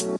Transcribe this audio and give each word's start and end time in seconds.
Oke, 0.00 0.16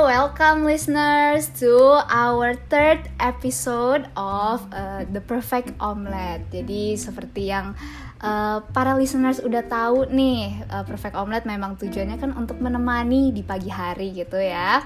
welcome 0.00 0.64
listeners 0.64 1.52
to 1.60 2.00
our 2.08 2.56
third 2.72 3.12
episode 3.20 4.08
of 4.16 4.64
uh, 4.72 5.04
The 5.04 5.20
Perfect 5.20 5.76
Omelette. 5.76 6.48
Jadi 6.48 6.96
seperti 6.96 7.52
yang 7.52 7.76
uh, 8.24 8.64
para 8.72 8.96
listeners 8.96 9.36
udah 9.44 9.68
tahu 9.68 10.08
nih, 10.08 10.64
uh, 10.72 10.80
Perfect 10.88 11.12
Omelette 11.12 11.44
memang 11.44 11.76
tujuannya 11.76 12.16
kan 12.16 12.32
untuk 12.40 12.56
menemani 12.56 13.36
di 13.36 13.44
pagi 13.44 13.68
hari 13.68 14.16
gitu 14.16 14.40
ya. 14.40 14.80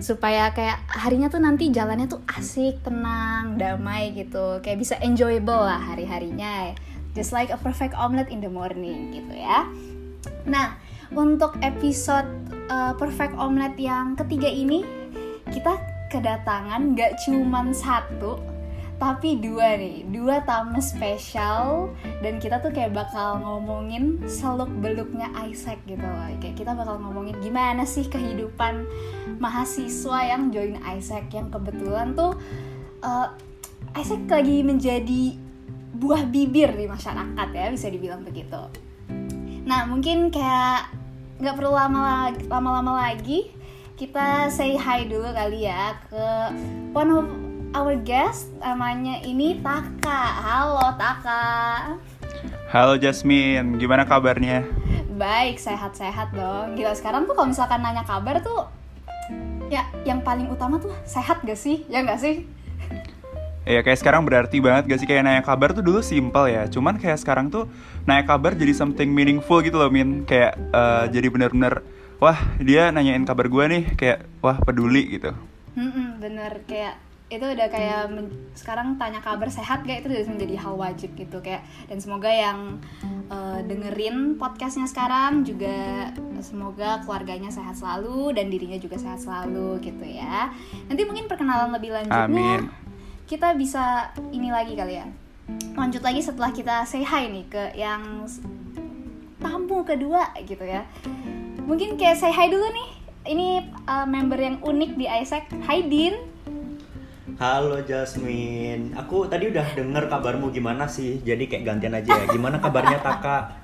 Supaya 0.00 0.54
kayak 0.56 0.80
harinya 0.88 1.28
tuh 1.28 1.42
nanti 1.42 1.68
jalannya 1.68 2.08
tuh 2.08 2.24
asik, 2.30 2.80
tenang, 2.86 3.58
damai 3.58 4.16
gitu. 4.16 4.62
Kayak 4.64 4.78
bisa 4.80 4.94
enjoyable 5.02 5.66
lah 5.66 5.80
hari-harinya. 5.80 6.72
Just 7.12 7.34
like 7.36 7.52
a 7.52 7.60
perfect 7.60 7.92
omelette 7.92 8.32
in 8.32 8.40
the 8.40 8.48
morning 8.48 9.12
gitu 9.12 9.36
ya. 9.36 9.68
Nah, 10.48 10.80
untuk 11.12 11.60
episode 11.60 12.24
uh, 12.72 12.96
Perfect 12.96 13.36
Omelette 13.36 13.76
yang 13.76 14.16
ketiga 14.16 14.48
ini 14.48 14.80
kita 15.52 15.76
kedatangan 16.08 16.96
gak 16.96 17.20
cuman 17.24 17.76
satu 17.76 18.40
tapi 19.02 19.42
dua 19.42 19.74
nih, 19.74 20.06
dua 20.14 20.46
tamu 20.46 20.78
spesial 20.78 21.90
dan 22.22 22.38
kita 22.38 22.62
tuh 22.62 22.70
kayak 22.70 22.94
bakal 22.94 23.42
ngomongin 23.42 24.22
seluk 24.30 24.70
beluknya 24.78 25.26
Isaac 25.42 25.82
gitu 25.90 26.06
loh. 26.06 26.30
Kayak 26.38 26.54
kita 26.62 26.70
bakal 26.78 27.02
ngomongin 27.02 27.34
gimana 27.42 27.82
sih 27.82 28.06
kehidupan 28.06 28.86
mahasiswa 29.42 30.22
yang 30.22 30.54
join 30.54 30.78
Isaac 30.86 31.26
yang 31.34 31.50
kebetulan 31.50 32.14
tuh 32.14 32.38
uh, 33.02 33.34
Isaac 33.98 34.22
lagi 34.30 34.62
menjadi 34.62 35.34
buah 35.98 36.22
bibir 36.30 36.70
di 36.70 36.86
masyarakat 36.86 37.48
ya 37.50 37.74
bisa 37.74 37.90
dibilang 37.90 38.22
begitu. 38.22 38.70
Nah 39.66 39.82
mungkin 39.90 40.30
kayak 40.30 40.94
nggak 41.42 41.58
perlu 41.58 41.74
lama 41.74 42.30
lama-lama 42.46 43.02
lagi 43.02 43.50
kita 43.98 44.46
say 44.46 44.78
hi 44.78 45.10
dulu 45.10 45.34
kali 45.34 45.66
ya 45.66 45.98
ke 46.06 46.54
one 46.94 47.10
of 47.10 47.26
our 47.72 47.96
guest 47.96 48.52
namanya 48.60 49.24
ini 49.24 49.56
Taka. 49.64 50.22
Halo 50.44 50.92
Taka. 51.00 51.44
Halo 52.68 53.00
Jasmine. 53.00 53.80
Gimana 53.80 54.04
kabarnya? 54.04 54.64
Baik 55.16 55.56
sehat-sehat 55.56 56.36
dong. 56.36 56.76
Gila 56.76 56.92
sekarang 56.92 57.24
tuh 57.24 57.32
kalau 57.36 57.48
misalkan 57.48 57.80
nanya 57.80 58.04
kabar 58.04 58.44
tuh 58.44 58.68
ya 59.72 59.88
yang 60.04 60.20
paling 60.20 60.52
utama 60.52 60.76
tuh 60.76 60.92
sehat 61.08 61.40
gak 61.44 61.56
sih? 61.56 61.84
Ya 61.88 62.04
gak 62.04 62.20
sih? 62.20 62.44
Ya 63.64 63.80
kayak 63.80 64.04
sekarang 64.04 64.28
berarti 64.28 64.60
banget 64.60 64.92
gak 64.92 65.00
sih? 65.00 65.08
Kayak 65.08 65.24
nanya 65.32 65.42
kabar 65.44 65.72
tuh 65.72 65.84
dulu 65.84 66.04
simpel 66.04 66.52
ya. 66.52 66.68
Cuman 66.68 67.00
kayak 67.00 67.24
sekarang 67.24 67.48
tuh 67.48 67.68
nanya 68.04 68.28
kabar 68.28 68.52
jadi 68.52 68.76
something 68.76 69.08
meaningful 69.08 69.64
gitu 69.64 69.80
loh 69.80 69.88
Min. 69.88 70.28
Kayak 70.28 70.60
uh, 70.76 71.08
jadi 71.08 71.28
bener-bener 71.32 71.80
wah 72.20 72.36
dia 72.60 72.92
nanyain 72.92 73.24
kabar 73.24 73.48
gue 73.48 73.64
nih. 73.64 73.84
Kayak 73.96 74.28
wah 74.44 74.60
peduli 74.60 75.16
gitu. 75.16 75.32
Hmm, 75.72 76.20
Bener. 76.20 76.60
Kayak 76.68 77.11
itu 77.32 77.46
udah 77.48 77.68
kayak 77.72 78.12
sekarang 78.52 79.00
tanya 79.00 79.24
kabar 79.24 79.48
sehat 79.48 79.88
kayak 79.88 80.04
itu 80.04 80.12
udah 80.12 80.28
menjadi 80.36 80.54
hal 80.60 80.74
wajib 80.76 81.16
gitu 81.16 81.40
kayak 81.40 81.64
dan 81.88 81.96
semoga 81.96 82.28
yang 82.28 82.76
uh, 83.32 83.56
dengerin 83.64 84.36
podcastnya 84.36 84.84
sekarang 84.84 85.40
juga 85.40 86.12
semoga 86.44 87.00
keluarganya 87.00 87.48
sehat 87.48 87.80
selalu 87.80 88.36
dan 88.36 88.52
dirinya 88.52 88.76
juga 88.76 89.00
sehat 89.00 89.24
selalu 89.24 89.80
gitu 89.80 90.04
ya. 90.04 90.52
Nanti 90.92 91.08
mungkin 91.08 91.24
perkenalan 91.24 91.72
lebih 91.72 91.96
lanjutnya 91.96 92.28
Amin. 92.28 92.68
kita 93.24 93.56
bisa 93.56 94.12
ini 94.28 94.52
lagi 94.52 94.76
kali 94.76 95.00
ya. 95.00 95.08
Lanjut 95.72 96.04
lagi 96.04 96.20
setelah 96.20 96.52
kita 96.52 96.84
say 96.84 97.00
hi 97.00 97.32
nih 97.32 97.48
ke 97.48 97.64
yang 97.80 98.28
tamu 99.40 99.88
kedua 99.88 100.36
gitu 100.44 100.68
ya. 100.68 100.84
Mungkin 101.64 101.96
kayak 101.96 102.20
say 102.20 102.28
hi 102.28 102.52
dulu 102.52 102.68
nih. 102.68 102.88
Ini 103.22 103.70
uh, 103.86 104.02
member 104.02 104.34
yang 104.34 104.58
unik 104.58 104.98
di 104.98 105.06
Isaac 105.06 105.46
Hai 105.62 105.86
Din 105.86 106.31
Halo 107.40 107.80
Jasmine, 107.80 108.92
aku 108.92 109.24
tadi 109.24 109.48
udah 109.48 109.64
denger 109.72 110.04
kabarmu 110.12 110.52
gimana 110.52 110.84
sih, 110.84 111.24
jadi 111.24 111.48
kayak 111.48 111.64
gantian 111.64 111.96
aja 111.96 112.12
ya. 112.12 112.26
Gimana 112.28 112.60
kabarnya 112.60 113.00
Taka? 113.00 113.56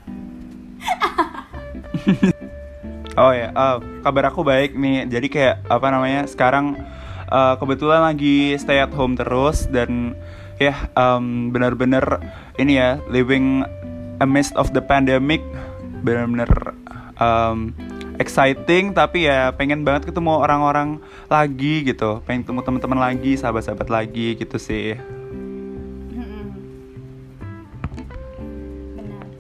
oh 3.21 3.33
ya, 3.37 3.53
uh, 3.53 3.77
kabar 4.01 4.33
aku 4.33 4.41
baik 4.41 4.73
nih. 4.73 5.05
Jadi 5.13 5.29
kayak 5.29 5.69
apa 5.69 5.87
namanya? 5.93 6.25
Sekarang 6.25 6.81
uh, 7.29 7.61
kebetulan 7.61 8.09
lagi 8.09 8.57
stay 8.57 8.81
at 8.81 8.93
home 8.97 9.21
terus 9.21 9.69
dan 9.69 10.17
ya 10.57 10.73
yeah, 10.73 10.79
um, 10.97 11.53
benar-benar 11.53 12.25
ini 12.57 12.81
ya 12.81 12.97
living 13.13 13.69
amidst 14.25 14.57
of 14.57 14.73
the 14.73 14.81
pandemic 14.83 15.45
benar-benar 16.03 16.75
um, 17.21 17.77
exciting 18.19 18.93
tapi 18.93 19.31
ya 19.31 19.55
pengen 19.55 19.87
banget 19.87 20.11
ketemu 20.11 20.43
orang-orang 20.43 21.01
lagi 21.31 21.87
gitu. 21.87 22.21
Pengen 22.27 22.45
ketemu 22.45 22.61
teman-teman 22.67 23.01
lagi 23.01 23.33
sahabat-sahabat 23.39 23.89
lagi 23.89 24.37
gitu 24.37 24.59
sih. 24.59 24.99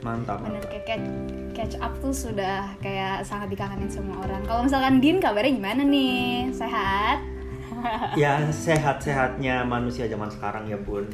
Mantap 0.03 0.41
benar 0.41 0.69
kayak 0.88 1.05
catch 1.53 1.77
up 1.84 1.93
tuh 2.00 2.17
sudah 2.17 2.72
kayak 2.81 3.21
sangat 3.28 3.53
dikangenin 3.53 3.93
semua 3.93 4.25
orang. 4.25 4.41
Kalau 4.49 4.65
misalkan 4.65 5.05
Din 5.05 5.21
kabarnya 5.21 5.53
gimana 5.53 5.83
nih? 5.84 6.49
Sehat? 6.56 7.21
Ya 8.19 8.43
sehat-sehatnya 8.50 9.62
manusia 9.62 10.09
zaman 10.11 10.33
sekarang 10.33 10.67
ya 10.67 10.81
bun. 10.81 11.06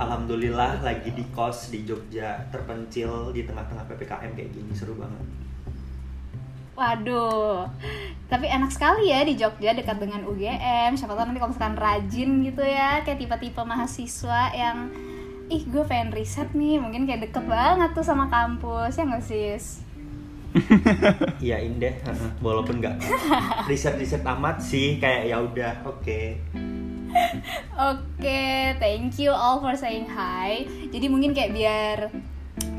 Alhamdulillah 0.00 0.80
lagi 0.80 1.12
di 1.12 1.26
kos 1.34 1.68
di 1.68 1.84
Jogja 1.84 2.46
terpencil 2.48 3.34
di 3.36 3.44
tengah-tengah 3.44 3.84
ppkm 3.84 4.32
kayak 4.32 4.50
gini 4.54 4.72
seru 4.72 4.96
banget. 4.96 5.45
Waduh, 6.76 7.72
tapi 8.28 8.52
enak 8.52 8.68
sekali 8.68 9.08
ya 9.08 9.24
di 9.24 9.32
Jogja 9.32 9.72
dekat 9.72 9.96
dengan 9.96 10.28
UGM. 10.28 10.92
Siapa 10.92 11.16
tahu 11.16 11.24
nanti 11.24 11.40
kalau 11.40 11.50
misalkan 11.56 11.80
rajin 11.80 12.30
gitu 12.44 12.60
ya, 12.60 13.00
kayak 13.00 13.16
tipe-tipe 13.16 13.64
mahasiswa 13.64 14.52
yang 14.52 14.92
ih 15.48 15.64
gue 15.64 15.80
pengen 15.88 16.12
riset 16.12 16.52
nih, 16.52 16.76
mungkin 16.76 17.08
kayak 17.08 17.32
deket 17.32 17.48
banget 17.48 17.96
tuh 17.96 18.04
sama 18.04 18.28
kampus 18.28 19.00
ya 19.00 19.04
nggak 19.08 19.24
sih? 19.24 19.56
Iya 21.46 21.64
indah, 21.64 21.96
walaupun 22.44 22.80
nggak 22.80 22.96
riset-riset 23.70 24.20
amat 24.24 24.60
sih, 24.60 25.00
kayak 25.00 25.32
ya 25.32 25.36
udah, 25.40 25.74
oke. 25.88 26.04
Okay. 26.04 26.36
Oke, 27.76 28.20
okay, 28.20 28.76
thank 28.76 29.16
you 29.16 29.32
all 29.32 29.64
for 29.64 29.72
saying 29.72 30.04
hi. 30.04 30.68
Jadi 30.92 31.08
mungkin 31.08 31.32
kayak 31.32 31.52
biar 31.56 31.98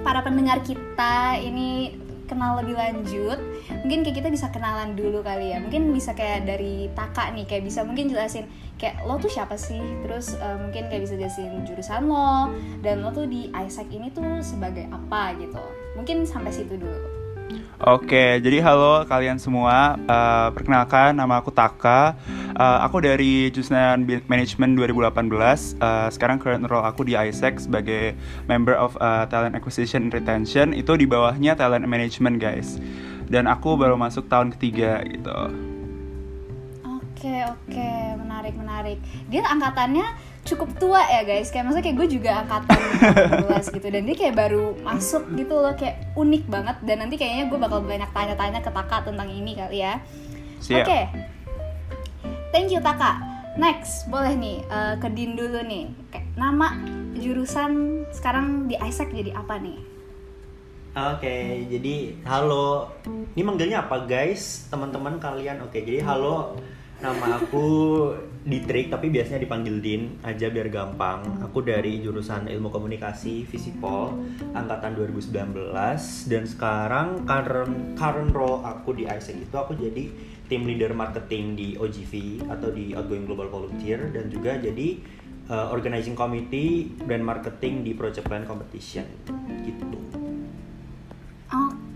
para 0.06 0.22
pendengar 0.22 0.62
kita 0.62 1.42
ini 1.42 1.98
kenal 2.28 2.60
lebih 2.60 2.76
lanjut, 2.76 3.40
mungkin 3.82 4.04
kayak 4.04 4.22
kita 4.22 4.30
bisa 4.30 4.52
kenalan 4.52 4.94
dulu 4.94 5.24
kali 5.24 5.56
ya. 5.56 5.64
Mungkin 5.64 5.96
bisa 5.96 6.12
kayak 6.14 6.46
dari 6.46 6.92
Taka 6.94 7.32
nih, 7.34 7.48
kayak 7.48 7.64
bisa 7.66 7.88
mungkin 7.88 8.12
jelasin 8.12 8.46
kayak 8.78 9.02
lo 9.08 9.18
tuh 9.18 9.32
siapa 9.32 9.56
sih? 9.58 9.82
Terus 10.06 10.38
uh, 10.38 10.60
mungkin 10.62 10.92
kayak 10.92 11.08
bisa 11.08 11.16
jelasin 11.18 11.64
jurusan 11.66 12.06
lo 12.06 12.52
dan 12.84 13.02
lo 13.02 13.10
tuh 13.16 13.26
di 13.26 13.50
Isaac 13.56 13.90
ini 13.90 14.12
tuh 14.14 14.44
sebagai 14.44 14.86
apa 14.92 15.34
gitu. 15.40 15.64
Mungkin 15.96 16.28
sampai 16.28 16.54
situ 16.54 16.78
dulu. 16.78 17.27
Oke, 17.78 18.42
jadi 18.42 18.58
halo 18.66 19.06
kalian 19.06 19.38
semua. 19.38 20.02
Uh, 20.10 20.50
perkenalkan, 20.50 21.14
nama 21.14 21.38
aku 21.38 21.54
Taka. 21.54 22.18
Uh, 22.58 22.82
aku 22.82 23.06
dari 23.06 23.54
jurusan 23.54 24.02
Management 24.26 24.82
2018. 24.82 25.78
Uh, 25.78 26.10
sekarang 26.10 26.42
current 26.42 26.66
role 26.66 26.82
aku 26.82 27.06
di 27.06 27.14
ISEC 27.14 27.70
sebagai 27.70 28.18
member 28.50 28.74
of 28.74 28.98
uh, 28.98 29.30
Talent 29.30 29.54
Acquisition 29.54 30.10
and 30.10 30.14
Retention. 30.18 30.74
Itu 30.74 30.98
di 30.98 31.06
bawahnya 31.06 31.54
Talent 31.54 31.86
Management, 31.86 32.42
guys. 32.42 32.82
Dan 33.30 33.46
aku 33.46 33.78
baru 33.78 33.94
masuk 33.94 34.26
tahun 34.26 34.58
ketiga 34.58 35.06
gitu. 35.06 35.38
Oke, 36.82 37.34
oke, 37.46 37.90
menarik, 38.26 38.58
menarik. 38.58 38.98
Dia 39.30 39.46
angkatannya 39.54 40.06
cukup 40.48 40.70
tua 40.80 41.04
ya 41.04 41.22
guys. 41.28 41.52
Kayak 41.52 41.68
maksudnya 41.68 41.86
kayak 41.92 41.98
gue 42.00 42.08
juga 42.20 42.32
angkatan 42.42 42.80
14 43.52 43.76
gitu. 43.76 43.88
Dan 43.92 44.02
dia 44.08 44.16
kayak 44.16 44.36
baru 44.40 44.66
masuk 44.82 45.24
gitu 45.36 45.56
loh. 45.60 45.76
Kayak 45.76 46.16
unik 46.16 46.44
banget. 46.48 46.78
Dan 46.88 46.98
nanti 47.04 47.16
kayaknya 47.20 47.52
gue 47.52 47.60
bakal 47.60 47.84
banyak 47.84 48.10
tanya-tanya 48.16 48.60
ke 48.64 48.72
Taka 48.72 48.98
tentang 49.04 49.28
ini 49.28 49.52
kali 49.54 49.84
ya. 49.84 50.00
Oke. 50.64 50.84
Okay. 50.84 51.04
thank 52.56 52.72
you 52.72 52.80
Taka. 52.80 53.20
Next 53.60 54.08
boleh 54.08 54.38
nih 54.38 54.58
uh, 54.72 54.96
ke 54.96 55.12
Din 55.12 55.36
dulu 55.36 55.60
nih. 55.68 55.92
Kayak 56.10 56.28
nama 56.40 56.78
jurusan 57.18 58.06
sekarang 58.16 58.72
di 58.72 58.80
Isaac 58.80 59.12
jadi 59.12 59.36
apa 59.36 59.60
nih? 59.60 59.80
Oke, 60.98 61.30
okay, 61.30 61.46
jadi 61.70 62.18
halo. 62.26 62.90
Ini 63.38 63.46
manggilnya 63.46 63.86
apa 63.86 64.10
guys? 64.10 64.66
Teman-teman 64.74 65.22
kalian. 65.22 65.62
Oke, 65.62 65.78
okay, 65.78 65.82
jadi 65.86 66.02
halo 66.02 66.58
Nama 66.98 67.38
aku 67.38 67.66
Ditrik 68.48 68.88
tapi 68.88 69.12
biasanya 69.12 69.44
dipanggil 69.44 69.84
Din 69.84 70.24
aja 70.24 70.48
biar 70.48 70.72
gampang. 70.72 71.20
Aku 71.44 71.62
dari 71.62 72.00
jurusan 72.00 72.48
Ilmu 72.48 72.72
Komunikasi 72.72 73.44
Visipol 73.44 74.24
angkatan 74.56 74.96
2019 74.96 75.76
dan 76.32 76.44
sekarang 76.48 77.28
current 77.28 78.00
current 78.00 78.32
role 78.32 78.64
aku 78.64 78.96
di 78.96 79.04
ISEC 79.04 79.52
itu 79.52 79.56
aku 79.60 79.76
jadi 79.76 80.08
tim 80.48 80.64
leader 80.64 80.96
marketing 80.96 81.60
di 81.60 81.68
OGV 81.76 82.48
atau 82.48 82.72
di 82.72 82.96
Outgoing 82.96 83.28
Global 83.28 83.52
Volunteer 83.52 84.08
dan 84.16 84.32
juga 84.32 84.56
jadi 84.56 84.96
uh, 85.52 85.68
organizing 85.76 86.16
committee 86.16 86.88
brand 87.04 87.28
marketing 87.28 87.84
di 87.84 87.92
Project 88.00 88.32
Plan 88.32 88.48
Competition 88.48 89.06
gitu. 89.68 90.17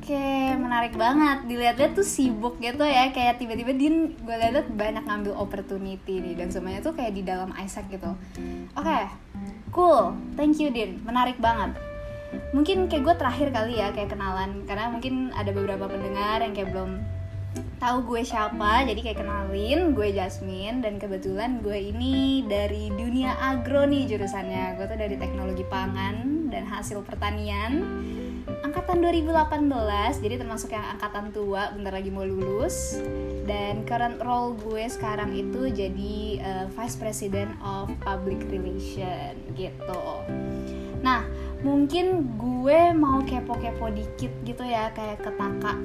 Oke, 0.02 0.58
menarik 0.58 0.98
banget. 0.98 1.46
Dilihat-lihat 1.46 1.94
tuh 1.94 2.02
sibuk 2.02 2.58
gitu 2.58 2.82
ya, 2.82 3.14
kayak 3.14 3.38
tiba-tiba 3.38 3.70
Din 3.78 4.18
gue 4.18 4.34
lihat 4.34 4.66
banyak 4.74 5.06
ngambil 5.06 5.38
opportunity 5.38 6.18
nih 6.18 6.34
dan 6.34 6.50
semuanya 6.50 6.82
tuh 6.82 6.98
kayak 6.98 7.14
di 7.14 7.22
dalam 7.22 7.54
Isaac 7.54 7.86
gitu. 7.94 8.10
Oke, 8.74 9.00
cool. 9.70 10.18
Thank 10.34 10.58
you 10.58 10.74
Din, 10.74 11.06
menarik 11.06 11.38
banget. 11.38 11.78
Mungkin 12.50 12.90
kayak 12.90 13.04
gue 13.06 13.16
terakhir 13.22 13.48
kali 13.54 13.78
ya 13.78 13.94
kayak 13.94 14.10
kenalan 14.10 14.66
karena 14.66 14.90
mungkin 14.90 15.30
ada 15.38 15.54
beberapa 15.54 15.86
pendengar 15.86 16.42
yang 16.42 16.58
kayak 16.58 16.74
belum 16.74 16.98
tahu 17.78 17.98
gue 18.08 18.22
siapa 18.24 18.88
jadi 18.88 19.02
kayak 19.04 19.20
kenalin 19.26 19.92
gue 19.92 20.08
Jasmine 20.16 20.80
dan 20.80 20.96
kebetulan 21.02 21.60
gue 21.60 21.76
ini 21.92 22.48
dari 22.48 22.88
dunia 22.94 23.36
agro 23.36 23.84
nih 23.84 24.08
jurusannya 24.08 24.80
gue 24.80 24.86
tuh 24.88 24.96
dari 24.96 25.20
teknologi 25.20 25.68
pangan 25.68 26.48
dan 26.48 26.64
hasil 26.64 27.04
pertanian 27.04 27.84
angkatan 28.62 29.02
2018 29.04 30.24
jadi 30.24 30.36
termasuk 30.42 30.74
yang 30.74 30.86
angkatan 30.98 31.34
tua 31.34 31.72
bentar 31.74 31.94
lagi 31.94 32.10
mau 32.14 32.26
lulus. 32.26 33.00
Dan 33.46 33.84
current 33.86 34.22
role 34.22 34.56
gue 34.58 34.86
sekarang 34.88 35.34
itu 35.34 35.72
jadi 35.72 36.16
uh, 36.42 36.66
vice 36.72 36.98
president 36.98 37.52
of 37.62 37.90
public 38.02 38.42
relation 38.50 39.36
gitu. 39.54 40.04
Nah 41.02 41.26
mungkin 41.62 42.38
gue 42.42 42.94
mau 42.98 43.22
kepo-kepo 43.22 43.94
dikit 43.94 44.32
gitu 44.42 44.64
ya 44.66 44.90
kayak 44.98 45.22
ketaka 45.22 45.78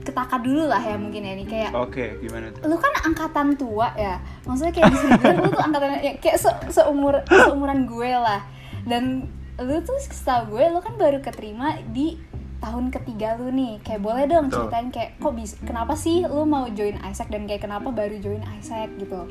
ketaka 0.00 0.36
dulu 0.40 0.64
lah 0.70 0.80
ya 0.80 0.96
mungkin 0.96 1.22
ya 1.26 1.32
ini 1.36 1.44
kayak 1.44 1.70
oke 1.76 1.92
okay, 1.92 2.16
gimana 2.24 2.48
tuh? 2.56 2.64
lu 2.72 2.76
kan 2.80 2.94
angkatan 3.04 3.52
tua 3.58 3.92
ya 3.98 4.16
maksudnya 4.48 4.72
kayak 4.72 4.96
bisa 4.96 5.06
dibilang 5.12 5.38
lu 5.44 5.48
tuh 5.52 5.62
angkatan 5.62 5.88
ya, 6.00 6.12
kayak 6.22 6.38
se 6.40 6.50
seumur 6.72 7.20
seumuran 7.28 7.84
gue 7.84 8.10
lah. 8.14 8.40
Dan 8.80 9.28
lu 9.60 9.76
tuh 9.84 10.00
setahu 10.00 10.56
gue 10.56 10.64
lu 10.72 10.80
kan 10.80 10.96
baru 10.96 11.20
keterima 11.20 11.76
di 11.92 12.16
tahun 12.60 12.92
ketiga 12.92 13.36
lu 13.40 13.52
nih. 13.52 13.80
Kayak 13.84 14.00
boleh 14.04 14.24
dong 14.28 14.46
Tuh. 14.48 14.68
ceritain 14.68 14.88
kayak 14.92 15.10
kok 15.20 15.32
bisa 15.36 15.56
kenapa 15.64 15.92
sih 15.96 16.24
lu 16.24 16.44
mau 16.48 16.68
join 16.72 16.96
Isaac 17.04 17.28
dan 17.28 17.44
kayak 17.44 17.64
kenapa 17.64 17.88
baru 17.92 18.16
join 18.20 18.44
Isaac 18.60 18.92
gitu? 18.96 19.28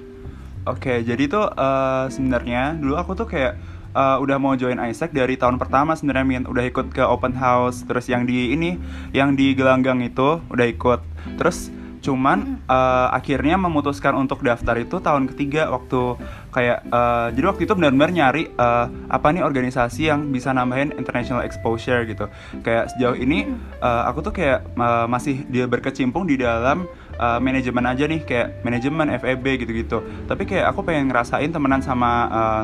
Oke 0.68 0.92
okay, 0.92 0.98
jadi 1.02 1.26
tuh 1.30 1.46
uh, 1.50 2.06
sebenarnya 2.14 2.78
dulu 2.78 2.94
aku 3.00 3.18
tuh 3.18 3.26
kayak 3.26 3.58
uh, 3.98 4.22
udah 4.22 4.38
mau 4.38 4.54
join 4.54 4.78
Isaac 4.78 5.14
dari 5.16 5.34
tahun 5.40 5.58
pertama 5.58 5.98
sebenarnya 5.98 6.26
Min 6.26 6.44
udah 6.46 6.66
ikut 6.68 6.94
ke 6.94 7.02
open 7.02 7.34
house 7.34 7.86
terus 7.86 8.06
yang 8.06 8.26
di 8.30 8.54
ini 8.54 8.78
yang 9.16 9.34
di 9.34 9.58
gelanggang 9.58 10.02
itu 10.06 10.42
udah 10.50 10.68
ikut. 10.70 11.02
Terus 11.42 11.74
cuman 12.00 12.64
uh, 12.66 13.12
akhirnya 13.12 13.60
memutuskan 13.60 14.16
untuk 14.16 14.40
daftar 14.40 14.80
itu 14.80 15.04
tahun 15.04 15.28
ketiga 15.36 15.68
waktu 15.68 16.16
kayak 16.50 16.88
uh, 16.90 17.28
jadi 17.36 17.46
waktu 17.52 17.62
itu 17.68 17.74
benar-benar 17.76 18.10
nyari 18.10 18.44
uh, 18.56 18.88
apa 19.12 19.28
nih 19.36 19.44
organisasi 19.44 20.08
yang 20.08 20.32
bisa 20.32 20.56
nambahin 20.56 20.96
international 20.96 21.44
exposure 21.44 22.08
gitu. 22.08 22.32
Kayak 22.64 22.96
sejauh 22.96 23.20
ini 23.20 23.52
uh, 23.84 24.08
aku 24.08 24.24
tuh 24.24 24.34
kayak 24.34 24.64
uh, 24.80 25.06
masih 25.12 25.44
dia 25.52 25.68
berkecimpung 25.68 26.24
di 26.24 26.40
dalam 26.40 26.88
uh, 27.20 27.38
manajemen 27.44 27.84
aja 27.84 28.08
nih 28.08 28.24
kayak 28.24 28.64
manajemen 28.64 29.12
FEB 29.20 29.46
gitu-gitu. 29.68 30.00
Tapi 30.26 30.44
kayak 30.48 30.72
aku 30.72 30.88
pengen 30.88 31.12
ngerasain 31.12 31.52
temenan 31.52 31.84
sama 31.84 32.12
uh, 32.32 32.62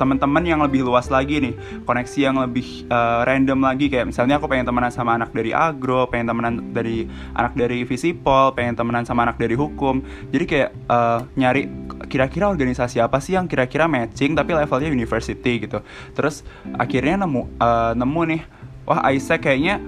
teman-teman 0.00 0.40
yang 0.40 0.64
lebih 0.64 0.80
luas 0.80 1.12
lagi 1.12 1.36
nih 1.44 1.54
koneksi 1.84 2.18
yang 2.24 2.40
lebih 2.40 2.88
uh, 2.88 3.20
random 3.28 3.60
lagi. 3.60 3.92
Kayak 3.92 4.08
misalnya 4.08 4.40
aku 4.40 4.48
pengen 4.48 4.64
temenan 4.64 4.88
sama 4.88 5.20
anak 5.20 5.36
dari 5.36 5.52
agro 5.52 6.08
pengen 6.08 6.32
temenan 6.32 6.54
dari 6.72 7.04
anak 7.36 7.52
dari 7.52 7.84
visipol 7.84 8.56
pengen 8.56 8.80
temenan 8.80 9.04
sama 9.04 9.28
anak 9.28 9.36
dari 9.36 9.52
hukum. 9.52 10.00
Jadi 10.32 10.44
kayak 10.48 10.70
uh, 10.88 11.20
nyari 11.36 11.68
kira-kira 12.08 12.48
organisasi 12.48 13.04
apa 13.04 13.20
sih 13.20 13.36
yang 13.36 13.44
kira-kira 13.44 13.84
matching 13.84 14.32
tapi 14.32 14.56
levelnya 14.56 14.88
university 14.88 15.60
gitu. 15.60 15.84
Terus 16.16 16.40
akhirnya 16.80 17.28
nemu 17.28 17.60
uh, 17.60 17.92
nemu 17.92 18.22
nih 18.32 18.42
wah 18.88 19.04
Isaac 19.12 19.44
kayaknya 19.44 19.78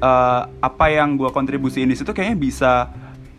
uh, 0.00 0.48
apa 0.64 0.86
yang 0.90 1.14
gue 1.14 1.28
kontribusiin 1.30 1.86
di 1.86 1.96
situ 1.96 2.10
kayaknya 2.10 2.38
bisa 2.40 2.72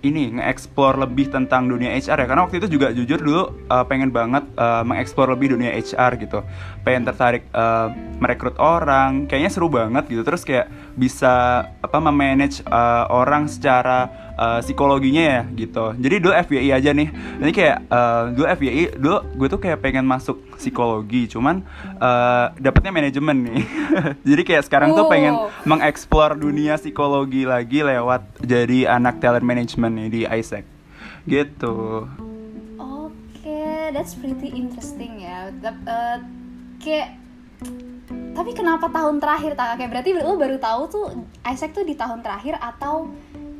ini 0.02 0.38
nge-explore 0.38 0.98
lebih 1.06 1.30
tentang 1.30 1.70
dunia 1.70 1.94
HR 1.94 2.26
ya. 2.26 2.28
Karena 2.28 2.42
waktu 2.46 2.58
itu 2.58 2.78
juga 2.78 2.90
jujur 2.90 3.20
dulu 3.22 3.44
uh, 3.70 3.86
pengen 3.86 4.10
banget 4.10 4.44
uh, 4.58 4.82
mengeksplor 4.82 5.30
lebih 5.34 5.54
dunia 5.54 5.72
HR 5.78 6.18
gitu. 6.18 6.42
Pengen 6.82 7.06
tertarik 7.06 7.46
uh, 7.54 7.94
merekrut 8.18 8.58
orang. 8.58 9.30
Kayaknya 9.30 9.52
seru 9.54 9.70
banget 9.70 10.10
gitu. 10.10 10.26
Terus 10.26 10.42
kayak 10.42 10.68
bisa 10.96 11.66
apa 11.80 11.98
memanage 11.98 12.64
uh, 12.68 13.08
orang 13.10 13.48
secara 13.48 14.32
uh, 14.36 14.60
psikologinya 14.60 15.24
ya 15.24 15.42
gitu. 15.56 15.96
Jadi 15.98 16.16
dulu 16.22 16.34
FYI 16.34 16.70
aja 16.76 16.92
nih. 16.92 17.10
Ini 17.42 17.52
kayak 17.52 17.78
uh, 17.88 18.24
dulu 18.36 18.46
FYI 18.58 18.84
dulu 18.98 19.18
gue 19.38 19.48
tuh 19.48 19.60
kayak 19.62 19.80
pengen 19.80 20.06
masuk 20.06 20.38
psikologi 20.58 21.32
cuman 21.32 21.64
uh, 22.00 22.54
dapetnya 22.60 22.92
manajemen 22.92 23.38
nih. 23.48 23.64
Jadi 24.30 24.42
kayak 24.46 24.64
sekarang 24.68 24.94
oh. 24.94 25.04
tuh 25.04 25.06
pengen 25.08 25.34
mengeksplor 25.66 26.38
dunia 26.38 26.76
psikologi 26.78 27.46
lagi 27.46 27.84
lewat 27.86 28.42
jadi 28.42 28.98
anak 28.98 29.22
talent 29.22 29.46
management 29.46 29.94
nih 29.98 30.10
di 30.10 30.22
Isaac 30.26 30.66
gitu. 31.30 32.08
Oke 32.78 33.14
okay, 33.38 33.94
that's 33.94 34.18
pretty 34.18 34.50
interesting 34.50 35.22
ya. 35.22 35.54
Uh, 35.62 36.18
kayak 36.82 37.22
tapi 38.32 38.52
kenapa 38.56 38.88
tahun 38.88 39.20
terakhir 39.20 39.60
tak 39.60 39.76
kayak 39.76 39.92
berarti 39.92 40.10
lo 40.16 40.40
baru 40.40 40.58
tahu 40.58 40.82
tuh 40.88 41.06
Isaac 41.44 41.76
tuh 41.76 41.84
di 41.84 42.00
tahun 42.00 42.24
terakhir 42.24 42.56
atau 42.58 43.12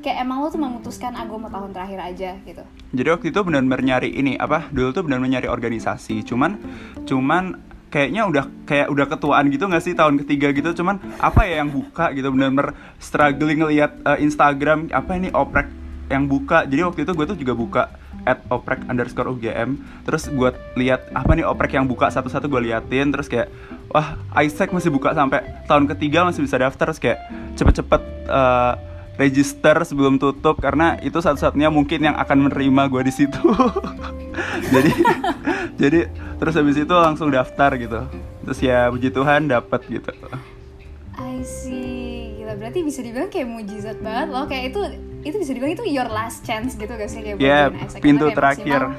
kayak 0.02 0.18
emang 0.26 0.42
lo 0.42 0.48
tuh 0.50 0.58
memutuskan 0.58 1.14
ah 1.14 1.24
mau 1.28 1.52
tahun 1.52 1.72
terakhir 1.76 2.00
aja 2.02 2.30
gitu? 2.42 2.64
Jadi 2.96 3.08
waktu 3.12 3.28
itu 3.30 3.40
benar-benar 3.46 3.82
nyari 3.86 4.10
ini 4.16 4.34
apa 4.36 4.68
dulu 4.74 4.90
tuh 4.92 5.04
benar-benar 5.06 5.40
nyari 5.40 5.48
organisasi. 5.48 6.26
Cuman 6.26 6.58
cuman 7.06 7.62
kayaknya 7.94 8.26
udah 8.26 8.46
kayak 8.66 8.88
udah 8.90 9.06
ketuaan 9.06 9.52
gitu 9.54 9.70
nggak 9.70 9.84
sih 9.84 9.94
tahun 9.94 10.18
ketiga 10.26 10.50
gitu? 10.56 10.82
Cuman 10.82 10.98
apa 11.22 11.46
ya 11.46 11.62
yang 11.62 11.70
buka 11.70 12.10
gitu? 12.18 12.34
Benar-benar 12.34 12.74
struggling 12.98 13.62
ngelihat 13.62 13.92
uh, 14.08 14.18
Instagram 14.18 14.90
apa 14.90 15.12
ini 15.20 15.30
oprek 15.30 15.70
yang 16.10 16.26
buka? 16.26 16.66
Jadi 16.66 16.82
waktu 16.82 17.00
itu 17.06 17.12
gue 17.14 17.26
tuh 17.30 17.38
juga 17.38 17.54
buka 17.54 17.84
at 18.26 18.42
oprek 18.54 18.86
underscore 18.86 19.34
UGM 19.34 19.82
terus 20.06 20.30
gue 20.30 20.50
lihat 20.78 21.10
apa 21.14 21.34
nih 21.34 21.46
oprek 21.46 21.78
yang 21.78 21.86
buka 21.86 22.10
satu-satu 22.10 22.50
gue 22.50 22.72
liatin. 22.72 23.10
Terus 23.14 23.28
kayak 23.30 23.48
wah 23.92 24.18
Isaac 24.42 24.70
masih 24.74 24.90
buka 24.94 25.14
sampai 25.14 25.66
tahun 25.66 25.86
ketiga 25.96 26.26
masih 26.26 26.46
bisa 26.46 26.58
daftar. 26.58 26.92
Terus 26.92 27.02
kayak 27.02 27.20
cepet-cepet 27.58 28.02
uh, 28.30 28.74
register 29.18 29.76
sebelum 29.86 30.18
tutup. 30.18 30.58
Karena 30.60 30.98
itu 31.02 31.18
satu-satunya 31.18 31.70
mungkin 31.70 32.02
yang 32.02 32.16
akan 32.18 32.50
menerima 32.50 32.84
gue 32.90 33.02
di 33.08 33.14
situ. 33.14 33.42
Jadi 34.74 34.92
jadi 35.82 36.08
terus 36.40 36.56
habis 36.56 36.78
itu 36.80 36.94
langsung 36.96 37.30
daftar 37.34 37.76
gitu. 37.76 38.08
Terus 38.48 38.60
ya 38.64 38.88
puji 38.88 39.10
Tuhan 39.12 39.52
dapat 39.52 39.82
gitu. 39.90 40.12
I 41.20 41.44
see 41.44 42.11
gila 42.52 42.68
berarti 42.68 42.80
bisa 42.84 43.00
dibilang 43.00 43.32
kayak 43.32 43.48
mujizat 43.48 43.98
banget 44.04 44.28
loh. 44.28 44.44
Kayak 44.52 44.76
itu 44.76 44.82
itu 45.24 45.36
bisa 45.40 45.52
dibilang 45.56 45.74
itu 45.80 45.86
your 45.88 46.10
last 46.12 46.44
chance 46.44 46.76
gitu 46.76 46.92
gak 46.92 47.08
sih 47.08 47.24
kayak 47.24 47.40
yeah, 47.40 47.72
pintu 48.04 48.28
terakhir. 48.36 48.92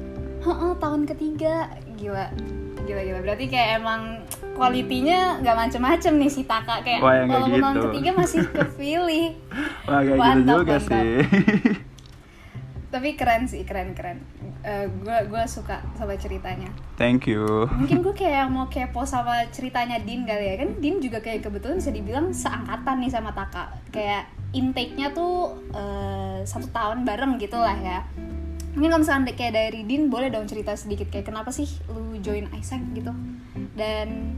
Tahun 0.80 1.02
ketiga. 1.04 1.76
Gila. 2.00 2.32
Gila 2.88 3.02
gila. 3.04 3.20
Berarti 3.20 3.44
kayak 3.52 3.84
emang 3.84 4.24
kualitinya 4.56 5.44
nggak 5.44 5.56
macem-macem 5.68 6.12
nih 6.16 6.30
si 6.32 6.42
Taka. 6.48 6.80
Kayak 6.80 7.00
Wah, 7.04 7.12
ya 7.12 7.24
walaupun 7.28 7.52
gitu. 7.52 7.64
tahun 7.68 7.76
ketiga 7.84 8.10
masih 8.16 8.40
kepilih. 8.48 9.26
Wah, 9.92 10.00
gak 10.00 10.16
mantap, 10.16 10.40
gitu 10.40 10.56
juga 10.64 10.76
mantap. 10.80 10.88
sih. 10.88 11.16
Tapi 12.96 13.08
keren 13.12 13.42
sih 13.44 13.60
keren 13.68 13.92
keren 13.92 14.24
uh, 14.64 14.86
gue 15.26 15.42
suka 15.44 15.82
sama 15.98 16.16
ceritanya. 16.16 16.70
Thank 16.96 17.28
you. 17.28 17.68
Mungkin 17.68 18.00
gue 18.00 18.14
kayak 18.24 18.48
mau 18.48 18.70
kepo 18.70 19.04
sama 19.04 19.44
ceritanya 19.52 20.00
Din 20.00 20.24
kali 20.24 20.44
ya. 20.52 20.54
Kan 20.62 20.80
Din 20.80 21.02
juga 21.02 21.20
kayak 21.20 21.44
kebetulan 21.44 21.82
bisa 21.82 21.92
dibilang 21.92 22.32
seangkatan 22.32 22.96
nih 23.02 23.10
sama 23.12 23.30
Taka. 23.36 23.76
Kayak 23.92 24.30
intake-nya 24.56 25.12
tuh 25.12 25.60
uh, 25.74 26.40
satu 26.46 26.72
tahun 26.72 27.04
bareng 27.04 27.36
gitu 27.36 27.58
lah 27.58 27.76
ya. 27.76 28.00
Mungkin 28.76 28.92
kalau 28.92 29.02
misalnya 29.04 29.32
kayak 29.32 29.54
dari 29.56 29.80
Din 29.84 30.08
boleh 30.12 30.28
dong 30.28 30.48
cerita 30.48 30.76
sedikit 30.76 31.08
kayak 31.08 31.28
kenapa 31.28 31.52
sih 31.52 31.68
lu 31.92 32.16
join 32.20 32.48
Isaac 32.56 32.80
gitu? 32.92 33.12
Dan 33.76 34.36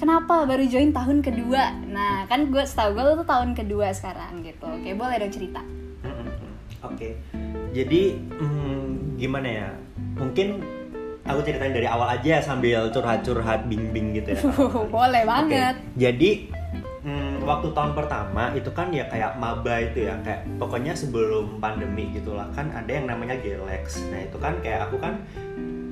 kenapa 0.00 0.44
baru 0.44 0.64
join 0.68 0.92
tahun 0.92 1.20
kedua? 1.20 1.72
Nah 1.88 2.24
kan 2.28 2.48
gue 2.48 2.64
setahu 2.64 2.96
gue 2.96 3.04
lu 3.04 3.12
tuh 3.20 3.28
tahun 3.28 3.52
kedua 3.52 3.92
sekarang 3.92 4.40
gitu. 4.44 4.64
Oke 4.64 4.96
boleh 4.96 5.20
dong 5.20 5.32
cerita. 5.32 5.60
Oke. 6.84 7.16
okay. 7.20 7.45
Jadi 7.76 8.16
hmm, 8.40 9.20
gimana 9.20 9.48
ya? 9.48 9.68
Mungkin 10.16 10.64
aku 11.28 11.40
ceritain 11.44 11.74
dari 11.76 11.84
awal 11.84 12.08
aja 12.16 12.40
sambil 12.40 12.88
curhat-curhat 12.88 13.68
bing-bing 13.68 14.16
gitu 14.16 14.32
ya. 14.32 14.40
Boleh 14.96 15.22
banget. 15.28 15.74
Okay. 15.76 16.00
jadi 16.08 16.30
hmm, 17.04 17.44
waktu 17.44 17.68
tahun 17.76 17.92
pertama 17.92 18.54
itu 18.56 18.70
kan 18.72 18.88
ya 18.94 19.04
kayak 19.10 19.36
maba 19.36 19.82
itu 19.82 20.08
ya 20.08 20.16
kayak 20.24 20.48
pokoknya 20.56 20.96
sebelum 20.96 21.60
pandemi 21.60 22.08
gitulah 22.16 22.48
kan 22.56 22.72
ada 22.72 22.88
yang 22.88 23.10
namanya 23.10 23.36
Galax 23.42 24.00
nah 24.08 24.22
itu 24.22 24.38
kan 24.40 24.56
kayak 24.64 24.88
aku 24.88 24.96
kan 25.02 25.20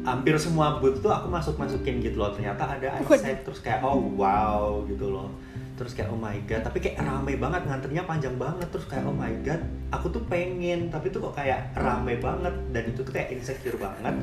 hampir 0.05 0.37
semua 0.37 0.79
booth 0.81 1.01
tuh 1.01 1.09
aku 1.13 1.33
masuk 1.33 1.55
masukin 1.61 2.01
gitu 2.01 2.17
loh. 2.17 2.33
Ternyata 2.33 2.81
ada 2.81 2.89
iSight 3.05 3.45
terus 3.45 3.61
kayak 3.61 3.85
oh 3.85 4.01
wow 4.17 4.81
gitu 4.89 5.13
loh 5.13 5.29
terus 5.75 5.91
kayak 5.99 6.15
oh 6.15 6.19
my 6.19 6.39
god 6.47 6.63
tapi 6.63 6.79
kayak 6.79 7.03
rame 7.03 7.35
banget 7.35 7.67
ngantrinya 7.67 8.05
panjang 8.07 8.37
banget. 8.39 8.69
Terus 8.71 8.87
kayak 8.87 9.05
oh 9.11 9.17
my 9.17 9.35
god 9.43 9.61
aku 9.91 10.07
tuh 10.11 10.23
pengen 10.31 10.91
tapi 10.91 11.11
tuh 11.11 11.19
kok 11.31 11.35
kayak 11.39 11.75
rame 11.75 12.19
banget. 12.19 12.55
Dan 12.71 12.83
itu 12.95 13.01
tuh 13.03 13.13
kayak 13.15 13.35
insecure 13.35 13.79
banget. 13.79 14.15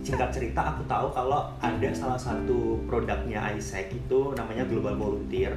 Singkat 0.00 0.30
cerita 0.32 0.76
aku 0.76 0.84
tahu 0.88 1.12
kalau 1.12 1.52
ada 1.60 1.90
salah 1.92 2.20
satu 2.20 2.80
produknya 2.88 3.52
Isaac 3.52 3.92
itu 3.92 4.32
namanya 4.36 4.64
Global 4.68 4.96
Volunteer. 4.96 5.56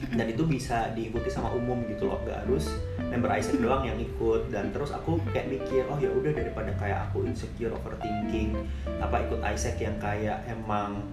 Dan 0.00 0.32
itu 0.32 0.48
bisa 0.48 0.96
diikuti 0.96 1.28
sama 1.28 1.52
umum 1.52 1.84
gitu 1.84 2.08
loh 2.08 2.16
nggak 2.24 2.48
harus 2.48 2.72
member 3.12 3.28
Isaac 3.36 3.60
doang 3.60 3.84
yang 3.84 4.00
ikut. 4.00 4.48
Dan 4.48 4.72
terus 4.72 4.96
aku 4.96 5.20
kayak 5.32 5.52
mikir 5.52 5.84
oh 5.92 6.00
ya 6.00 6.08
udah 6.08 6.32
daripada 6.32 6.72
kayak 6.80 7.12
aku 7.12 7.28
insecure 7.28 7.76
overthinking 7.76 8.56
apa 8.96 9.28
ikut 9.28 9.40
Isaac 9.44 9.76
yang 9.76 10.00
kayak 10.00 10.40
emang 10.48 11.04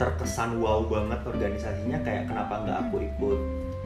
terkesan 0.00 0.64
wow 0.64 0.80
banget 0.88 1.20
organisasinya 1.28 2.00
kayak 2.00 2.24
kenapa 2.24 2.64
nggak 2.64 2.78
aku 2.88 3.04
ikut 3.04 3.40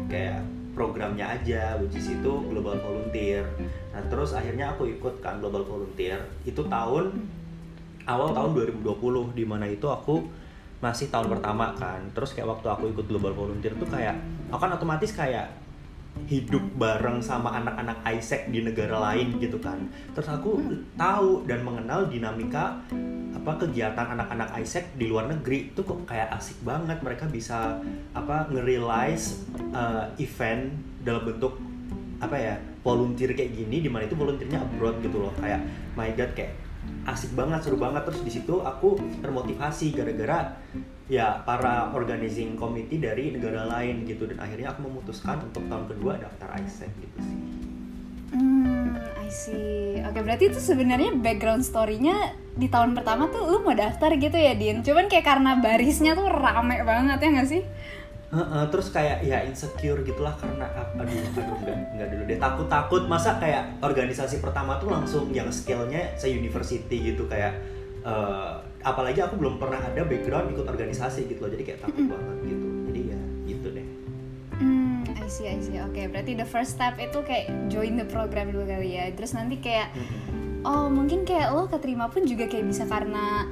kayak 0.06 0.38
programnya 0.78 1.26
aja 1.26 1.74
which 1.82 1.98
is 1.98 2.06
itu 2.06 2.32
global 2.46 2.78
volunteer. 2.78 3.42
Nah 3.90 3.98
terus 4.06 4.30
akhirnya 4.30 4.70
aku 4.70 4.86
ikut 4.94 5.18
kan 5.18 5.42
global 5.42 5.66
volunteer. 5.66 6.22
Itu 6.46 6.70
tahun 6.70 7.18
awal 8.06 8.30
tahun 8.30 8.50
2020 8.78 9.34
di 9.34 9.42
mana 9.42 9.66
itu 9.66 9.90
aku 9.90 10.22
masih 10.78 11.10
tahun 11.10 11.34
pertama 11.34 11.74
kan. 11.74 11.98
Terus 12.14 12.30
kayak 12.30 12.46
waktu 12.46 12.66
aku 12.70 12.94
ikut 12.94 13.10
global 13.10 13.34
volunteer 13.34 13.74
tuh 13.74 13.90
kayak 13.90 14.14
aku 14.54 14.60
kan 14.62 14.70
otomatis 14.78 15.10
kayak 15.10 15.50
hidup 16.24 16.62
bareng 16.80 17.20
sama 17.20 17.60
anak-anak 17.60 18.00
Isaac 18.16 18.48
di 18.48 18.64
negara 18.64 18.96
lain 19.12 19.36
gitu 19.42 19.60
kan. 19.60 19.90
Terus 20.16 20.28
aku 20.30 20.56
tahu 20.96 21.44
dan 21.44 21.60
mengenal 21.66 22.08
dinamika 22.08 22.80
apa 23.34 23.52
kegiatan 23.60 24.16
anak-anak 24.16 24.56
Isaac 24.62 24.88
di 24.96 25.10
luar 25.10 25.28
negeri. 25.28 25.74
Itu 25.74 25.84
kok 25.84 26.08
kayak 26.08 26.32
asik 26.38 26.64
banget. 26.64 27.02
Mereka 27.04 27.28
bisa 27.28 27.76
apa 28.16 28.48
nge-realize 28.48 29.44
uh, 29.76 30.08
event 30.16 30.72
dalam 31.04 31.28
bentuk 31.28 31.60
apa 32.22 32.36
ya 32.40 32.54
volunteer 32.80 33.36
kayak 33.36 33.52
gini 33.52 33.84
di 33.84 33.90
mana 33.92 34.08
itu 34.08 34.16
volunteernya 34.16 34.64
abroad 34.64 34.96
gitu 35.04 35.28
loh. 35.28 35.32
Kayak 35.36 35.60
my 35.92 36.08
god 36.16 36.32
kayak 36.32 36.63
asik 37.04 37.36
banget 37.36 37.60
seru 37.64 37.76
banget 37.76 38.02
terus 38.08 38.20
di 38.24 38.32
situ 38.32 38.64
aku 38.64 38.96
termotivasi 39.20 39.92
gara-gara 39.92 40.56
ya 41.04 41.44
para 41.44 41.92
organizing 41.92 42.56
committee 42.56 42.96
dari 42.96 43.28
negara 43.36 43.68
lain 43.68 44.08
gitu 44.08 44.24
dan 44.24 44.40
akhirnya 44.40 44.72
aku 44.72 44.88
memutuskan 44.88 45.36
untuk 45.44 45.64
tahun 45.68 45.84
kedua 45.92 46.16
daftar 46.16 46.48
ISEC 46.64 46.90
gitu 46.96 47.18
sih. 47.20 47.38
Hmm, 48.34 48.98
I 49.20 49.28
see. 49.30 50.00
Oke, 50.02 50.18
berarti 50.24 50.50
itu 50.50 50.58
sebenarnya 50.58 51.14
background 51.14 51.62
story-nya 51.62 52.34
di 52.58 52.66
tahun 52.66 52.98
pertama 52.98 53.30
tuh 53.30 53.46
lu 53.46 53.62
mau 53.62 53.76
daftar 53.76 54.10
gitu 54.18 54.34
ya, 54.34 54.58
Din. 54.58 54.82
Cuman 54.82 55.06
kayak 55.06 55.22
karena 55.28 55.60
barisnya 55.62 56.18
tuh 56.18 56.26
rame 56.26 56.82
banget 56.82 57.18
ya 57.22 57.28
nggak 57.30 57.48
sih? 57.48 57.62
Uh, 58.34 58.42
uh, 58.42 58.64
terus 58.66 58.90
kayak 58.90 59.22
ya 59.22 59.46
insecure 59.46 60.02
gitulah 60.02 60.34
karena 60.34 60.66
aduh 60.98 61.06
aduh 61.06 61.54
enggak 61.62 61.76
enggak 61.94 62.08
dulu 62.10 62.22
deh. 62.26 62.38
Takut 62.42 62.66
takut 62.66 63.02
masa 63.06 63.38
kayak 63.38 63.78
organisasi 63.78 64.42
pertama 64.42 64.74
tuh 64.82 64.90
langsung 64.90 65.30
yang 65.30 65.46
skillnya 65.54 66.18
se 66.18 66.26
university 66.34 67.14
gitu 67.14 67.30
kayak 67.30 67.54
uh, 68.02 68.58
apalagi 68.82 69.22
aku 69.22 69.38
belum 69.38 69.62
pernah 69.62 69.78
ada 69.78 70.02
background 70.02 70.50
ikut 70.50 70.66
organisasi 70.66 71.30
gitu 71.30 71.46
loh 71.46 71.50
jadi 71.54 71.62
kayak 71.62 71.80
takut 71.86 72.04
banget 72.10 72.36
gitu. 72.42 72.66
Jadi 72.90 73.00
ya 73.06 73.20
gitu 73.46 73.68
deh. 73.70 73.86
Hmm, 74.58 75.06
I 75.14 75.30
see, 75.30 75.46
I 75.46 75.62
see. 75.62 75.78
Oke, 75.78 76.10
berarti 76.10 76.34
the 76.34 76.46
first 76.46 76.74
step 76.74 76.98
itu 76.98 77.22
kayak 77.22 77.54
join 77.70 77.94
the 77.94 78.06
program 78.06 78.50
dulu 78.50 78.66
kali 78.66 78.98
ya. 78.98 79.14
Terus 79.14 79.34
nanti 79.38 79.62
kayak, 79.62 79.94
oh 80.66 80.90
mungkin 80.90 81.22
kayak 81.22 81.54
lo 81.54 81.70
keterima 81.70 82.10
pun 82.10 82.26
juga 82.26 82.50
kayak 82.50 82.66
bisa 82.66 82.82
karena 82.86 83.46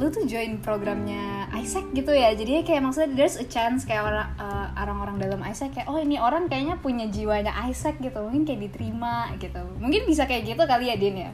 lu 0.00 0.08
tuh 0.08 0.24
join 0.24 0.56
programnya 0.64 1.44
Isaac 1.60 1.92
gitu 1.92 2.08
ya. 2.08 2.32
Jadi 2.32 2.64
kayak 2.64 2.80
maksudnya 2.80 3.12
there's 3.12 3.36
a 3.36 3.44
chance 3.44 3.84
kayak 3.84 4.08
orang 4.08 4.32
uh, 4.40 4.72
orang-orang 4.80 5.20
dalam 5.20 5.44
Isaac 5.44 5.76
kayak 5.76 5.92
oh 5.92 6.00
ini 6.00 6.16
orang 6.16 6.48
kayaknya 6.48 6.80
punya 6.80 7.04
jiwanya 7.12 7.52
Isaac 7.68 8.00
gitu. 8.00 8.16
Mungkin 8.16 8.48
kayak 8.48 8.64
diterima 8.64 9.28
gitu. 9.36 9.60
Mungkin 9.76 10.08
bisa 10.08 10.24
kayak 10.24 10.48
gitu 10.48 10.62
kali 10.64 10.88
ya 10.88 10.96
Din 10.96 11.28
ya? 11.28 11.30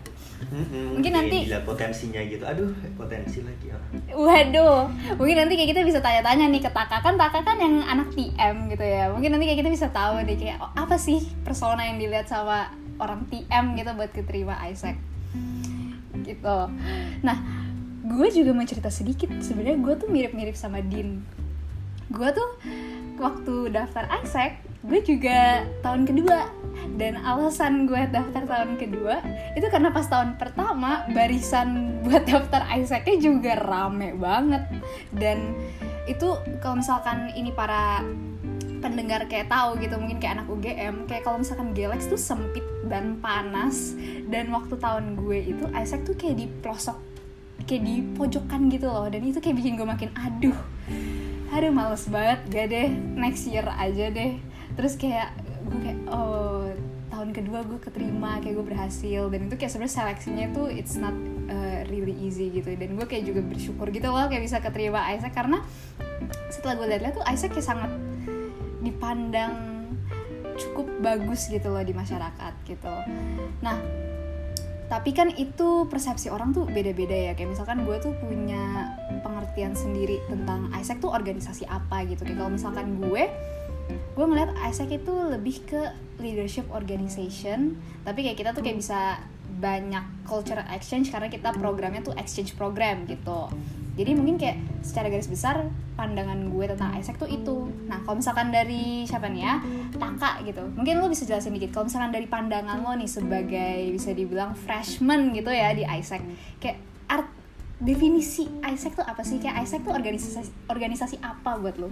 Mungkin 0.99 1.13
nanti 1.15 1.47
gila 1.47 1.63
potensinya 1.63 2.19
gitu. 2.27 2.43
Aduh 2.43 2.75
potensi 2.99 3.39
lagi 3.47 3.71
ya. 3.71 3.79
Waduh. 4.19 4.91
Mungkin 5.15 5.37
nanti 5.47 5.55
kayak 5.55 5.71
kita 5.71 5.83
bisa 5.87 6.03
tanya-tanya 6.03 6.51
nih 6.51 6.67
ke 6.67 6.71
Taka. 6.75 7.07
Kan 7.07 7.15
Taka 7.15 7.47
kan 7.47 7.63
yang 7.63 7.87
anak 7.87 8.11
TM 8.19 8.67
gitu 8.75 8.83
ya. 8.83 9.15
Mungkin 9.15 9.31
nanti 9.31 9.47
kayak 9.47 9.63
kita 9.63 9.71
bisa 9.71 9.87
tahu 9.95 10.27
deh 10.27 10.35
kayak 10.35 10.59
oh, 10.59 10.75
apa 10.75 10.99
sih 10.99 11.23
persona 11.47 11.87
yang 11.87 12.03
dilihat 12.03 12.27
sama 12.27 12.75
orang 12.99 13.31
TM 13.31 13.79
gitu 13.79 13.95
buat 13.95 14.11
keterima 14.11 14.59
Isaac? 14.67 14.99
Gitu. 16.27 16.59
Nah 17.23 17.66
gue 18.07 18.29
juga 18.31 18.51
mau 18.55 18.63
cerita 18.63 18.89
sedikit. 18.89 19.29
Sebenarnya 19.43 19.79
gue 19.83 19.95
tuh 19.99 20.09
mirip-mirip 20.09 20.55
sama 20.55 20.79
Din. 20.79 21.27
Gue 22.07 22.31
tuh 22.31 22.51
waktu 23.19 23.75
daftar 23.75 24.07
Isaac 24.23 24.63
gue 24.87 25.03
juga 25.03 25.67
tahun 25.83 26.07
kedua. 26.07 26.47
Dan 26.97 27.19
alasan 27.19 27.91
gue 27.91 27.99
daftar 28.15 28.47
tahun 28.47 28.79
kedua 28.79 29.19
itu 29.59 29.67
karena 29.73 29.91
pas 29.91 30.07
tahun 30.07 30.39
pertama 30.39 31.09
barisan 31.11 31.99
buat 32.07 32.23
daftar 32.29 32.63
Isaacnya 32.79 33.17
juga 33.19 33.59
rame 33.59 34.15
banget. 34.15 34.63
Dan 35.11 35.57
itu 36.07 36.39
kalau 36.63 36.79
misalkan 36.79 37.35
ini 37.35 37.51
para 37.51 38.07
pendengar 38.79 39.27
kayak 39.27 39.51
tahu 39.51 39.83
gitu 39.83 39.99
mungkin 39.99 40.23
kayak 40.23 40.39
anak 40.39 40.49
UGM 40.53 41.11
kayak 41.11 41.27
kalau 41.27 41.43
misalkan 41.43 41.75
Galax 41.75 42.07
tuh 42.07 42.21
sempit 42.21 42.63
dan 42.87 43.19
panas. 43.19 43.99
Dan 44.31 44.55
waktu 44.55 44.79
tahun 44.79 45.19
gue 45.19 45.57
itu 45.57 45.65
Isaac 45.75 46.07
tuh 46.07 46.15
kayak 46.15 46.37
di 46.39 46.47
pelosok 46.63 47.06
kayak 47.67 47.83
di 47.83 48.03
pojokan 48.15 48.71
gitu 48.71 48.87
loh. 48.87 49.11
Dan 49.11 49.27
itu 49.27 49.43
kayak 49.43 49.59
bikin 49.59 49.75
gue 49.77 49.87
makin 49.87 50.11
aduh 50.15 50.57
aduh 51.51 51.71
males 51.71 52.07
banget 52.11 52.41
gak 52.51 52.67
deh 52.71 52.89
next 53.19 53.47
year 53.51 53.67
aja 53.67 54.11
deh. 54.11 54.39
Terus 54.79 54.95
kayak 54.95 55.35
gue 55.67 55.79
kayak 55.83 55.99
oh 56.09 56.71
tahun 57.11 57.33
kedua 57.33 57.65
gue 57.65 57.79
keterima 57.83 58.39
kayak 58.39 58.55
gue 58.61 58.67
berhasil. 58.67 59.23
Dan 59.29 59.51
itu 59.51 59.55
kayak 59.59 59.73
sebenarnya 59.75 59.95
seleksinya 59.95 60.47
tuh 60.55 60.67
it's 60.71 60.95
not 60.95 61.15
uh, 61.51 61.81
really 61.91 62.15
easy 62.23 62.55
gitu. 62.55 62.71
Dan 62.79 62.95
gue 62.95 63.07
kayak 63.09 63.27
juga 63.27 63.41
bersyukur 63.43 63.91
gitu 63.91 64.09
loh 64.09 64.31
kayak 64.31 64.47
bisa 64.47 64.63
keterima 64.63 65.03
Isaac. 65.11 65.35
Karena 65.35 65.63
setelah 66.49 66.79
gue 66.79 66.87
lihat-lihat 66.95 67.15
tuh 67.19 67.27
Isaac 67.27 67.51
kayak 67.57 67.67
sangat 67.67 67.91
dipandang 68.85 69.53
cukup 70.57 70.89
bagus 71.05 71.53
gitu 71.53 71.69
loh 71.69 71.85
di 71.85 71.93
masyarakat 71.93 72.55
gitu. 72.65 72.95
Nah 73.61 73.77
tapi 74.87 75.11
kan 75.11 75.35
itu 75.35 75.91
persepsi 75.91 76.31
orang 76.31 76.55
tuh 76.55 76.71
beda-beda 76.71 77.15
ya. 77.15 77.33
Kayak 77.35 77.59
misalkan 77.59 77.83
gue 77.83 77.97
tuh 77.99 78.15
punya 78.23 78.95
pengertian 79.27 79.75
sendiri 79.75 80.23
tentang 80.31 80.71
Isaac 80.79 81.03
tuh 81.03 81.11
organisasi 81.11 81.67
apa 81.67 82.07
gitu. 82.07 82.23
Kayak 82.23 82.47
kalau 82.47 82.53
misalkan 82.55 83.03
gue 83.03 83.27
gue 83.87 84.27
ngeliat 84.27 84.55
Isaac 84.67 84.91
itu 84.91 85.15
lebih 85.31 85.63
ke 85.67 85.83
leadership 86.23 86.71
organization. 86.71 87.79
Tapi 88.07 88.31
kayak 88.31 88.39
kita 88.39 88.51
tuh 88.55 88.63
kayak 88.63 88.79
bisa 88.79 89.19
banyak 89.57 90.05
culture 90.29 90.61
exchange 90.71 91.11
karena 91.11 91.33
kita 91.33 91.51
programnya 91.57 92.05
tuh 92.05 92.15
exchange 92.15 92.53
program 92.55 93.09
gitu 93.09 93.49
jadi 93.97 94.13
mungkin 94.13 94.37
kayak 94.37 94.61
secara 94.85 95.09
garis 95.09 95.25
besar 95.25 95.73
pandangan 95.97 96.53
gue 96.53 96.65
tentang 96.69 96.93
Isaac 97.01 97.17
tuh 97.17 97.33
itu. 97.33 97.73
Nah 97.89 98.05
kalau 98.05 98.21
misalkan 98.21 98.53
dari 98.53 99.09
siapa 99.09 99.33
nih 99.33 99.41
ya? 99.41 99.55
Taka 99.97 100.45
gitu. 100.45 100.69
Mungkin 100.77 101.01
lo 101.01 101.09
bisa 101.09 101.25
jelasin 101.25 101.57
dikit 101.57 101.73
kalau 101.73 101.89
misalkan 101.89 102.13
dari 102.13 102.29
pandangan 102.29 102.77
lo 102.85 102.93
nih 102.93 103.09
sebagai 103.09 103.89
bisa 103.97 104.13
dibilang 104.13 104.53
freshman 104.53 105.33
gitu 105.33 105.49
ya 105.49 105.73
di 105.73 105.89
Isaac 105.89 106.21
kayak 106.61 106.77
art 107.09 107.29
definisi 107.81 108.45
Isaac 108.69 109.01
tuh 109.01 109.07
apa 109.09 109.25
sih? 109.25 109.41
Kayak 109.41 109.65
Isaac 109.65 109.81
tuh 109.89 109.97
organisasi 109.97 110.53
organisasi 110.69 111.17
apa 111.25 111.57
buat 111.57 111.81
lo? 111.81 111.89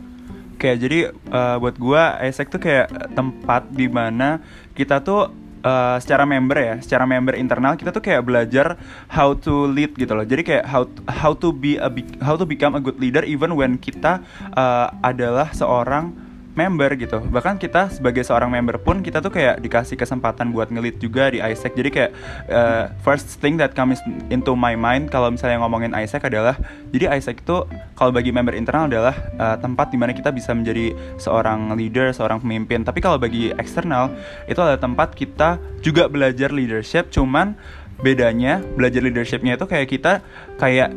Kayak 0.60 0.76
jadi 0.84 0.98
uh, 1.32 1.56
buat 1.56 1.80
gue 1.80 2.02
Isaac 2.28 2.52
tuh 2.52 2.60
kayak 2.60 3.16
tempat 3.16 3.72
di 3.72 3.88
mana 3.88 4.44
kita 4.76 5.00
tuh 5.00 5.32
uh, 5.64 5.96
secara 5.98 6.28
member 6.28 6.60
ya, 6.60 6.74
secara 6.78 7.08
member 7.08 7.34
internal 7.34 7.74
kita 7.74 7.90
tuh 7.90 8.04
kayak 8.04 8.22
belajar 8.22 8.76
how 9.10 9.32
to 9.34 9.66
lead 9.66 9.96
gitu 9.96 10.12
loh. 10.12 10.22
Jadi 10.28 10.44
kayak 10.44 10.64
how 10.68 10.86
how 11.08 11.32
to 11.32 11.50
be 11.50 11.80
a 11.80 11.88
how 12.20 12.36
to 12.36 12.44
become 12.44 12.76
a 12.76 12.82
good 12.84 13.00
leader 13.00 13.24
even 13.24 13.56
when 13.56 13.80
kita 13.80 14.20
uh, 14.54 14.92
adalah 15.00 15.50
seorang 15.50 16.23
member 16.54 16.90
gitu. 16.94 17.18
Bahkan 17.20 17.58
kita 17.58 17.90
sebagai 17.90 18.22
seorang 18.22 18.48
member 18.50 18.78
pun 18.78 19.02
kita 19.02 19.18
tuh 19.18 19.34
kayak 19.34 19.58
dikasih 19.60 19.98
kesempatan 19.98 20.54
buat 20.54 20.70
ngelit 20.70 21.02
juga 21.02 21.30
di 21.30 21.42
Isaac. 21.42 21.74
Jadi 21.74 21.90
kayak 21.90 22.10
uh, 22.48 22.84
first 23.02 23.42
thing 23.42 23.58
that 23.58 23.74
comes 23.74 23.98
into 24.30 24.54
my 24.54 24.78
mind 24.78 25.10
kalau 25.10 25.30
misalnya 25.34 25.60
ngomongin 25.60 25.92
Isaac 25.98 26.26
adalah 26.26 26.54
jadi 26.94 27.10
Isaac 27.18 27.42
itu 27.42 27.66
kalau 27.98 28.14
bagi 28.14 28.30
member 28.30 28.54
internal 28.54 28.86
adalah 28.86 29.14
uh, 29.36 29.58
tempat 29.58 29.90
di 29.90 29.98
mana 29.98 30.14
kita 30.14 30.30
bisa 30.30 30.54
menjadi 30.54 30.94
seorang 31.18 31.74
leader 31.74 32.14
seorang 32.14 32.38
pemimpin. 32.38 32.86
Tapi 32.86 33.02
kalau 33.02 33.18
bagi 33.18 33.50
eksternal 33.54 34.14
itu 34.46 34.58
adalah 34.62 34.78
tempat 34.78 35.12
kita 35.18 35.58
juga 35.82 36.06
belajar 36.06 36.54
leadership. 36.54 37.10
Cuman 37.10 37.58
bedanya 38.02 38.58
belajar 38.74 39.02
leadershipnya 39.02 39.54
itu 39.54 39.66
kayak 39.70 39.86
kita 39.90 40.12
kayak 40.58 40.90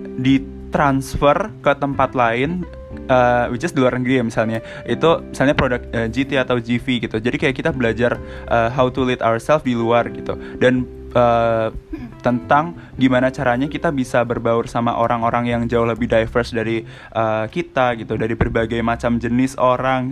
ditransfer 0.68 1.48
ke 1.64 1.72
tempat 1.80 2.12
lain 2.12 2.68
uh, 3.08 3.48
which 3.48 3.64
is 3.64 3.72
di 3.72 3.80
luar 3.80 3.96
negeri 3.96 4.20
ya 4.20 4.24
misalnya. 4.28 4.60
Itu 4.84 5.24
misalnya 5.32 5.56
produk 5.56 5.82
uh, 5.96 6.06
eh, 6.06 6.08
GT 6.12 6.36
atau 6.36 6.60
GV 6.60 7.08
gitu. 7.08 7.18
Jadi 7.24 7.40
kayak 7.40 7.56
kita 7.56 7.72
belajar 7.72 8.20
uh, 8.52 8.68
how 8.68 8.92
to 8.92 9.08
lead 9.08 9.24
ourselves 9.24 9.64
di 9.64 9.74
luar 9.74 10.12
gitu. 10.12 10.36
Dan 10.60 10.84
uh, 11.16 11.72
tentang 12.20 12.76
gimana 13.00 13.32
caranya 13.32 13.72
kita 13.72 13.96
bisa 13.96 14.28
berbaur 14.28 14.68
sama 14.68 15.00
orang-orang 15.00 15.48
yang 15.48 15.62
jauh 15.72 15.88
lebih 15.88 16.12
diverse 16.12 16.52
dari 16.52 16.84
uh, 17.16 17.48
kita 17.48 17.96
gitu. 17.96 18.20
Dari 18.20 18.36
berbagai 18.36 18.84
macam 18.84 19.16
jenis 19.16 19.56
orang 19.56 20.12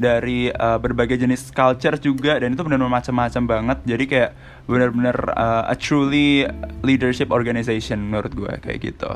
dari 0.00 0.48
uh, 0.48 0.80
berbagai 0.80 1.20
jenis 1.20 1.52
culture 1.52 2.00
juga. 2.00 2.40
Dan 2.40 2.56
itu 2.56 2.64
benar-benar 2.64 3.04
macam-macam 3.04 3.42
banget. 3.44 3.78
Jadi 3.84 4.04
kayak 4.08 4.30
benar-benar 4.64 5.34
uh, 5.34 5.64
a 5.66 5.76
truly 5.76 6.46
leadership 6.86 7.34
organization 7.34 7.98
menurut 8.06 8.30
gue 8.30 8.52
kayak 8.62 8.94
gitu 8.94 9.10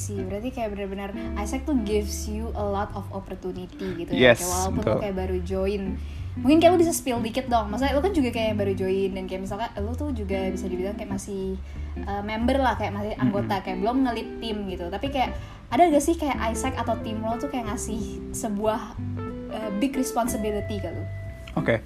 sih. 0.00 0.16
Berarti 0.24 0.48
kayak 0.48 0.72
benar-benar 0.72 1.10
Isaac 1.36 1.68
tuh 1.68 1.76
gives 1.84 2.24
you 2.24 2.48
a 2.56 2.64
lot 2.64 2.88
of 2.96 3.04
opportunity 3.12 4.00
gitu 4.00 4.10
ya. 4.16 4.32
Kayak 4.32 4.48
walaupun 4.48 4.82
lo 4.88 4.96
kayak 5.04 5.16
baru 5.20 5.38
join 5.44 6.00
mungkin 6.38 6.62
kayak 6.62 6.72
lo 6.72 6.78
bisa 6.78 6.94
spill 6.94 7.20
dikit 7.20 7.50
dong. 7.52 7.68
Maksudnya 7.68 7.92
lo 7.92 8.00
kan 8.00 8.14
juga 8.16 8.30
kayak 8.32 8.56
baru 8.56 8.72
join 8.72 9.10
dan 9.12 9.24
kayak 9.28 9.44
misalkan 9.44 9.68
lo 9.82 9.92
tuh 9.92 10.14
juga 10.16 10.48
bisa 10.48 10.64
dibilang 10.70 10.96
kayak 10.96 11.10
masih 11.12 11.58
uh, 12.08 12.22
member 12.24 12.56
lah 12.56 12.78
kayak 12.80 12.96
masih 12.96 13.12
anggota 13.20 13.60
kayak 13.60 13.78
belum 13.84 13.96
ngelit 14.08 14.28
tim 14.40 14.56
gitu. 14.70 14.86
Tapi 14.88 15.06
kayak 15.12 15.36
ada 15.70 15.86
gak 15.86 16.02
sih 16.02 16.18
kayak 16.18 16.38
Isaac 16.50 16.74
atau 16.80 16.98
tim 17.02 17.20
lo 17.22 17.38
tuh 17.38 17.50
kayak 17.50 17.70
ngasih 17.70 18.32
sebuah 18.34 18.94
uh, 19.52 19.70
big 19.78 19.94
responsibility 19.94 20.82
ke 20.82 20.88
lo? 20.90 21.02
Oke, 21.58 21.66
okay. 21.66 21.78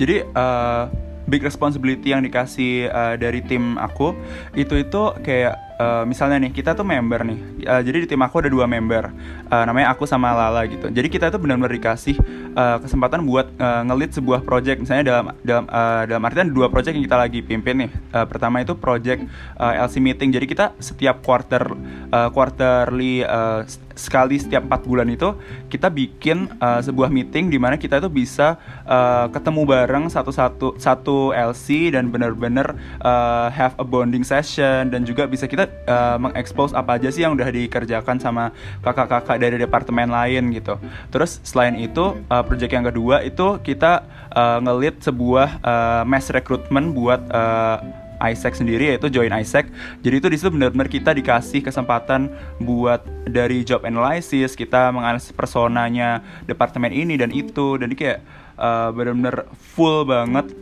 jadi 0.00 0.24
uh, 0.32 0.88
big 1.28 1.44
responsibility 1.44 2.16
yang 2.16 2.24
dikasih 2.24 2.88
uh, 2.88 3.14
dari 3.20 3.44
tim 3.44 3.76
aku 3.76 4.16
itu 4.56 4.80
itu 4.80 5.02
kayak 5.20 5.69
uh, 5.80 6.04
misalnya 6.04 6.36
nih 6.44 6.52
kita 6.52 6.76
tuh 6.76 6.84
member 6.84 7.24
nih. 7.24 7.38
Uh, 7.64 7.80
jadi 7.80 8.04
di 8.04 8.06
tim 8.12 8.20
aku 8.20 8.44
ada 8.44 8.50
dua 8.52 8.68
member 8.68 9.08
uh, 9.50 9.64
namanya 9.66 9.92
aku 9.92 10.06
sama 10.06 10.32
Lala 10.32 10.64
gitu. 10.70 10.88
Jadi 10.88 11.08
kita 11.10 11.28
tuh 11.28 11.42
benar-benar 11.42 11.74
dikasih 11.74 12.16
uh, 12.54 12.78
kesempatan 12.80 13.26
buat 13.26 13.50
uh, 13.58 13.82
ngelit 13.90 14.14
sebuah 14.14 14.46
project. 14.46 14.80
Misalnya 14.80 15.04
dalam 15.04 15.24
dalam 15.42 15.64
uh, 15.66 16.02
dalam 16.06 16.22
artian 16.24 16.48
dua 16.54 16.70
project 16.70 16.94
yang 16.96 17.04
kita 17.04 17.18
lagi 17.18 17.40
pimpin 17.42 17.86
nih. 17.86 17.90
Uh, 18.14 18.26
pertama 18.26 18.62
itu 18.62 18.72
project 18.78 19.26
uh, 19.58 19.74
LC 19.74 19.98
meeting. 19.98 20.30
Jadi 20.30 20.46
kita 20.46 20.72
setiap 20.78 21.20
quarter 21.26 21.66
uh, 22.14 22.30
quarterly 22.30 23.26
uh, 23.26 23.66
sekali 24.00 24.40
setiap 24.40 24.64
empat 24.64 24.88
bulan 24.88 25.12
itu 25.12 25.36
kita 25.68 25.92
bikin 25.92 26.48
uh, 26.62 26.80
sebuah 26.80 27.12
meeting 27.12 27.52
di 27.52 27.60
mana 27.60 27.76
kita 27.76 28.00
itu 28.00 28.08
bisa 28.08 28.56
uh, 28.88 29.28
ketemu 29.28 29.68
bareng 29.68 30.08
satu-satu 30.08 30.80
satu 30.80 31.36
LC 31.36 31.92
dan 31.92 32.08
benar-benar 32.08 32.72
uh, 33.04 33.52
have 33.52 33.76
a 33.76 33.84
bonding 33.84 34.24
session. 34.24 34.88
Dan 34.88 35.04
juga 35.04 35.28
bisa 35.28 35.44
kita 35.44 35.68
uh, 35.84 36.16
mengekspos 36.16 36.72
apa 36.72 36.96
aja 36.96 37.12
sih 37.12 37.26
yang 37.26 37.36
udah 37.36 37.52
dikerjakan 37.52 38.16
sama 38.16 38.54
kakak-kakak 38.80 39.39
dari 39.40 39.56
departemen 39.56 40.12
lain 40.12 40.52
gitu. 40.52 40.76
Terus 41.08 41.40
selain 41.40 41.80
itu 41.80 42.20
uh, 42.28 42.44
project 42.44 42.72
yang 42.76 42.84
kedua 42.84 43.24
itu 43.24 43.56
kita 43.64 44.04
uh, 44.36 44.60
ngelit 44.60 45.00
sebuah 45.00 45.48
uh, 45.64 46.02
mass 46.04 46.28
recruitment 46.28 46.92
buat 46.92 47.24
uh, 47.32 47.80
Isaac 48.20 48.52
sendiri 48.52 48.92
yaitu 48.92 49.08
join 49.08 49.32
Isaac. 49.32 49.72
Jadi 50.04 50.14
itu 50.20 50.28
di 50.28 50.36
situ 50.36 50.52
benar-benar 50.52 50.92
kita 50.92 51.16
dikasih 51.16 51.64
kesempatan 51.64 52.28
buat 52.60 53.00
dari 53.24 53.64
job 53.64 53.88
analysis, 53.88 54.52
kita 54.52 54.92
menganalisis 54.92 55.32
personanya 55.32 56.20
departemen 56.44 56.92
ini 56.92 57.16
dan 57.16 57.32
itu. 57.32 57.80
Dan 57.80 57.96
kayak 57.96 58.20
uh, 58.60 58.92
benar-benar 58.92 59.48
full 59.56 60.04
banget 60.04 60.52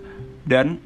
dan 0.47 0.79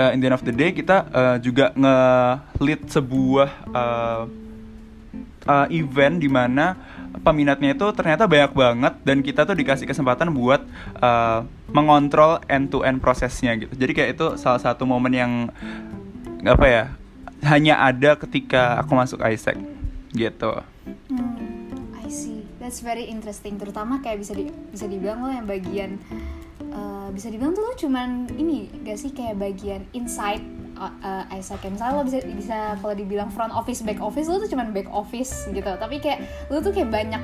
uh, 0.00 0.10
in 0.16 0.24
the 0.24 0.26
end 0.32 0.36
of 0.36 0.42
the 0.42 0.54
day 0.54 0.72
kita 0.72 1.04
uh, 1.12 1.36
juga 1.38 1.70
nge-lead 1.76 2.80
sebuah 2.88 3.50
uh, 3.70 4.22
uh, 5.44 5.66
event 5.68 6.16
di 6.18 6.28
mana 6.32 6.74
peminatnya 7.22 7.76
itu 7.76 7.86
ternyata 7.94 8.26
banyak 8.26 8.52
banget 8.56 8.94
dan 9.06 9.22
kita 9.22 9.46
tuh 9.46 9.54
dikasih 9.54 9.86
kesempatan 9.86 10.34
buat 10.34 10.66
uh, 10.98 11.46
mengontrol 11.70 12.42
end 12.50 12.74
to 12.74 12.82
end 12.82 12.98
prosesnya 12.98 13.54
gitu. 13.54 13.70
Jadi 13.74 13.92
kayak 13.94 14.10
itu 14.18 14.26
salah 14.40 14.58
satu 14.58 14.82
momen 14.88 15.14
yang 15.14 15.32
apa 16.44 16.66
ya 16.66 16.84
hanya 17.44 17.78
ada 17.84 18.16
ketika 18.18 18.80
aku 18.80 18.96
masuk 18.96 19.20
Isaac 19.22 19.60
gitu. 20.16 20.64
Hmm, 21.10 22.00
I 22.00 22.08
see. 22.08 22.46
That's 22.58 22.80
very 22.80 23.06
interesting. 23.06 23.60
Terutama 23.60 24.00
kayak 24.00 24.24
bisa 24.24 24.32
di, 24.32 24.48
bisa 24.72 24.88
dibilang 24.88 25.20
lo 25.22 25.30
yang 25.30 25.44
bagian 25.44 26.00
uh, 26.72 27.08
bisa 27.12 27.28
dibilang 27.28 27.52
tuh 27.52 27.62
lo 27.62 27.72
cuman 27.76 28.30
ini 28.34 28.70
gak 28.82 28.98
sih 28.98 29.10
kayak 29.12 29.38
bagian 29.38 29.82
inside 29.92 30.42
uh, 30.78 31.24
Isaac 31.34 31.62
misalnya 31.66 32.00
lo 32.00 32.04
bisa 32.06 32.18
bisa 32.24 32.58
kalau 32.78 32.94
dibilang 32.94 33.30
front 33.30 33.54
office 33.54 33.82
back 33.82 33.98
office 34.02 34.26
lo 34.26 34.42
tuh 34.42 34.50
cuman 34.50 34.74
back 34.74 34.90
office 34.90 35.46
gitu. 35.50 35.70
Tapi 35.78 36.02
kayak 36.02 36.50
lo 36.50 36.60
tuh 36.60 36.74
kayak 36.74 36.90
banyak 36.90 37.22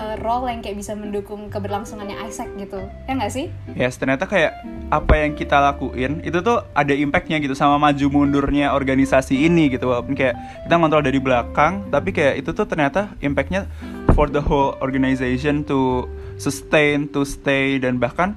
uh, 0.00 0.16
role 0.20 0.48
yang 0.48 0.60
kayak 0.60 0.78
bisa 0.80 0.92
mendukung 0.96 1.48
keberlangsungannya 1.48 2.16
Isaac 2.24 2.48
gitu. 2.56 2.80
Ya 3.08 3.12
nggak 3.16 3.32
sih? 3.32 3.46
Yes 3.74 3.96
ternyata 3.96 4.28
kayak 4.28 4.56
apa 4.90 5.14
yang 5.22 5.38
kita 5.38 5.56
lakuin 5.60 6.18
itu 6.26 6.42
tuh 6.42 6.66
ada 6.74 6.90
impactnya 6.90 7.38
gitu 7.38 7.54
sama 7.54 7.78
maju 7.78 8.06
mundurnya 8.10 8.72
organisasi 8.74 9.46
ini 9.48 9.72
gitu. 9.72 9.90
Walaupun 9.90 10.14
kayak 10.16 10.34
kita 10.66 10.74
ngontrol 10.76 11.04
dari 11.04 11.20
belakang 11.20 11.88
tapi 11.88 12.10
kayak 12.12 12.40
itu 12.44 12.50
tuh 12.52 12.66
ternyata 12.66 13.12
impactnya 13.24 13.68
for 14.12 14.26
the 14.28 14.42
whole 14.42 14.76
organization 14.82 15.62
to 15.64 16.04
sustain 16.40 17.04
to 17.12 17.22
stay 17.28 17.76
dan 17.76 18.00
bahkan 18.00 18.32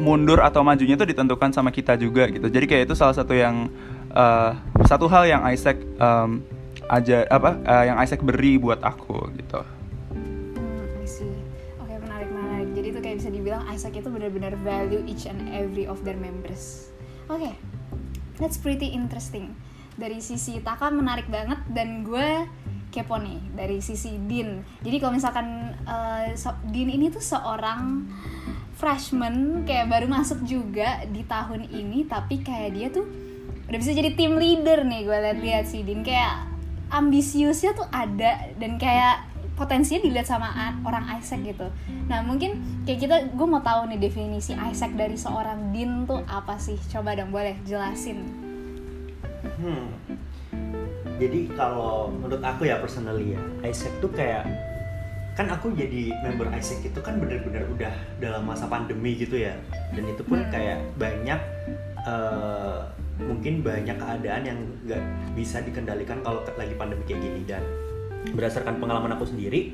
mundur 0.00 0.40
atau 0.40 0.64
majunya 0.64 0.96
itu 0.96 1.06
ditentukan 1.06 1.50
sama 1.52 1.70
kita 1.74 1.96
juga 1.96 2.28
gitu 2.28 2.46
jadi 2.48 2.64
kayak 2.66 2.82
itu 2.90 2.94
salah 2.96 3.14
satu 3.14 3.32
yang 3.36 3.68
uh, 4.14 4.54
satu 4.86 5.06
hal 5.06 5.26
yang 5.26 5.42
Isaac 5.48 5.78
um, 5.98 6.42
aja 6.90 7.22
apa 7.30 7.54
uh, 7.62 7.84
yang 7.86 7.96
Isaac 8.02 8.20
beri 8.20 8.58
buat 8.58 8.82
aku 8.82 9.30
gitu 9.38 9.60
hmm, 10.14 11.06
Oke 11.86 11.94
menarik 12.02 12.28
menarik. 12.34 12.68
Jadi 12.74 12.86
itu 12.90 13.00
kayak 13.00 13.16
bisa 13.22 13.30
dibilang 13.30 13.62
Isaac 13.70 13.94
itu 13.94 14.10
benar-benar 14.10 14.58
value 14.66 15.02
each 15.06 15.30
and 15.30 15.38
every 15.54 15.86
of 15.86 16.02
their 16.02 16.18
members. 16.18 16.90
Oke, 17.30 17.46
okay. 17.46 17.52
that's 18.42 18.58
pretty 18.58 18.90
interesting. 18.90 19.54
Dari 19.94 20.18
sisi 20.18 20.58
Taka 20.58 20.90
menarik 20.90 21.30
banget 21.30 21.62
dan 21.70 22.02
gue 22.02 22.48
kepo 22.90 23.22
nih 23.22 23.38
dari 23.54 23.78
sisi 23.78 24.18
Din. 24.26 24.66
Jadi 24.82 24.96
kalau 24.98 25.14
misalkan 25.14 25.78
uh, 25.86 26.34
so, 26.34 26.50
Din 26.66 26.90
ini 26.90 27.06
tuh 27.06 27.22
seorang 27.22 28.10
freshman 28.80 29.68
kayak 29.68 29.92
baru 29.92 30.08
masuk 30.08 30.40
juga 30.48 31.04
di 31.04 31.20
tahun 31.28 31.68
ini 31.68 32.08
tapi 32.08 32.40
kayak 32.40 32.70
dia 32.72 32.88
tuh 32.88 33.04
udah 33.68 33.78
bisa 33.78 33.92
jadi 33.92 34.16
tim 34.16 34.40
leader 34.40 34.82
nih 34.82 35.04
gue 35.04 35.18
lihat-lihat 35.20 35.64
sih 35.68 35.84
Din 35.84 36.00
kayak 36.00 36.48
ambisiusnya 36.90 37.76
tuh 37.76 37.86
ada 37.92 38.50
dan 38.58 38.80
kayak 38.80 39.30
potensinya 39.54 40.00
dilihat 40.00 40.24
sama 40.24 40.48
orang 40.88 41.04
Isaac 41.20 41.44
gitu. 41.44 41.68
Nah 42.08 42.24
mungkin 42.24 42.64
kayak 42.88 42.98
kita 43.04 43.16
gue 43.36 43.46
mau 43.46 43.60
tahu 43.60 43.92
nih 43.92 44.00
definisi 44.00 44.56
Isaac 44.56 44.96
dari 44.96 45.20
seorang 45.20 45.70
Din 45.70 46.08
tuh 46.08 46.24
apa 46.24 46.56
sih? 46.56 46.80
Coba 46.88 47.12
dong 47.12 47.30
boleh 47.30 47.60
jelasin. 47.68 48.24
Hmm. 49.60 49.92
Jadi 51.20 51.52
kalau 51.52 52.08
menurut 52.08 52.40
aku 52.40 52.64
ya 52.64 52.80
personally 52.80 53.36
ya 53.36 53.42
Isaac 53.68 53.92
tuh 54.00 54.08
kayak 54.08 54.48
kan 55.38 55.46
aku 55.46 55.72
jadi 55.72 56.10
member 56.26 56.50
Isaac 56.52 56.82
itu 56.84 57.00
kan 57.00 57.16
bener-bener 57.22 57.64
udah 57.70 57.94
dalam 58.18 58.42
masa 58.44 58.66
pandemi 58.66 59.14
gitu 59.14 59.38
ya 59.38 59.54
dan 59.94 60.04
itu 60.04 60.22
pun 60.26 60.42
hmm. 60.42 60.50
kayak 60.50 60.78
banyak 60.98 61.40
uh, 62.04 62.90
mungkin 63.20 63.60
banyak 63.60 63.96
keadaan 63.96 64.42
yang 64.42 64.58
nggak 64.88 65.02
bisa 65.36 65.60
dikendalikan 65.60 66.24
kalau 66.24 66.42
lagi 66.56 66.74
pandemi 66.74 67.04
kayak 67.04 67.20
gini 67.20 67.40
dan 67.44 67.62
berdasarkan 68.32 68.80
pengalaman 68.80 69.16
aku 69.16 69.28
sendiri 69.28 69.72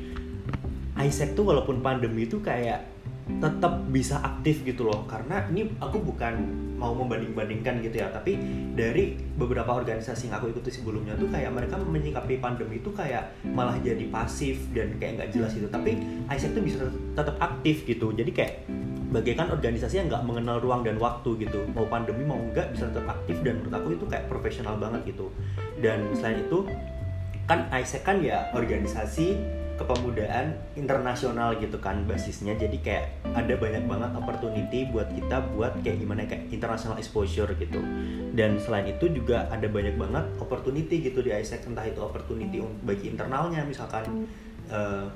Isaac 0.97 1.37
tuh 1.37 1.45
walaupun 1.45 1.85
pandemi 1.85 2.25
itu 2.25 2.41
kayak 2.41 2.96
tetap 3.27 3.83
bisa 3.91 4.23
aktif 4.23 4.63
gitu 4.63 4.87
loh. 4.87 5.03
Karena 5.11 5.43
ini 5.51 5.67
aku 5.83 5.99
bukan 5.99 6.35
mau 6.79 6.95
membanding-bandingkan 6.95 7.83
gitu 7.83 7.99
ya. 7.99 8.09
Tapi 8.15 8.39
dari 8.79 9.19
beberapa 9.35 9.75
organisasi 9.75 10.31
yang 10.31 10.39
aku 10.39 10.55
ikuti 10.55 10.71
sebelumnya 10.71 11.19
tuh 11.19 11.27
kayak 11.29 11.51
mereka 11.51 11.77
menyikapi 11.83 12.39
pandemi 12.39 12.79
itu 12.79 12.95
kayak 12.95 13.35
malah 13.51 13.75
jadi 13.83 14.07
pasif 14.09 14.63
dan 14.71 14.95
kayak 15.03 15.21
nggak 15.21 15.31
jelas 15.35 15.51
gitu. 15.59 15.67
Tapi 15.67 15.99
Isaac 16.31 16.55
tuh 16.55 16.63
bisa 16.63 16.87
tetap 17.19 17.37
aktif 17.43 17.83
gitu. 17.83 18.15
Jadi 18.15 18.31
kayak 18.31 18.55
bagaikan 19.11 19.51
organisasi 19.51 20.03
yang 20.03 20.07
nggak 20.07 20.23
mengenal 20.23 20.63
ruang 20.63 20.87
dan 20.87 20.97
waktu 21.03 21.35
gitu. 21.43 21.67
Mau 21.75 21.91
pandemi 21.91 22.23
mau 22.23 22.39
enggak 22.39 22.71
bisa 22.75 22.87
tetap 22.95 23.11
aktif 23.11 23.43
dan 23.43 23.59
menurut 23.59 23.75
aku 23.75 23.89
itu 23.99 24.05
kayak 24.07 24.31
profesional 24.31 24.79
banget 24.79 25.15
gitu. 25.15 25.35
Dan 25.83 26.07
selain 26.15 26.47
itu 26.47 26.63
kan 27.47 27.71
Isaac 27.75 28.03
kan 28.03 28.19
ya 28.23 28.51
organisasi 28.55 29.39
kepemudaan 29.77 30.57
internasional 30.75 31.57
gitu 31.61 31.77
kan 31.79 32.05
basisnya. 32.09 32.57
Jadi 32.57 32.81
kayak 32.81 33.13
ada 33.37 33.55
banyak 33.57 33.85
banget 33.85 34.11
opportunity 34.17 34.89
buat 34.89 35.09
kita 35.13 35.37
buat 35.53 35.73
kayak 35.85 36.01
gimana 36.01 36.25
kayak 36.25 36.49
international 36.49 36.97
exposure 36.97 37.49
gitu. 37.61 37.81
Dan 38.33 38.57
selain 38.61 38.89
itu 38.89 39.13
juga 39.13 39.47
ada 39.53 39.69
banyak 39.69 39.97
banget 40.01 40.25
opportunity 40.41 41.05
gitu 41.05 41.21
di 41.21 41.31
ISEC 41.33 41.69
entah 41.69 41.85
itu 41.85 42.01
opportunity 42.01 42.61
bagi 42.83 43.13
internalnya 43.13 43.63
misalkan 43.69 44.29
uh, 44.73 45.09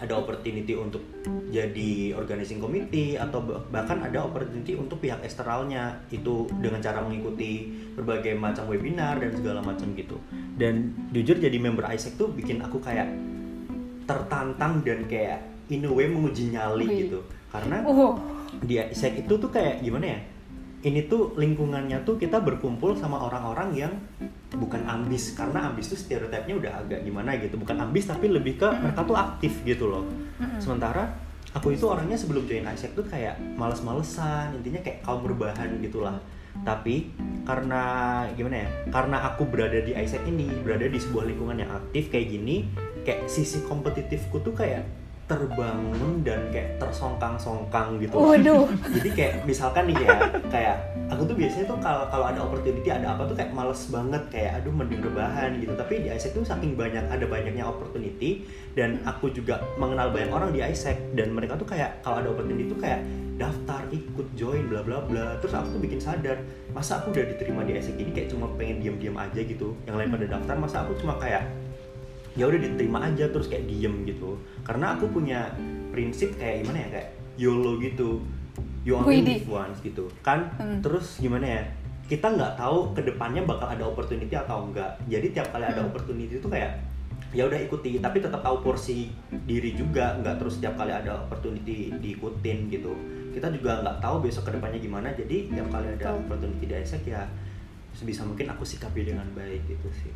ada 0.00 0.16
opportunity 0.16 0.72
untuk 0.72 1.04
jadi 1.52 2.16
organizing 2.16 2.56
committee 2.56 3.20
atau 3.20 3.44
bahkan 3.68 4.00
ada 4.00 4.24
opportunity 4.24 4.72
untuk 4.72 4.96
pihak 5.04 5.20
eksternalnya. 5.20 6.00
Itu 6.08 6.48
dengan 6.56 6.80
cara 6.80 7.04
mengikuti 7.04 7.68
berbagai 7.92 8.32
macam 8.32 8.64
webinar 8.72 9.20
dan 9.20 9.36
segala 9.36 9.60
macam 9.60 9.92
gitu. 9.92 10.16
Dan 10.56 10.96
jujur 11.12 11.36
jadi 11.36 11.52
member 11.60 11.84
ISEC 11.84 12.16
tuh 12.16 12.32
bikin 12.32 12.64
aku 12.64 12.80
kayak 12.80 13.12
tertantang 14.10 14.82
dan 14.82 15.06
kayak 15.06 15.38
in 15.70 15.86
a 15.86 15.90
way 15.90 16.10
menguji 16.10 16.50
nyali 16.50 16.86
okay. 16.90 16.98
gitu. 17.06 17.20
Karena 17.54 17.86
uh. 17.86 18.18
dia 18.66 18.90
set 18.90 19.14
itu 19.14 19.38
tuh 19.38 19.50
kayak 19.54 19.86
gimana 19.86 20.18
ya? 20.18 20.20
Ini 20.80 21.12
tuh 21.12 21.36
lingkungannya 21.36 22.02
tuh 22.08 22.16
kita 22.16 22.40
berkumpul 22.40 22.96
sama 22.96 23.20
orang-orang 23.20 23.68
yang 23.76 23.92
bukan 24.50 24.82
ambis. 24.88 25.36
Karena 25.38 25.70
ambis 25.70 25.92
tuh 25.92 25.98
stereotipnya 26.00 26.56
udah 26.56 26.72
agak 26.82 27.00
gimana 27.06 27.36
gitu. 27.38 27.54
Bukan 27.60 27.76
ambis 27.78 28.08
tapi 28.08 28.26
lebih 28.32 28.58
ke 28.58 28.66
mereka 28.80 29.06
tuh 29.06 29.14
aktif 29.14 29.60
gitu 29.62 29.86
loh. 29.86 30.08
Sementara 30.58 31.06
aku 31.52 31.76
itu 31.76 31.84
orangnya 31.84 32.16
sebelum 32.16 32.48
join 32.48 32.64
Isaac 32.64 32.96
tuh 32.96 33.04
kayak 33.04 33.36
males-malesan 33.60 34.56
intinya 34.56 34.80
kayak 34.80 35.04
kaum 35.04 35.20
berbahan 35.20 35.78
gitulah. 35.84 36.16
Tapi 36.64 37.12
karena 37.44 37.82
gimana 38.34 38.66
ya? 38.66 38.68
Karena 38.88 39.16
aku 39.22 39.46
berada 39.46 39.78
di 39.84 39.92
Isaac 39.92 40.24
ini 40.26 40.48
berada 40.64 40.88
di 40.88 40.98
sebuah 40.98 41.28
lingkungan 41.28 41.60
yang 41.60 41.70
aktif 41.76 42.08
kayak 42.08 42.26
gini 42.40 42.66
kayak 43.10 43.26
sisi 43.26 43.58
kompetitifku 43.66 44.38
tuh 44.38 44.54
kayak 44.54 44.86
terbangun 45.26 46.22
dan 46.26 46.46
kayak 46.50 46.78
tersongkang-songkang 46.78 47.98
gitu. 48.02 48.18
Waduh. 48.18 48.70
Jadi 48.98 49.10
kayak 49.14 49.34
misalkan 49.46 49.90
nih 49.90 49.98
ya, 50.02 50.18
kayak 50.46 50.76
aku 51.10 51.22
tuh 51.26 51.34
biasanya 51.38 51.66
tuh 51.70 51.78
kalau 51.82 52.06
kalau 52.06 52.26
ada 52.30 52.42
opportunity 52.42 52.86
ada 52.90 53.14
apa 53.14 53.26
tuh 53.30 53.34
kayak 53.38 53.50
males 53.54 53.82
banget 53.90 54.22
kayak 54.30 54.62
aduh 54.62 54.74
mending 54.74 55.02
rebahan 55.02 55.58
gitu. 55.58 55.74
Tapi 55.74 56.06
di 56.06 56.08
Isaac 56.10 56.34
tuh 56.34 56.46
saking 56.46 56.78
banyak 56.78 57.02
ada 57.10 57.26
banyaknya 57.26 57.66
opportunity 57.66 58.46
dan 58.78 59.02
aku 59.06 59.30
juga 59.30 59.62
mengenal 59.78 60.14
banyak 60.14 60.30
orang 60.30 60.50
di 60.54 60.62
Isaac 60.62 60.98
dan 61.18 61.34
mereka 61.34 61.58
tuh 61.58 61.66
kayak 61.66 62.02
kalau 62.06 62.22
ada 62.22 62.30
opportunity 62.30 62.66
tuh 62.70 62.78
kayak 62.78 63.02
daftar 63.38 63.86
ikut 63.88 64.26
join 64.36 64.66
bla 64.68 64.84
bla 64.84 65.00
bla 65.00 65.38
terus 65.40 65.56
aku 65.56 65.78
tuh 65.78 65.80
bikin 65.80 65.96
sadar 65.96 66.36
masa 66.76 67.00
aku 67.00 67.08
udah 67.16 67.24
diterima 67.24 67.64
di 67.64 67.78
Isaac 67.80 67.96
ini 67.96 68.12
kayak 68.12 68.28
cuma 68.36 68.52
pengen 68.60 68.84
diam-diam 68.84 69.16
aja 69.16 69.40
gitu 69.40 69.72
yang 69.88 69.96
lain 69.96 70.12
pada 70.12 70.26
daftar 70.28 70.54
masa 70.60 70.84
aku 70.84 70.92
cuma 71.00 71.16
kayak 71.16 71.48
ya 72.38 72.46
udah 72.46 72.60
diterima 72.60 72.98
aja 73.02 73.26
terus 73.28 73.50
kayak 73.50 73.66
diem 73.66 74.06
gitu. 74.06 74.38
Karena 74.62 74.94
aku 74.94 75.10
punya 75.10 75.50
prinsip 75.90 76.38
kayak 76.38 76.62
gimana 76.62 76.78
ya 76.86 76.88
kayak 76.98 77.08
YOLO 77.34 77.80
gitu. 77.82 78.22
You 78.80 78.96
only 78.96 79.20
live 79.20 79.48
once 79.50 79.78
gitu. 79.82 80.08
Kan 80.22 80.48
Hmm. 80.56 80.80
terus 80.80 81.18
gimana 81.18 81.44
ya 81.44 81.62
kita 82.06 82.26
nggak 82.26 82.58
tahu 82.58 82.90
ke 82.96 83.06
depannya 83.06 83.46
bakal 83.46 83.70
ada 83.70 83.84
opportunity 83.86 84.34
atau 84.34 84.66
enggak 84.66 84.98
jadi 85.06 85.30
tiap 85.30 85.54
kali 85.54 85.62
ada 85.62 85.82
Hmm. 85.84 85.90
opportunity 85.94 86.38
itu 86.38 86.48
kayak 86.48 86.80
ya 87.30 87.46
udah 87.46 87.60
ikuti. 87.60 87.98
Tapi 87.98 88.18
tetap 88.18 88.40
tahu 88.40 88.62
porsi 88.62 89.10
diri 89.46 89.74
juga 89.74 90.18
nggak 90.18 90.36
terus 90.38 90.58
tiap 90.58 90.74
kali 90.74 90.90
ada 90.90 91.22
opportunity 91.22 91.92
diikutin 91.92 92.70
gitu. 92.70 92.92
Kita 93.30 93.46
juga 93.50 93.78
nggak 93.82 93.96
tahu 94.02 94.26
besok 94.26 94.50
ke 94.50 94.58
depannya 94.58 94.78
gimana. 94.78 95.08
Jadi 95.14 95.50
tiap 95.50 95.70
kali 95.70 95.86
ada 95.94 96.14
opportunity 96.14 96.66
di 96.66 96.74
Isaac 96.74 97.04
ya 97.06 97.22
sebisa 97.90 98.22
mungkin 98.22 98.46
aku 98.46 98.62
sikapi 98.62 99.02
dengan 99.02 99.26
baik 99.34 99.66
gitu 99.66 99.90
sih 99.90 100.14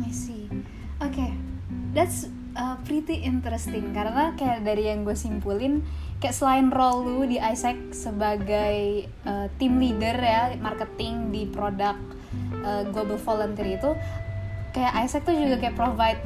I 0.00 0.10
see. 0.10 0.48
Oke, 0.98 1.30
that's 1.92 2.26
uh, 2.56 2.76
pretty 2.82 3.20
interesting 3.22 3.92
karena 3.92 4.32
kayak 4.34 4.64
dari 4.64 4.88
yang 4.88 5.04
gue 5.04 5.14
simpulin, 5.14 5.84
kayak 6.18 6.34
selain 6.34 6.72
role 6.72 7.04
lu 7.04 7.22
di 7.24 7.38
Isaac 7.38 7.76
sebagai 7.92 9.06
uh, 9.22 9.46
team 9.60 9.78
leader 9.78 10.16
ya 10.16 10.56
marketing 10.58 11.30
di 11.30 11.46
produk 11.46 11.94
uh, 12.64 12.82
Global 12.90 13.20
Volunteer 13.20 13.78
itu, 13.78 13.90
kayak 14.72 14.92
Isaac 15.04 15.22
tuh 15.22 15.36
juga 15.36 15.60
kayak 15.60 15.76
provide 15.76 16.20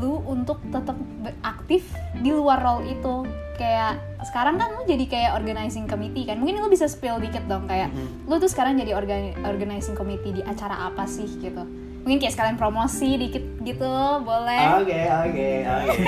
lu 0.00 0.16
untuk 0.24 0.64
tetap 0.72 0.96
aktif 1.44 1.84
di 2.16 2.32
luar 2.32 2.56
role 2.56 2.88
itu 2.88 3.28
kayak 3.54 4.00
sekarang 4.24 4.56
kan 4.56 4.72
lu 4.74 4.82
jadi 4.88 5.04
kayak 5.04 5.30
organizing 5.36 5.84
committee 5.84 6.24
kan 6.24 6.40
mungkin 6.40 6.56
lu 6.58 6.72
bisa 6.72 6.88
spill 6.88 7.20
dikit 7.20 7.44
dong 7.46 7.68
kayak 7.68 7.92
Mhm. 7.92 8.26
lu 8.26 8.40
tuh 8.40 8.48
sekarang 8.48 8.80
jadi 8.80 8.96
organi- 8.96 9.36
organizing 9.44 9.92
committee 9.92 10.32
di 10.32 10.42
acara 10.42 10.88
apa 10.88 11.04
sih 11.04 11.28
gitu 11.38 11.62
mungkin 12.04 12.20
kayak 12.20 12.36
sekalian 12.36 12.60
promosi 12.60 13.16
dikit 13.16 13.44
gitu 13.64 13.92
boleh 14.28 14.84
Oke 14.84 15.00
oke 15.08 15.48
oke. 15.64 16.00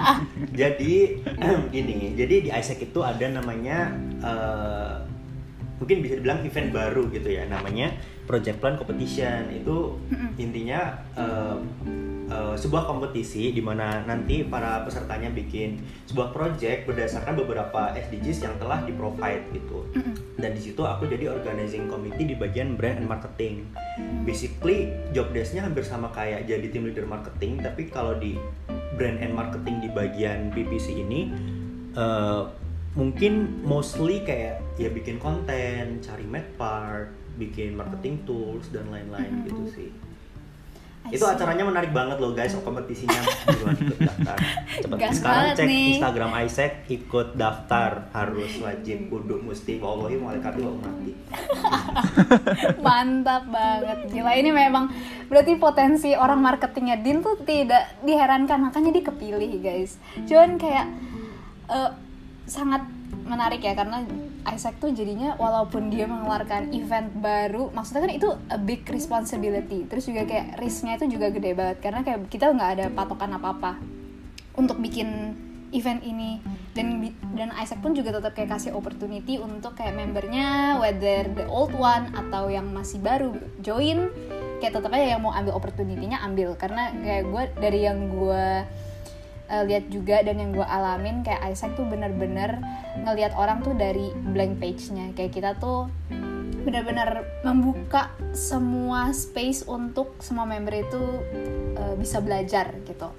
jadi 0.60 0.94
gini, 1.74 2.16
jadi 2.16 2.34
di 2.48 2.50
Isaac 2.50 2.80
itu 2.80 3.04
ada 3.04 3.28
namanya 3.28 3.92
eh, 4.24 4.92
mungkin 5.76 6.00
bisa 6.00 6.16
dibilang 6.16 6.40
event 6.40 6.72
baru 6.72 7.12
gitu 7.12 7.28
ya, 7.28 7.44
namanya 7.44 7.92
Project 8.24 8.64
Plan 8.64 8.80
Competition. 8.80 9.52
Itu 9.52 10.00
intinya 10.40 10.96
eh, 11.20 11.56
eh, 12.32 12.56
sebuah 12.56 12.88
kompetisi 12.88 13.52
di 13.52 13.60
mana 13.60 14.00
nanti 14.08 14.40
para 14.42 14.80
pesertanya 14.82 15.28
bikin 15.28 15.76
sebuah 16.08 16.32
project 16.32 16.88
berdasarkan 16.88 17.36
beberapa 17.36 17.92
SDGs 17.92 18.48
yang 18.48 18.54
telah 18.56 18.80
di 18.88 18.96
provide 18.96 19.44
gitu. 19.52 19.84
Dan 20.40 20.56
di 20.56 20.62
situ 20.64 20.80
aku 20.82 21.04
jadi 21.06 21.28
organizing 21.28 21.92
committee 21.92 22.24
di 22.24 22.36
bagian 22.36 22.80
brand 22.80 23.04
and 23.04 23.08
marketing. 23.08 23.68
Basically 24.24 24.88
job 25.12 25.30
desk-nya 25.36 25.68
hampir 25.68 25.84
sama 25.84 26.08
kayak 26.16 26.48
jadi 26.48 26.66
team 26.72 26.88
leader 26.88 27.04
marketing, 27.04 27.60
tapi 27.60 27.92
kalau 27.92 28.16
di 28.16 28.40
brand 28.96 29.20
and 29.20 29.36
marketing 29.36 29.84
di 29.84 29.88
bagian 29.92 30.48
PPC 30.56 30.96
ini 30.96 31.28
eh, 31.92 32.42
mungkin 32.92 33.64
mostly 33.64 34.20
kayak 34.24 34.60
ya 34.76 34.88
bikin 34.92 35.16
konten, 35.16 36.00
cari 36.04 36.24
mad 36.28 36.44
part, 36.60 37.08
bikin 37.40 37.72
marketing 37.72 38.20
tools 38.28 38.68
dan 38.68 38.88
lain-lain 38.92 39.48
gitu 39.48 39.64
sih. 39.72 39.90
I 41.02 41.18
Itu 41.18 41.26
see. 41.26 41.34
acaranya 41.34 41.64
menarik 41.66 41.90
banget 41.90 42.16
loh 42.22 42.30
guys, 42.30 42.54
kompetisinya 42.62 43.20
buruan 43.50 43.74
ikut 43.74 43.98
daftar. 43.98 44.36
Cepet 44.78 44.98
Gas 45.02 45.14
sekarang 45.18 45.44
cek 45.58 45.66
nih. 45.66 45.88
Instagram 45.98 46.32
Isaac 46.46 46.72
ikut 46.86 47.28
daftar 47.34 47.90
harus 48.14 48.52
wajib 48.62 48.98
kudu 49.10 49.34
mesti 49.42 49.82
wallahi 49.82 50.16
malaikati 50.16 50.60
wa 50.62 50.72
mati. 50.78 51.12
Mantap 52.86 53.44
banget, 53.50 53.98
gila 54.14 54.32
ini 54.38 54.50
memang 54.54 54.84
berarti 55.26 55.58
potensi 55.58 56.14
orang 56.14 56.38
marketingnya 56.38 57.02
Din 57.02 57.18
tuh 57.20 57.34
tidak 57.42 57.98
diherankan 58.06 58.70
makanya 58.70 58.90
dia 58.94 59.04
kepilih 59.04 59.50
guys. 59.58 59.98
Cuman 60.30 60.54
kayak 60.56 60.86
eh, 61.66 61.90
sangat 62.46 62.86
menarik 63.26 63.62
ya 63.62 63.74
karena 63.74 64.02
Isaac 64.42 64.82
tuh 64.82 64.90
jadinya 64.90 65.38
walaupun 65.38 65.86
dia 65.88 66.10
mengeluarkan 66.10 66.74
event 66.74 67.14
baru, 67.22 67.70
maksudnya 67.70 68.02
kan 68.04 68.12
itu 68.12 68.28
a 68.50 68.58
big 68.58 68.82
responsibility. 68.90 69.86
Terus 69.86 70.10
juga 70.10 70.26
kayak 70.26 70.58
risknya 70.58 70.98
itu 70.98 71.14
juga 71.14 71.30
gede 71.30 71.54
banget 71.54 71.78
karena 71.78 72.00
kayak 72.02 72.26
kita 72.26 72.50
nggak 72.50 72.70
ada 72.78 72.86
patokan 72.90 73.38
apa 73.38 73.48
apa 73.54 73.72
untuk 74.58 74.82
bikin 74.82 75.38
event 75.72 76.02
ini. 76.02 76.42
Dan 76.72 77.12
dan 77.36 77.52
Isaac 77.54 77.84
pun 77.84 77.92
juga 77.92 78.16
tetap 78.16 78.32
kayak 78.32 78.56
kasih 78.56 78.72
opportunity 78.74 79.38
untuk 79.38 79.76
kayak 79.76 79.94
membernya 79.94 80.80
whether 80.80 81.28
the 81.32 81.46
old 81.46 81.72
one 81.76 82.10
atau 82.16 82.48
yang 82.50 82.66
masih 82.72 82.98
baru 82.98 83.36
join. 83.62 84.10
Kayak 84.58 84.78
tetap 84.78 84.94
aja 84.94 85.18
yang 85.18 85.22
mau 85.22 85.34
ambil 85.34 85.58
opportunity-nya 85.58 86.22
ambil. 86.22 86.54
Karena 86.54 86.94
kayak 86.94 87.24
gue 87.28 87.42
dari 87.58 87.80
yang 87.82 88.10
gue 88.10 88.46
uh, 89.50 89.64
lihat 89.66 89.90
juga 89.90 90.22
dan 90.22 90.38
yang 90.38 90.52
gue 90.54 90.66
alamin 90.66 91.24
kayak 91.26 91.54
Isaac 91.54 91.74
tuh 91.74 91.86
bener-bener 91.88 92.60
ngelihat 93.02 93.34
orang 93.34 93.64
tuh 93.64 93.74
dari 93.74 94.12
blank 94.34 94.60
page-nya. 94.62 95.10
Kayak 95.16 95.32
kita 95.32 95.50
tuh 95.58 95.88
benar-benar 96.62 97.26
membuka 97.42 98.14
semua 98.30 99.10
space 99.10 99.66
untuk 99.66 100.14
semua 100.22 100.46
member 100.46 100.70
itu 100.70 101.02
uh, 101.74 101.94
bisa 101.98 102.22
belajar 102.22 102.70
gitu. 102.86 103.10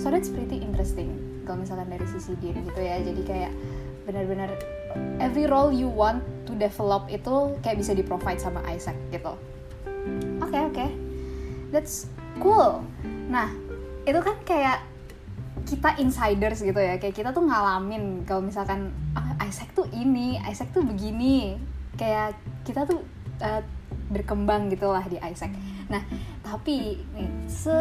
So 0.00 0.08
that's 0.08 0.32
pretty 0.32 0.64
interesting 0.64 1.12
kalau 1.44 1.64
misalkan 1.64 1.92
dari 1.92 2.06
sisi 2.08 2.32
dia 2.40 2.56
gitu 2.56 2.80
ya. 2.80 3.00
Jadi 3.04 3.22
kayak 3.24 3.52
benar-benar 4.08 4.48
every 5.20 5.44
role 5.44 5.68
you 5.68 5.88
want 5.88 6.24
to 6.48 6.56
develop 6.56 7.08
itu 7.12 7.56
kayak 7.60 7.76
bisa 7.76 7.92
di 7.92 8.00
provide 8.00 8.40
sama 8.40 8.64
Isaac 8.72 8.96
gitu. 9.12 9.36
Oke 10.40 10.56
oke. 10.56 10.86
That's 11.68 12.08
cool. 12.40 12.80
Nah 13.28 13.52
itu 14.08 14.20
kan 14.24 14.36
kayak 14.48 14.80
kita 15.68 16.00
insiders 16.00 16.64
gitu 16.64 16.80
ya. 16.80 16.96
Kayak 16.96 17.14
kita 17.14 17.30
tuh 17.36 17.44
ngalamin 17.44 18.24
kalau 18.24 18.40
misalkan 18.40 18.88
ah, 19.12 19.36
Isaac 19.44 19.76
tuh 19.76 19.84
ini 19.92 20.40
Isaac 20.48 20.72
tuh 20.72 20.80
begini. 20.80 21.60
Kayak 22.00 22.40
kita 22.64 22.88
tuh 22.88 23.04
uh, 23.44 23.60
berkembang 24.08 24.72
gitulah 24.72 25.04
di 25.04 25.20
Isaac. 25.20 25.52
Nah 25.92 26.00
tapi 26.40 26.96
se 27.44 27.76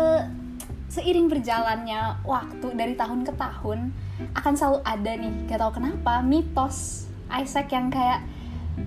seiring 0.87 1.27
berjalannya 1.27 2.23
waktu 2.23 2.67
dari 2.75 2.95
tahun 2.95 3.27
ke 3.27 3.35
tahun 3.35 3.91
akan 4.33 4.53
selalu 4.55 4.79
ada 4.87 5.11
nih 5.19 5.33
gak 5.45 5.59
tau 5.59 5.71
kenapa 5.75 6.23
mitos 6.23 7.05
Isaac 7.27 7.69
yang 7.75 7.91
kayak 7.91 8.23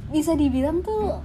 bisa 0.09 0.33
dibilang 0.33 0.81
tuh 0.81 1.21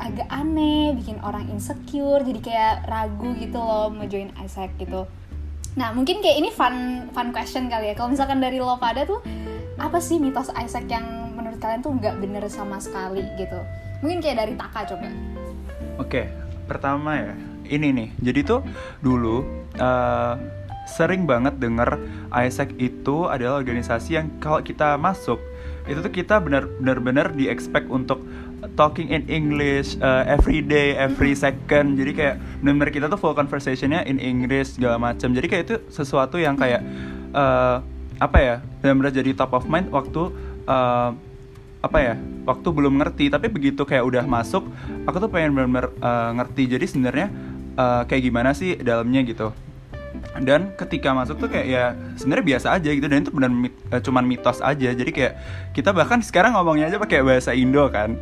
agak 0.00 0.28
aneh 0.32 0.96
bikin 0.96 1.20
orang 1.20 1.48
insecure 1.52 2.24
jadi 2.24 2.40
kayak 2.40 2.74
ragu 2.88 3.36
gitu 3.36 3.60
loh 3.60 3.92
mau 3.92 4.08
join 4.08 4.32
Isaac 4.40 4.72
gitu 4.80 5.04
nah 5.76 5.92
mungkin 5.92 6.24
kayak 6.24 6.36
ini 6.40 6.50
fun 6.50 7.06
fun 7.12 7.30
question 7.36 7.68
kali 7.68 7.92
ya. 7.92 7.94
Kalau 7.94 8.10
misalkan 8.10 8.40
dari 8.40 8.56
lo 8.56 8.80
pada 8.80 9.04
tuh 9.04 9.20
apa 9.76 10.00
sih 10.00 10.16
mitos 10.16 10.48
Isaac 10.56 10.88
yang 10.88 11.36
menurut 11.36 11.60
kalian 11.60 11.84
tuh 11.84 11.92
nggak 11.92 12.16
bener 12.16 12.48
sama 12.48 12.80
sekali 12.80 13.22
gitu? 13.36 13.60
Mungkin 14.00 14.24
kayak 14.24 14.36
dari 14.40 14.52
Taka 14.56 14.96
coba. 14.96 15.08
Oke, 16.00 16.32
pertama 16.64 17.20
ya, 17.20 17.32
ini 17.68 17.92
nih. 17.92 18.08
Jadi 18.20 18.40
tuh 18.44 18.60
dulu 19.04 19.44
eh, 19.76 20.34
sering 20.88 21.28
banget 21.28 21.60
denger 21.60 22.00
Isaac 22.32 22.72
itu 22.80 23.28
adalah 23.28 23.60
organisasi 23.60 24.16
yang 24.16 24.26
kalau 24.40 24.62
kita 24.62 24.96
masuk 24.96 25.42
itu 25.86 26.02
tuh 26.02 26.10
kita 26.10 26.42
benar-benar 26.42 27.30
di 27.34 27.46
expect 27.46 27.86
untuk 27.86 28.22
talking 28.74 29.12
in 29.14 29.22
English 29.30 29.94
eh, 30.02 30.24
every 30.26 30.64
day, 30.64 30.98
every 30.98 31.38
second. 31.38 31.94
Jadi 31.94 32.12
kayak 32.16 32.36
benar-benar 32.64 32.90
kita 32.90 33.06
tuh 33.06 33.18
full 33.20 33.36
conversationnya 33.36 34.02
in 34.08 34.18
English 34.18 34.80
segala 34.80 34.98
macam. 34.98 35.30
Jadi 35.30 35.46
kayak 35.46 35.62
itu 35.70 35.76
sesuatu 35.92 36.40
yang 36.40 36.58
kayak 36.58 36.82
eh, 37.30 37.76
apa 38.16 38.38
ya, 38.40 38.54
benar-benar 38.82 39.12
jadi 39.12 39.30
top 39.36 39.52
of 39.54 39.64
mind 39.70 39.92
waktu 39.92 40.34
eh, 40.66 41.10
apa 41.86 41.98
ya 42.02 42.14
waktu 42.42 42.68
belum 42.74 42.98
ngerti 42.98 43.30
tapi 43.30 43.46
begitu 43.46 43.86
kayak 43.86 44.02
udah 44.02 44.24
masuk 44.26 44.66
aku 45.06 45.16
tuh 45.22 45.30
pengen 45.30 45.54
benar-benar 45.54 45.94
uh, 46.02 46.34
ngerti 46.34 46.66
jadi 46.66 46.82
sebenarnya 46.82 47.28
uh, 47.78 48.02
kayak 48.10 48.22
gimana 48.26 48.50
sih 48.58 48.74
dalamnya 48.74 49.22
gitu 49.22 49.54
dan 50.42 50.72
ketika 50.76 51.12
masuk 51.16 51.40
tuh 51.40 51.48
kayak 51.48 51.66
ya 51.66 51.84
sebenarnya 52.16 52.44
biasa 52.56 52.66
aja 52.76 52.88
gitu. 52.92 53.06
Dan 53.06 53.24
itu 53.24 53.32
benar 53.32 53.50
mit, 53.50 53.72
uh, 53.90 54.00
cuman 54.02 54.24
mitos 54.24 54.58
aja. 54.60 54.90
Jadi 54.92 55.10
kayak 55.10 55.32
kita 55.72 55.90
bahkan 55.92 56.20
sekarang 56.20 56.54
ngomongnya 56.56 56.92
aja 56.92 56.98
pakai 57.00 57.24
bahasa 57.24 57.52
Indo 57.56 57.86
kan. 57.88 58.18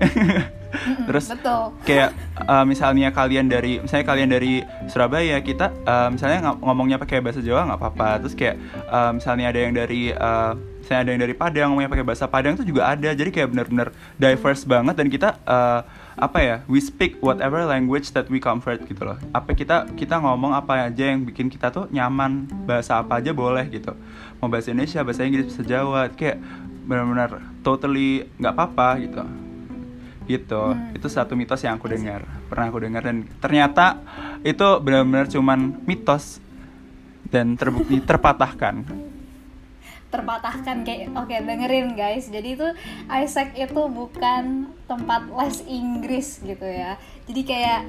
Terus 1.07 1.30
Betul. 1.30 1.70
kayak 1.87 2.11
uh, 2.50 2.66
misalnya 2.66 3.14
kalian 3.14 3.46
dari 3.46 3.78
misalnya 3.78 4.07
kalian 4.11 4.30
dari 4.30 4.61
Surabaya 4.90 5.38
kita 5.38 5.70
uh, 5.87 6.11
misalnya 6.11 6.59
ngomongnya 6.59 6.98
pakai 6.98 7.22
bahasa 7.22 7.38
Jawa 7.38 7.70
nggak 7.70 7.80
apa-apa. 7.80 8.09
Terus 8.26 8.35
kayak 8.35 8.57
uh, 8.90 9.11
misalnya 9.14 9.54
ada 9.54 9.61
yang 9.62 9.72
dari 9.74 10.11
uh, 10.11 10.52
misalnya 10.83 11.00
ada 11.07 11.11
yang 11.14 11.22
dari 11.22 11.35
Padang 11.35 11.66
ngomongnya 11.72 11.90
pakai 11.94 12.07
bahasa 12.07 12.26
Padang 12.26 12.59
itu 12.59 12.66
juga 12.66 12.90
ada. 12.90 13.11
Jadi 13.14 13.30
kayak 13.30 13.48
bener-bener 13.54 13.88
diverse 14.18 14.66
banget. 14.66 14.94
Dan 14.98 15.07
kita 15.09 15.38
uh, 15.46 15.80
apa 16.14 16.38
ya 16.38 16.57
we 16.70 16.79
speak 16.79 17.18
whatever 17.18 17.66
language 17.66 18.14
that 18.14 18.31
we 18.31 18.38
comfort 18.38 18.83
gitu 18.87 19.03
loh. 19.03 19.18
Apa 19.35 19.55
kita 19.55 19.90
kita 19.98 20.22
ngomong 20.22 20.55
apa 20.55 20.90
aja 20.90 21.11
yang 21.11 21.27
bikin 21.27 21.50
kita 21.50 21.74
tuh 21.74 21.90
nyaman 21.90 22.46
bahasa 22.66 23.03
apa 23.03 23.18
aja 23.18 23.35
boleh 23.35 23.66
gitu. 23.70 23.92
Mau 24.38 24.46
bahasa 24.46 24.70
Indonesia 24.70 25.03
bahasa 25.03 25.27
Inggris 25.27 25.50
bahasa 25.50 25.64
Jawa 25.66 26.11
kayak 26.14 26.38
benar-benar 26.85 27.42
totally 27.66 28.31
nggak 28.38 28.55
apa-apa 28.55 28.88
gitu. 29.03 29.22
Gitu. 30.24 30.57
Hmm. 30.57 30.96
itu 30.96 31.05
satu 31.05 31.37
mitos 31.37 31.61
yang 31.61 31.77
aku 31.77 31.85
dengar 31.85 32.24
pernah 32.48 32.72
aku 32.72 32.81
dengar 32.81 33.05
dan 33.05 33.29
ternyata 33.44 34.00
itu 34.40 34.64
benar-benar 34.81 35.29
cuman 35.29 35.85
mitos 35.85 36.40
dan 37.29 37.61
terbukti 37.61 38.00
terpatahkan 38.00 38.88
terpatahkan 40.14 40.87
kayak 40.87 41.11
oke 41.18 41.27
okay, 41.27 41.42
dengerin 41.42 41.98
guys. 41.98 42.31
Jadi 42.31 42.55
itu 42.55 42.68
Isaac 43.11 43.59
itu 43.59 43.83
bukan 43.90 44.70
tempat 44.87 45.27
les 45.27 45.59
Inggris 45.66 46.38
gitu 46.38 46.62
ya. 46.62 46.94
Jadi 47.27 47.42
kayak 47.42 47.81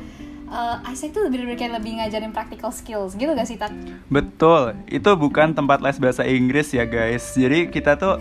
uh, 0.50 0.82
Isaac 0.90 1.14
tuh 1.14 1.30
bener-bener 1.30 1.54
kayak 1.54 1.78
lebih 1.78 2.02
ngajarin 2.02 2.34
practical 2.34 2.74
skills. 2.74 3.14
Gitu 3.14 3.30
gak 3.30 3.46
sih 3.46 3.62
tak 3.62 3.70
betul. 4.10 4.74
Itu 4.90 5.14
bukan 5.14 5.54
tempat 5.54 5.86
les 5.86 6.02
bahasa 6.02 6.26
Inggris 6.26 6.74
ya 6.74 6.90
guys. 6.90 7.38
Jadi 7.38 7.70
kita 7.70 7.94
tuh 7.94 8.18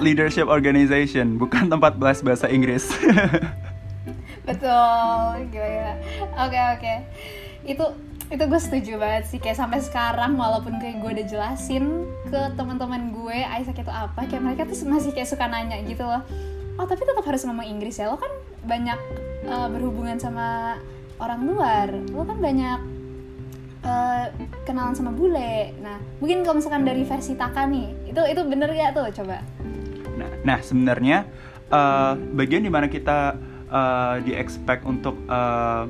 leadership 0.00 0.48
organization 0.48 1.36
bukan 1.36 1.68
tempat 1.68 2.00
les 2.00 2.20
bahasa 2.24 2.48
Inggris. 2.48 2.88
Betul. 4.44 5.48
Gila 5.48 5.64
oke 6.36 6.52
okay, 6.52 6.62
oke. 6.76 6.80
Okay. 6.80 6.98
itu 7.64 7.84
itu 8.32 8.40
gue 8.40 8.60
setuju 8.60 8.92
banget 8.96 9.24
sih 9.28 9.38
kayak 9.38 9.58
sampai 9.60 9.84
sekarang 9.84 10.40
walaupun 10.40 10.80
kayak 10.80 10.96
gue 11.04 11.10
udah 11.20 11.26
jelasin 11.28 12.08
ke 12.24 12.40
teman-teman 12.56 13.12
gue 13.12 13.38
Isaac 13.60 13.84
itu 13.84 13.92
apa 13.92 14.24
kayak 14.24 14.42
mereka 14.42 14.62
tuh 14.64 14.80
masih 14.88 15.12
kayak 15.12 15.28
suka 15.28 15.44
nanya 15.44 15.76
gitu 15.84 16.02
loh. 16.08 16.24
Oh 16.80 16.88
tapi 16.88 17.04
tetap 17.04 17.22
harus 17.22 17.44
ngomong 17.44 17.68
Inggris 17.68 18.00
ya? 18.00 18.08
Lo 18.08 18.16
kan 18.16 18.32
banyak 18.64 18.98
uh, 19.46 19.68
berhubungan 19.68 20.16
sama 20.16 20.80
orang 21.20 21.40
luar. 21.44 21.88
Lo 22.10 22.24
kan 22.24 22.40
banyak 22.40 22.80
uh, 23.84 24.26
kenalan 24.64 24.96
sama 24.96 25.12
bule. 25.12 25.76
Nah 25.84 26.00
mungkin 26.18 26.42
kalau 26.42 26.58
misalkan 26.58 26.88
dari 26.88 27.04
versi 27.04 27.36
Taka 27.36 27.68
nih 27.68 28.08
itu 28.08 28.20
itu 28.24 28.40
bener 28.48 28.72
gak 28.72 28.96
tuh? 28.96 29.06
Coba. 29.22 29.44
Nah, 30.16 30.30
nah 30.42 30.58
sebenarnya 30.64 31.28
uh, 31.68 32.16
bagian 32.32 32.64
di 32.64 32.72
mana 32.72 32.88
kita 32.88 33.36
uh, 33.68 34.16
di 34.24 34.32
expect 34.32 34.82
untuk 34.88 35.14
uh, 35.28 35.86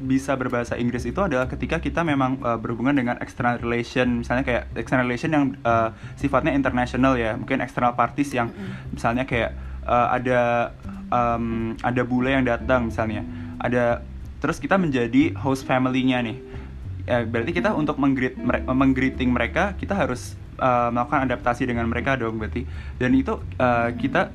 bisa 0.00 0.34
berbahasa 0.34 0.80
Inggris 0.80 1.04
itu 1.04 1.20
adalah 1.20 1.46
ketika 1.46 1.78
kita 1.78 2.00
memang 2.00 2.40
uh, 2.40 2.56
berhubungan 2.56 2.96
dengan 2.96 3.16
external 3.20 3.60
relation. 3.60 4.24
Misalnya 4.24 4.44
kayak 4.44 4.62
external 4.74 5.04
relation 5.04 5.30
yang 5.30 5.44
uh, 5.62 5.92
sifatnya 6.16 6.56
international 6.56 7.14
ya 7.20 7.36
mungkin 7.36 7.60
external 7.60 7.92
parties 7.94 8.32
yang 8.32 8.48
misalnya 8.90 9.28
kayak 9.28 9.54
uh, 9.84 10.08
ada 10.10 10.72
um, 11.12 11.76
ada 11.84 12.02
bule 12.02 12.32
yang 12.32 12.44
datang 12.48 12.88
misalnya. 12.88 13.22
Ada 13.60 14.00
terus 14.40 14.56
kita 14.56 14.80
menjadi 14.80 15.36
host 15.36 15.68
family-nya 15.68 16.24
nih. 16.24 16.38
Ya, 17.04 17.24
berarti 17.24 17.52
kita 17.52 17.76
untuk 17.76 18.00
menggreet 18.00 18.38
menggreeting 18.66 19.30
mereka 19.32 19.76
kita 19.76 19.96
harus 19.96 20.36
uh, 20.56 20.88
melakukan 20.88 21.28
adaptasi 21.28 21.68
dengan 21.68 21.88
mereka 21.88 22.16
dong 22.16 22.40
berarti. 22.40 22.64
Dan 22.96 23.12
itu 23.16 23.36
uh, 23.60 23.88
kita 23.94 24.32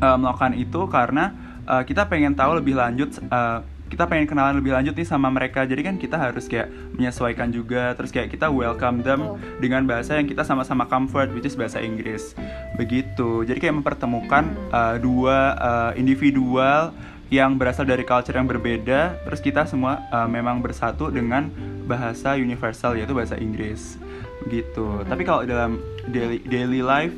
uh, 0.00 0.16
melakukan 0.16 0.56
itu 0.56 0.80
karena 0.88 1.32
uh, 1.68 1.82
kita 1.84 2.08
pengen 2.08 2.32
tahu 2.36 2.60
lebih 2.60 2.76
lanjut 2.76 3.12
uh, 3.28 3.60
kita 3.88 4.04
pengen 4.04 4.28
kenalan 4.28 4.60
lebih 4.60 4.76
lanjut 4.76 4.92
nih 4.94 5.08
sama 5.08 5.32
mereka. 5.32 5.64
Jadi 5.64 5.80
kan 5.80 5.96
kita 5.96 6.16
harus 6.20 6.44
kayak 6.44 6.68
menyesuaikan 6.94 7.48
juga. 7.48 7.96
Terus 7.96 8.12
kayak 8.12 8.28
kita 8.36 8.52
welcome 8.52 9.00
them 9.00 9.20
oh. 9.24 9.40
dengan 9.58 9.88
bahasa 9.88 10.20
yang 10.20 10.28
kita 10.28 10.44
sama-sama 10.44 10.84
comfort 10.84 11.32
which 11.32 11.48
is 11.48 11.56
bahasa 11.56 11.80
Inggris. 11.80 12.36
Begitu. 12.76 13.48
Jadi 13.48 13.58
kayak 13.58 13.80
mempertemukan 13.80 14.44
uh, 14.70 14.96
dua 15.00 15.56
uh, 15.56 15.92
individual 15.96 16.92
yang 17.28 17.56
berasal 17.60 17.88
dari 17.88 18.04
culture 18.04 18.36
yang 18.36 18.48
berbeda. 18.48 19.18
Terus 19.24 19.40
kita 19.40 19.64
semua 19.64 20.04
uh, 20.12 20.28
memang 20.28 20.60
bersatu 20.60 21.08
dengan 21.08 21.48
bahasa 21.88 22.36
universal 22.36 22.94
yaitu 23.00 23.16
bahasa 23.16 23.40
Inggris. 23.40 23.96
Begitu. 24.44 25.08
Tapi 25.08 25.22
kalau 25.24 25.48
dalam 25.48 25.80
daily 26.08 26.44
daily 26.44 26.84
life 26.84 27.16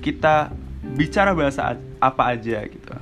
kita 0.00 0.48
bicara 0.94 1.34
bahasa 1.34 1.76
apa 1.98 2.22
aja 2.32 2.62
gitu 2.64 2.94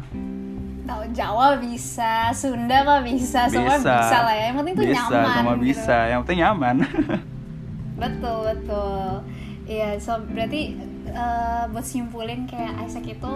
tahu 0.86 1.02
Jawa 1.12 1.58
bisa, 1.58 2.30
Sunda 2.32 2.86
mah 2.86 3.02
bisa, 3.02 3.50
semua 3.50 3.76
bisa 3.76 4.18
lah 4.22 4.34
ya. 4.34 4.44
Yang 4.48 4.56
penting 4.62 4.74
tuh 4.74 4.86
bisa, 4.86 5.02
nyaman. 5.02 5.34
Semua 5.34 5.54
gitu. 5.54 5.64
bisa, 5.66 5.96
yang 6.06 6.20
penting 6.22 6.40
nyaman. 6.40 6.76
betul 8.02 8.38
betul. 8.46 9.10
Iya, 9.66 9.98
so 9.98 10.22
berarti 10.22 10.78
uh, 11.10 11.66
buat 11.74 11.82
simpulin 11.82 12.46
kayak 12.46 12.86
Isaac 12.86 13.02
itu 13.02 13.34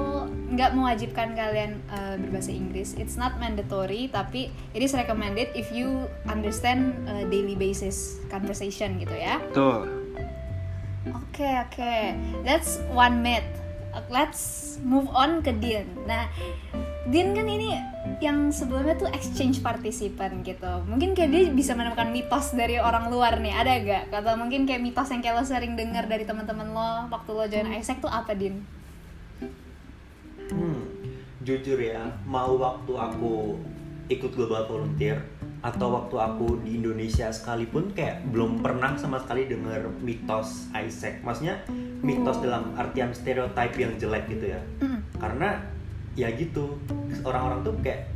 nggak 0.55 0.71
mewajibkan 0.79 1.35
kalian 1.35 1.83
uh, 1.91 2.15
berbahasa 2.23 2.55
Inggris. 2.55 2.95
It's 2.95 3.19
not 3.19 3.43
mandatory, 3.43 4.07
tapi 4.15 4.55
it 4.71 4.81
is 4.85 4.95
recommended 4.95 5.51
if 5.59 5.75
you 5.75 6.07
understand 6.31 6.95
uh, 7.11 7.27
daily 7.27 7.59
basis 7.59 8.23
conversation 8.31 9.03
gitu 9.03 9.15
ya. 9.15 9.43
Betul. 9.51 9.91
Oke 11.11 11.43
okay, 11.43 11.55
oke, 11.65 11.73
okay. 11.75 12.05
that's 12.47 12.79
one 12.93 13.25
myth. 13.25 13.47
Let's 14.07 14.77
move 14.87 15.11
on 15.11 15.43
ke 15.43 15.51
Dean. 15.59 15.91
Nah, 16.07 16.31
Din 17.11 17.35
kan 17.35 17.43
ini 17.43 17.75
yang 18.23 18.55
sebelumnya 18.55 18.95
tuh 18.97 19.11
exchange 19.11 19.61
participant 19.61 20.47
gitu 20.47 20.73
mungkin 20.87 21.13
kayak 21.13 21.31
dia 21.35 21.43
bisa 21.51 21.77
menemukan 21.77 22.09
mitos 22.09 22.55
dari 22.57 22.81
orang 22.81 23.11
luar 23.13 23.43
nih 23.43 23.53
ada 23.53 23.73
gak 23.83 24.15
atau 24.15 24.39
mungkin 24.39 24.65
kayak 24.65 24.81
mitos 24.81 25.11
yang 25.11 25.21
kayak 25.21 25.37
lo 25.41 25.45
sering 25.45 25.75
dengar 25.77 26.07
dari 26.07 26.25
teman-teman 26.25 26.71
lo 26.71 27.11
waktu 27.13 27.31
lo 27.35 27.45
join 27.51 27.69
Isaac 27.77 27.99
tuh 28.01 28.09
apa 28.09 28.33
Din? 28.33 28.63
Hmm, 30.51 30.83
jujur 31.43 31.79
ya 31.79 32.15
mau 32.25 32.55
waktu 32.57 32.93
aku 32.95 33.59
ikut 34.11 34.31
global 34.35 34.67
volunteer 34.67 35.23
atau 35.61 35.93
waktu 35.93 36.17
aku 36.17 36.65
di 36.65 36.81
Indonesia 36.81 37.29
sekalipun 37.29 37.93
kayak 37.93 38.25
belum 38.33 38.65
pernah 38.65 38.97
sama 38.97 39.21
sekali 39.21 39.45
dengar 39.45 39.87
mitos 40.01 40.73
Isaac 40.73 41.21
maksudnya 41.21 41.61
mitos 42.01 42.41
oh. 42.41 42.43
dalam 42.43 42.73
artian 42.81 43.13
stereotype 43.13 43.77
yang 43.77 43.93
jelek 44.01 44.25
gitu 44.33 44.57
ya 44.57 44.61
mm. 44.81 45.21
karena 45.21 45.61
ya 46.19 46.29
gitu 46.35 46.79
orang-orang 47.23 47.63
tuh 47.63 47.75
kayak 47.81 48.11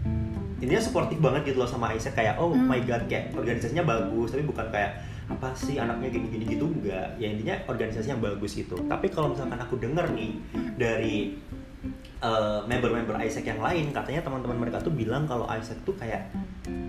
intinya 0.58 0.82
suportif 0.82 1.18
banget 1.20 1.52
gitu 1.52 1.62
loh 1.62 1.68
sama 1.68 1.92
Aisyah 1.92 2.12
kayak 2.14 2.34
oh 2.40 2.50
hmm. 2.50 2.66
my 2.66 2.80
god 2.86 3.04
kayak 3.06 3.34
organisasinya 3.36 3.84
bagus 3.84 4.32
tapi 4.32 4.44
bukan 4.46 4.66
kayak 4.72 5.02
apa 5.24 5.56
sih 5.56 5.80
anaknya 5.80 6.20
gini-gini 6.20 6.44
gitu 6.56 6.68
enggak 6.68 7.16
ya 7.16 7.32
intinya 7.32 7.56
organisasinya 7.64 8.20
bagus 8.20 8.56
gitu 8.56 8.76
tapi 8.88 9.08
kalau 9.08 9.32
misalkan 9.32 9.56
aku 9.56 9.80
denger 9.80 10.04
nih 10.12 10.32
dari 10.76 11.36
uh, 12.24 12.60
member-member 12.64 13.16
Isaac 13.20 13.44
yang 13.44 13.60
lain 13.60 13.92
katanya 13.92 14.24
teman-teman 14.24 14.56
mereka 14.68 14.80
tuh 14.80 14.92
bilang 14.92 15.28
kalau 15.28 15.48
Isaac 15.48 15.80
tuh 15.84 15.96
kayak 15.96 16.28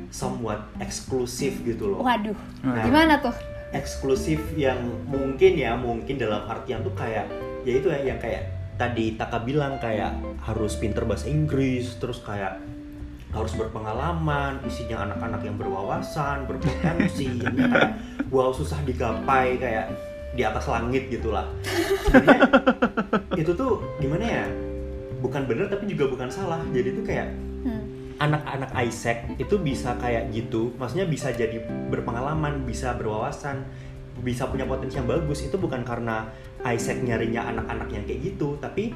somewhat 0.09 0.63
eksklusif 0.79 1.59
gitu 1.67 1.91
loh. 1.91 1.99
Waduh, 1.99 2.37
nah, 2.63 2.85
gimana 2.87 3.19
tuh? 3.19 3.35
Eksklusif 3.75 4.39
yang 4.55 4.79
mungkin 5.09 5.59
ya 5.59 5.75
mungkin 5.75 6.15
dalam 6.15 6.47
artian 6.47 6.79
tuh 6.79 6.95
kayak 6.95 7.27
ya 7.67 7.71
itu 7.75 7.87
ya 7.91 7.99
yang 8.15 8.19
kayak 8.21 8.54
tadi 8.75 9.15
Taka 9.15 9.39
bilang 9.43 9.79
kayak 9.79 10.15
harus 10.43 10.75
pinter 10.75 11.07
bahasa 11.07 11.31
Inggris 11.31 11.95
terus 11.99 12.19
kayak 12.23 12.59
harus 13.35 13.51
berpengalaman 13.59 14.63
isinya 14.63 15.11
anak-anak 15.11 15.41
yang 15.43 15.59
berwawasan 15.59 16.47
berpotensi 16.47 17.27
yang 17.43 17.67
kayak 17.67 17.99
wow 18.31 18.55
susah 18.55 18.79
digapai 18.88 19.59
kayak 19.59 19.91
di 20.35 20.43
atas 20.43 20.67
langit 20.67 21.07
gitulah. 21.07 21.47
Sebenarnya 22.03 22.43
itu 23.39 23.51
tuh 23.55 23.79
gimana 24.03 24.23
ya? 24.27 24.45
Bukan 25.23 25.47
bener 25.47 25.71
tapi 25.71 25.88
juga 25.88 26.11
bukan 26.11 26.27
salah. 26.27 26.59
Jadi 26.75 26.91
tuh 26.91 27.03
kayak 27.07 27.31
hmm. 27.63 27.83
anak-anak 28.19 28.71
Isaac 28.83 29.31
itu 29.39 29.55
bisa 29.55 29.95
kayak 29.95 30.35
gitu. 30.35 30.75
Maksudnya 30.75 31.07
bisa 31.07 31.31
jadi 31.31 31.63
berpengalaman 31.88 32.67
bisa 32.67 32.91
berwawasan 32.99 33.63
bisa 34.23 34.47
punya 34.47 34.63
potensi 34.63 34.95
yang 34.95 35.10
bagus 35.10 35.43
itu 35.43 35.58
bukan 35.60 35.84
karena 35.84 36.28
Isaac 36.63 37.04
nyarinya 37.04 37.51
anak-anak 37.51 37.88
yang 37.91 38.04
kayak 38.08 38.19
gitu 38.34 38.56
tapi 38.62 38.95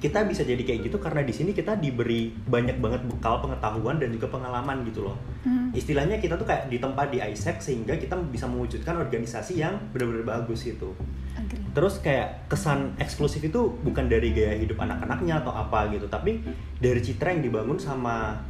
kita 0.00 0.24
bisa 0.24 0.42
jadi 0.48 0.64
kayak 0.64 0.88
gitu 0.88 0.96
karena 0.96 1.20
di 1.20 1.32
sini 1.36 1.52
kita 1.52 1.76
diberi 1.76 2.32
banyak 2.32 2.80
banget 2.80 3.04
bekal 3.04 3.44
pengetahuan 3.44 4.00
dan 4.00 4.08
juga 4.08 4.32
pengalaman 4.32 4.80
gitu 4.88 5.04
loh. 5.04 5.16
Hmm. 5.44 5.76
Istilahnya 5.76 6.16
kita 6.16 6.40
tuh 6.40 6.48
kayak 6.48 6.72
di 6.72 6.80
tempat 6.80 7.12
di 7.12 7.20
ISEC 7.20 7.60
sehingga 7.60 8.00
kita 8.00 8.16
bisa 8.32 8.48
mewujudkan 8.48 8.96
organisasi 8.96 9.60
yang 9.60 9.76
benar-benar 9.92 10.40
bagus 10.40 10.64
gitu. 10.64 10.96
Agree. 11.36 11.60
Terus 11.76 12.00
kayak 12.00 12.48
kesan 12.48 12.96
eksklusif 12.96 13.44
itu 13.44 13.76
bukan 13.84 14.08
dari 14.08 14.32
gaya 14.32 14.56
hidup 14.56 14.80
anak-anaknya 14.80 15.44
atau 15.44 15.52
apa 15.52 15.92
gitu, 15.92 16.08
tapi 16.08 16.40
dari 16.80 17.00
citra 17.04 17.36
yang 17.36 17.44
dibangun 17.44 17.76
sama 17.76 18.40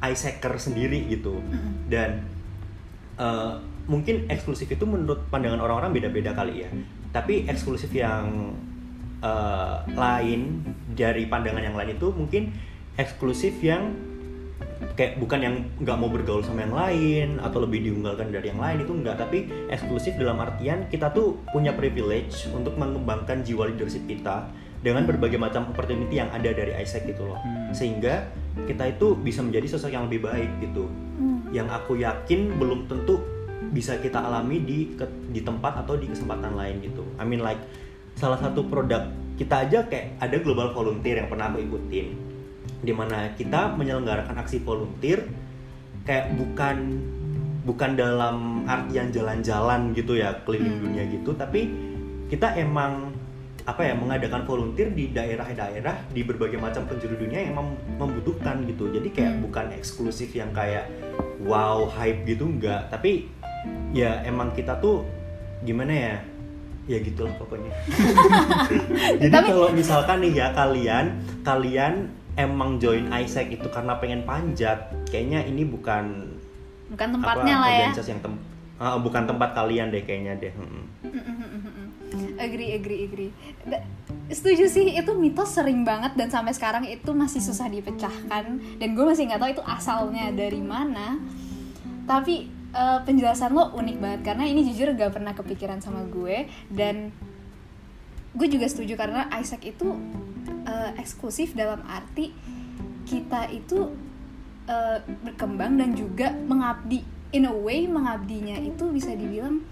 ISECer 0.00 0.56
sendiri 0.56 1.12
gitu. 1.12 1.44
Mm-mm. 1.44 1.92
Dan 1.92 2.24
eh, 3.20 3.54
mungkin 3.86 4.28
eksklusif 4.30 4.70
itu 4.72 4.84
menurut 4.88 5.28
pandangan 5.28 5.60
orang-orang 5.60 5.92
beda-beda 5.92 6.32
kali 6.32 6.64
ya. 6.64 6.70
Tapi 7.12 7.44
eksklusif 7.46 7.92
yang 7.92 8.54
eh, 9.24 9.76
lain 9.92 10.64
dari 10.92 11.26
pandangan 11.26 11.62
yang 11.64 11.76
lain 11.76 11.96
itu 11.96 12.08
mungkin 12.12 12.52
eksklusif 12.94 13.58
yang 13.64 13.94
kayak 14.94 15.16
bukan 15.18 15.40
yang 15.40 15.54
nggak 15.80 15.96
mau 15.96 16.12
bergaul 16.12 16.44
sama 16.44 16.62
yang 16.66 16.74
lain 16.76 17.28
atau 17.40 17.64
lebih 17.64 17.82
diunggulkan 17.88 18.30
dari 18.30 18.52
yang 18.52 18.60
lain 18.60 18.84
itu 18.84 18.92
enggak 18.92 19.16
tapi 19.16 19.48
eksklusif 19.72 20.14
dalam 20.20 20.38
artian 20.38 20.86
kita 20.92 21.10
tuh 21.10 21.40
punya 21.50 21.72
privilege 21.72 22.46
untuk 22.52 22.76
mengembangkan 22.76 23.42
jiwa 23.42 23.72
leadership 23.72 24.04
kita 24.06 24.46
dengan 24.84 25.08
berbagai 25.08 25.40
macam 25.40 25.72
opportunity 25.72 26.20
yang 26.20 26.28
ada 26.30 26.52
dari 26.52 26.76
ISEC 26.76 27.08
gitu 27.08 27.24
loh 27.24 27.40
Hmm. 27.40 27.72
sehingga 27.72 28.28
kita 28.68 28.94
itu 28.94 29.16
bisa 29.18 29.40
menjadi 29.40 29.74
sosok 29.74 29.90
yang 29.90 30.04
lebih 30.06 30.28
baik 30.28 30.50
gitu 30.60 30.84
Hmm. 31.16 31.48
yang 31.50 31.66
aku 31.72 31.98
yakin 31.98 32.54
belum 32.60 32.86
tentu 32.86 33.18
bisa 33.74 33.98
kita 33.98 34.22
alami 34.22 34.62
di 34.62 34.78
ke- 34.94 35.10
di 35.28 35.42
tempat 35.42 35.82
atau 35.82 35.98
di 35.98 36.06
kesempatan 36.06 36.54
lain 36.54 36.78
gitu 36.80 37.02
I 37.18 37.26
mean 37.26 37.42
like 37.42 37.58
salah 38.14 38.38
satu 38.38 38.64
produk 38.64 39.10
kita 39.34 39.66
aja 39.66 39.82
kayak 39.84 40.22
ada 40.22 40.38
global 40.38 40.70
volunteer 40.70 41.18
yang 41.18 41.26
pernah 41.26 41.50
aku 41.50 41.58
ikutin 41.60 42.14
di 42.80 42.92
mana 42.94 43.34
kita 43.34 43.74
menyelenggarakan 43.74 44.38
aksi 44.38 44.62
volunteer 44.62 45.26
kayak 46.06 46.38
bukan 46.38 47.02
bukan 47.64 47.96
dalam 47.96 48.36
artian 48.64 49.08
jalan-jalan 49.08 49.90
gitu 49.90 50.14
ya 50.14 50.30
keliling 50.44 50.78
Hmm. 50.78 50.84
dunia 50.86 51.04
gitu 51.10 51.32
tapi 51.32 51.66
kita 52.28 52.54
emang 52.54 53.10
apa 53.64 53.80
ya 53.80 53.96
mengadakan 53.96 54.44
volunteer 54.44 54.92
di 54.92 55.08
daerah-daerah 55.08 56.12
di 56.12 56.20
berbagai 56.20 56.60
macam 56.60 56.84
penjuru 56.84 57.16
dunia 57.16 57.48
yang 57.48 57.56
mem- 57.56 57.80
membutuhkan 57.96 58.68
gitu 58.68 58.92
jadi 58.92 59.08
kayak 59.08 59.32
Hmm. 59.34 59.42
bukan 59.42 59.66
eksklusif 59.72 60.30
yang 60.30 60.52
kayak 60.52 60.86
wow 61.40 61.88
hype 61.88 62.28
gitu 62.28 62.44
enggak 62.44 62.92
tapi 62.92 63.32
ya 63.94 64.20
emang 64.26 64.50
kita 64.52 64.74
tuh 64.82 65.06
gimana 65.62 65.94
ya? 65.94 66.16
Ya 66.84 66.98
gitulah 67.00 67.32
pokoknya. 67.40 67.72
Jadi 69.22 69.32
Tapi- 69.32 69.48
kalau 69.48 69.72
misalkan 69.72 70.20
nih 70.20 70.32
ya 70.36 70.46
kalian 70.52 71.06
kalian 71.40 72.12
emang 72.36 72.76
join 72.76 73.08
ISEC 73.08 73.56
itu 73.56 73.70
karena 73.70 73.96
pengen 73.96 74.26
panjat 74.26 74.90
kayaknya 75.08 75.46
ini 75.46 75.64
bukan 75.64 76.34
Bukan 76.92 77.08
tempatnya 77.16 77.56
lah 77.56 77.70
ya. 77.72 77.88
yang 77.94 78.20
tem- 78.20 78.42
ah, 78.76 78.98
bukan 79.00 79.24
tempat 79.24 79.56
kalian 79.56 79.88
deh 79.88 80.02
kayaknya 80.04 80.36
deh 80.36 80.52
agree 82.36 82.74
agree 82.74 83.00
agree. 83.06 83.30
Da- 83.64 83.84
setuju 84.28 84.66
sih 84.66 84.86
itu 84.92 85.12
mitos 85.14 85.54
sering 85.54 85.82
banget 85.82 86.14
dan 86.14 86.28
sampai 86.30 86.54
sekarang 86.54 86.84
itu 86.84 87.10
masih 87.10 87.40
susah 87.40 87.66
dipecahkan. 87.66 88.44
Dan 88.78 88.88
gue 88.92 89.04
masih 89.04 89.30
nggak 89.30 89.40
tahu 89.40 89.50
itu 89.54 89.64
asalnya 89.64 90.30
dari 90.30 90.60
mana. 90.60 91.18
Tapi 92.04 92.50
eh, 92.74 92.98
penjelasan 93.06 93.54
lo 93.54 93.70
unik 93.78 93.96
banget 94.02 94.20
karena 94.26 94.44
ini 94.50 94.66
jujur 94.66 94.92
gak 94.98 95.14
pernah 95.14 95.32
kepikiran 95.32 95.78
sama 95.78 96.02
gue 96.10 96.50
dan 96.68 97.14
gue 98.34 98.48
juga 98.50 98.66
setuju 98.66 98.98
karena 98.98 99.30
Isaac 99.38 99.62
itu 99.62 99.94
eh, 100.66 100.90
eksklusif 100.98 101.54
dalam 101.54 101.80
arti 101.86 102.34
kita 103.06 103.48
itu 103.54 103.94
eh, 104.66 104.98
berkembang 105.22 105.78
dan 105.78 105.94
juga 105.94 106.34
mengabdi 106.34 107.06
in 107.34 107.50
a 107.50 107.54
way 107.54 107.90
mengabdinya 107.90 108.58
itu 108.62 108.90
bisa 108.94 109.10
dibilang 109.14 109.62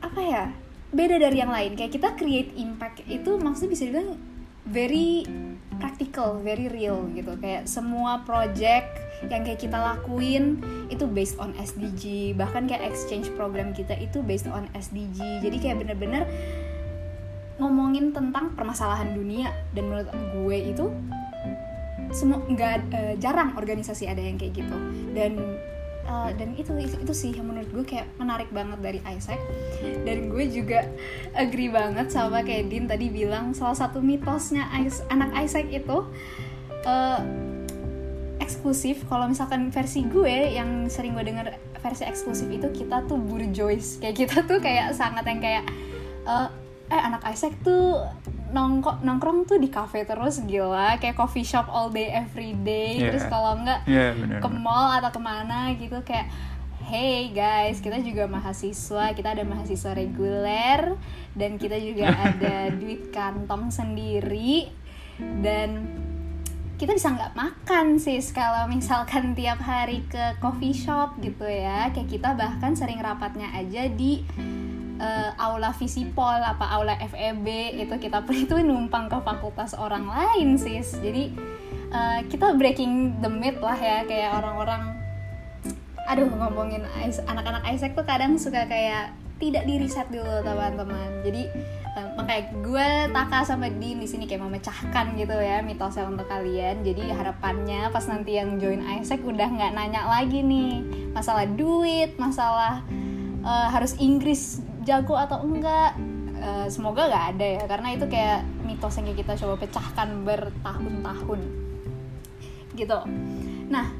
apa 0.00 0.20
ya 0.20 0.44
beda 0.96 1.20
dari 1.20 1.36
yang 1.44 1.52
lain. 1.52 1.76
Kayak 1.76 1.92
kita 1.92 2.08
create 2.16 2.50
impact 2.56 3.04
itu 3.04 3.36
maksudnya 3.36 3.70
bisa 3.76 3.84
dibilang 3.84 4.16
very 4.64 5.28
practical 5.76 6.40
very 6.40 6.72
real 6.72 7.04
gitu. 7.12 7.36
Kayak 7.36 7.68
semua 7.68 8.24
project 8.24 9.05
yang 9.30 9.44
kayak 9.46 9.60
kita 9.60 9.78
lakuin 9.78 10.62
itu 10.90 11.04
based 11.10 11.36
on 11.42 11.52
SDG 11.58 12.34
bahkan 12.38 12.64
kayak 12.64 12.86
exchange 12.86 13.30
program 13.34 13.74
kita 13.74 13.94
itu 13.98 14.22
based 14.22 14.46
on 14.48 14.70
SDG 14.72 15.42
jadi 15.42 15.56
kayak 15.58 15.76
bener-bener 15.82 16.24
ngomongin 17.56 18.12
tentang 18.12 18.52
permasalahan 18.52 19.16
dunia. 19.16 19.52
Dan 19.72 19.88
menurut 19.88 20.08
gue 20.12 20.58
itu 20.72 20.86
semua 22.14 22.40
nggak 22.46 22.74
eh, 22.94 23.14
jarang 23.18 23.56
organisasi 23.56 24.08
ada 24.08 24.20
yang 24.20 24.36
kayak 24.36 24.64
gitu. 24.64 24.76
Dan 25.16 25.58
eh, 26.06 26.30
dan 26.36 26.48
itu 26.54 26.72
itu 26.76 27.12
sih 27.16 27.32
yang 27.32 27.48
menurut 27.48 27.68
gue 27.72 27.84
kayak 27.84 28.06
menarik 28.20 28.48
banget 28.52 28.78
dari 28.80 29.00
Isaac. 29.08 29.40
Dan 30.04 30.28
gue 30.28 30.44
juga 30.52 30.84
agree 31.32 31.72
banget 31.72 32.12
sama 32.12 32.44
kayak 32.44 32.68
Din 32.68 32.84
tadi 32.86 33.08
bilang 33.08 33.56
salah 33.56 33.76
satu 33.76 34.04
mitosnya 34.04 34.68
anak 35.08 35.32
Isaac 35.40 35.66
itu 35.72 36.04
eh, 36.84 37.20
eksklusif. 38.40 39.04
Kalau 39.08 39.26
misalkan 39.30 39.68
versi 39.72 40.04
gue 40.06 40.56
yang 40.56 40.86
sering 40.86 41.16
gue 41.16 41.24
denger 41.24 41.56
versi 41.80 42.04
eksklusif 42.04 42.48
itu 42.50 42.68
kita 42.72 43.06
tuh 43.06 43.16
bourgeois 43.20 44.00
kayak 44.02 44.16
kita 44.26 44.42
tuh 44.44 44.58
kayak 44.58 44.92
sangat 44.92 45.24
yang 45.24 45.40
kayak 45.40 45.64
eh, 46.26 46.48
eh 46.90 47.00
anak 47.02 47.22
Isaac 47.30 47.54
tuh 47.66 48.02
nongkrong 48.46 49.02
nongkrong 49.02 49.38
tuh 49.48 49.58
di 49.58 49.68
cafe 49.68 50.06
terus 50.06 50.42
gila. 50.46 50.98
Kayak 51.02 51.18
coffee 51.18 51.46
shop 51.46 51.66
all 51.70 51.90
day 51.90 52.10
every 52.12 52.54
day. 52.62 53.02
Iya. 53.02 53.14
terus 53.14 53.26
kalau 53.26 53.58
enggak 53.58 53.82
benar. 53.86 54.40
ke 54.42 54.48
mall 54.50 54.90
atau 55.02 55.10
ke 55.10 55.20
mana 55.20 55.74
gitu 55.74 55.98
kayak 56.06 56.30
hey 56.86 57.34
guys. 57.34 57.82
Kita 57.82 57.98
juga 57.98 58.30
mahasiswa. 58.30 59.12
Kita 59.12 59.34
ada 59.34 59.42
mahasiswa 59.42 59.92
reguler. 59.92 60.94
Dan 61.34 61.58
kita 61.58 61.76
juga 61.82 62.14
ada 62.14 62.70
duit 62.80 63.10
kantong 63.10 63.74
sendiri. 63.74 64.70
Dan 65.18 65.90
kita 66.76 66.92
bisa 66.92 67.08
nggak 67.08 67.32
makan 67.32 67.96
sih 67.96 68.20
kalau 68.36 68.68
misalkan 68.68 69.32
tiap 69.38 69.60
hari 69.64 70.04
ke 70.08 70.36
coffee 70.44 70.76
shop 70.76 71.16
gitu 71.24 71.48
ya. 71.48 71.88
Kayak 71.92 72.08
kita 72.08 72.30
bahkan 72.36 72.76
sering 72.76 73.00
rapatnya 73.00 73.48
aja 73.56 73.88
di 73.88 74.20
eh, 75.00 75.30
aula 75.40 75.72
visipol 75.72 76.36
apa 76.36 76.68
aula 76.76 77.00
FEB 77.00 77.80
itu 77.80 77.94
kita 77.96 78.24
pun 78.24 78.36
itu 78.44 78.54
numpang 78.60 79.08
ke 79.08 79.18
fakultas 79.24 79.72
orang 79.72 80.04
lain 80.04 80.60
sis. 80.60 81.00
Jadi 81.00 81.32
eh, 81.92 82.18
kita 82.28 82.52
breaking 82.54 83.24
the 83.24 83.30
myth 83.32 83.60
lah 83.64 83.76
ya 83.76 84.04
kayak 84.04 84.36
orang-orang 84.36 84.96
aduh 86.06 86.30
ngomongin 86.30 86.86
anak-anak 87.26 87.66
Isaac 87.74 87.98
tuh 87.98 88.06
kadang 88.06 88.38
suka 88.38 88.62
kayak 88.70 89.10
tidak 89.36 89.68
di 89.68 89.74
riset 89.76 90.08
dulu 90.08 90.40
teman-teman. 90.40 91.20
Jadi 91.20 91.42
eh, 91.96 92.08
makanya 92.16 92.42
gue 92.64 92.88
Taka 93.12 93.38
sama 93.44 93.68
Din 93.68 94.00
di 94.00 94.08
sini 94.08 94.24
kayak 94.24 94.48
memecahkan 94.48 95.12
gitu 95.16 95.36
ya 95.36 95.60
mitosnya 95.60 96.08
untuk 96.08 96.24
kalian. 96.28 96.80
Jadi 96.80 97.12
harapannya 97.12 97.92
pas 97.92 98.04
nanti 98.08 98.40
yang 98.40 98.56
join 98.56 98.80
Isaac 98.80 99.20
udah 99.20 99.48
nggak 99.48 99.72
nanya 99.76 100.08
lagi 100.08 100.40
nih 100.40 100.80
masalah 101.12 101.44
duit 101.44 102.16
masalah 102.16 102.80
eh, 103.44 103.68
harus 103.68 103.96
Inggris 104.00 104.64
jago 104.88 105.16
atau 105.16 105.44
enggak. 105.44 105.96
Eh, 106.36 106.68
semoga 106.68 107.08
nggak 107.08 107.26
ada 107.36 107.46
ya 107.60 107.64
karena 107.64 107.88
itu 107.96 108.04
kayak 108.08 108.40
mitos 108.64 108.96
yang 109.00 109.12
kita 109.12 109.36
coba 109.36 109.54
pecahkan 109.60 110.24
bertahun-tahun. 110.24 111.40
Gitu. 112.72 112.98
Nah 113.68 113.92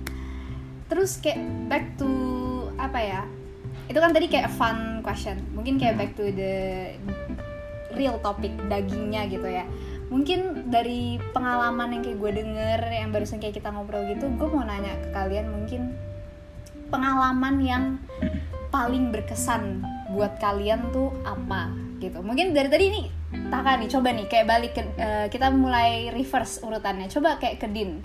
terus 0.87 1.19
kayak 1.19 1.43
back 1.67 1.85
to 1.99 2.09
apa 2.79 3.01
ya 3.03 3.23
itu 3.87 3.99
kan 3.99 4.11
tadi 4.11 4.27
kayak 4.27 4.51
fun 4.51 5.01
question. 5.03 5.39
Mungkin 5.55 5.79
kayak 5.79 5.95
back 5.99 6.11
to 6.19 6.27
the 6.35 6.95
real 7.95 8.19
topic 8.21 8.53
dagingnya 8.67 9.31
gitu 9.31 9.47
ya. 9.47 9.65
Mungkin 10.07 10.71
dari 10.71 11.19
pengalaman 11.35 11.99
yang 11.99 12.03
kayak 12.03 12.19
gue 12.19 12.31
denger 12.43 12.81
yang 12.91 13.11
barusan 13.11 13.43
kayak 13.43 13.59
kita 13.59 13.75
ngobrol 13.75 14.07
gitu 14.07 14.31
gue 14.31 14.47
mau 14.47 14.63
nanya 14.63 14.95
ke 15.03 15.09
kalian 15.11 15.51
mungkin 15.51 15.99
pengalaman 16.95 17.57
yang 17.59 17.85
paling 18.71 19.11
berkesan 19.11 19.83
buat 20.15 20.39
kalian 20.39 20.95
tuh 20.95 21.11
apa 21.27 21.75
gitu. 21.99 22.23
Mungkin 22.23 22.55
dari 22.55 22.71
tadi 22.71 22.87
nih 22.91 23.07
Taka 23.27 23.79
nih 23.79 23.91
coba 23.91 24.09
nih 24.15 24.27
kayak 24.31 24.47
balik 24.47 24.73
ke 24.79 24.83
eh, 24.97 25.27
kita 25.27 25.51
mulai 25.51 26.15
reverse 26.15 26.63
urutannya. 26.63 27.11
Coba 27.11 27.43
kayak 27.43 27.59
ke 27.59 27.67
Din. 27.71 27.99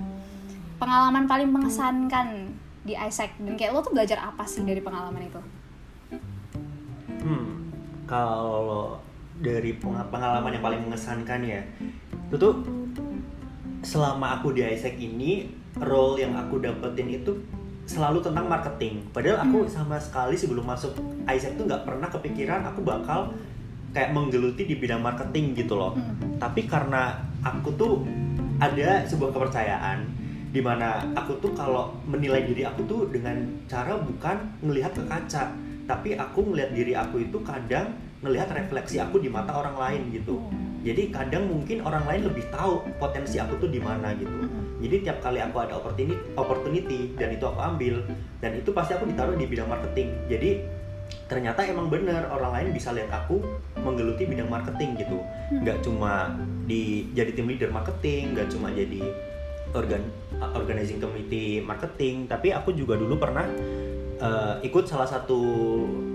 Pengalaman 0.82 1.30
paling 1.30 1.50
mengesankan 1.54 2.58
di 2.82 2.98
Isaac. 2.98 3.38
Dan 3.38 3.54
kayak 3.54 3.74
lo 3.74 3.86
tuh 3.86 3.94
belajar 3.94 4.18
apa 4.18 4.50
sih 4.50 4.66
dari 4.66 4.82
pengalaman 4.82 5.30
itu 5.30 5.61
Hmm, 7.22 7.72
kalau 8.10 8.98
dari 9.42 9.78
peng- 9.78 10.10
pengalaman 10.10 10.54
yang 10.54 10.66
paling 10.66 10.82
mengesankan 10.86 11.42
ya, 11.46 11.62
itu 12.30 12.36
tuh 12.38 12.66
selama 13.82 14.42
aku 14.42 14.54
di 14.54 14.62
Isaac 14.62 14.98
ini 14.98 15.50
role 15.82 16.22
yang 16.22 16.38
aku 16.38 16.62
dapetin 16.62 17.10
itu 17.10 17.34
selalu 17.90 18.22
tentang 18.22 18.46
marketing. 18.46 19.02
Padahal 19.10 19.42
aku 19.46 19.66
sama 19.66 19.98
sekali 19.98 20.38
sebelum 20.38 20.66
masuk 20.66 20.94
Isaac 21.28 21.58
tuh 21.58 21.66
nggak 21.66 21.84
pernah 21.84 22.08
kepikiran 22.08 22.62
aku 22.70 22.86
bakal 22.86 23.34
kayak 23.92 24.16
menggeluti 24.16 24.64
di 24.64 24.76
bidang 24.80 25.04
marketing 25.04 25.58
gitu 25.58 25.76
loh. 25.76 25.98
Hmm. 25.98 26.40
Tapi 26.40 26.70
karena 26.70 27.20
aku 27.44 27.74
tuh 27.76 28.06
ada 28.62 29.04
sebuah 29.10 29.34
kepercayaan 29.34 30.06
di 30.52 30.60
mana 30.60 31.02
aku 31.16 31.40
tuh 31.40 31.52
kalau 31.56 31.96
menilai 32.04 32.44
diri 32.44 32.68
aku 32.68 32.84
tuh 32.84 33.08
dengan 33.08 33.40
cara 33.72 33.96
bukan 33.96 34.38
melihat 34.62 34.92
ke 34.92 35.04
kaca 35.08 35.52
tapi 35.92 36.16
aku 36.16 36.48
melihat 36.48 36.72
diri 36.72 36.96
aku 36.96 37.28
itu 37.28 37.44
kadang 37.44 37.92
melihat 38.24 38.48
refleksi 38.56 39.04
aku 39.04 39.20
di 39.20 39.28
mata 39.28 39.52
orang 39.52 39.76
lain 39.76 40.02
gitu. 40.16 40.40
Jadi 40.88 41.12
kadang 41.12 41.52
mungkin 41.52 41.84
orang 41.84 42.08
lain 42.08 42.32
lebih 42.32 42.48
tahu 42.48 42.88
potensi 42.96 43.44
aku 43.44 43.60
tuh 43.60 43.68
di 43.68 43.84
mana 43.84 44.16
gitu. 44.16 44.48
Jadi 44.80 44.96
tiap 45.04 45.20
kali 45.20 45.44
aku 45.44 45.60
ada 45.60 45.76
opportunity 45.76 46.16
opportunity 46.40 47.12
dan 47.20 47.36
itu 47.36 47.44
aku 47.44 47.60
ambil 47.60 48.02
dan 48.40 48.56
itu 48.56 48.72
pasti 48.72 48.96
aku 48.96 49.04
ditaruh 49.12 49.36
di 49.36 49.46
bidang 49.46 49.68
marketing. 49.68 50.16
Jadi 50.32 50.64
ternyata 51.28 51.68
emang 51.68 51.92
bener 51.92 52.24
orang 52.32 52.56
lain 52.56 52.68
bisa 52.72 52.96
lihat 52.96 53.12
aku 53.12 53.44
menggeluti 53.84 54.24
bidang 54.24 54.48
marketing 54.48 54.96
gitu. 54.96 55.20
Nggak 55.52 55.84
cuma 55.84 56.40
di 56.66 57.12
jadi 57.12 57.36
tim 57.36 57.52
leader 57.52 57.68
marketing 57.68 58.32
nggak 58.32 58.48
cuma 58.48 58.72
jadi 58.72 59.04
organ 59.76 60.08
organizing 60.56 61.04
committee 61.04 61.60
marketing 61.60 62.32
tapi 62.32 62.56
aku 62.56 62.72
juga 62.72 62.96
dulu 62.96 63.20
pernah 63.20 63.46
uh, 64.22 64.56
ikut 64.62 64.86
salah 64.86 65.10
satu 65.10 65.42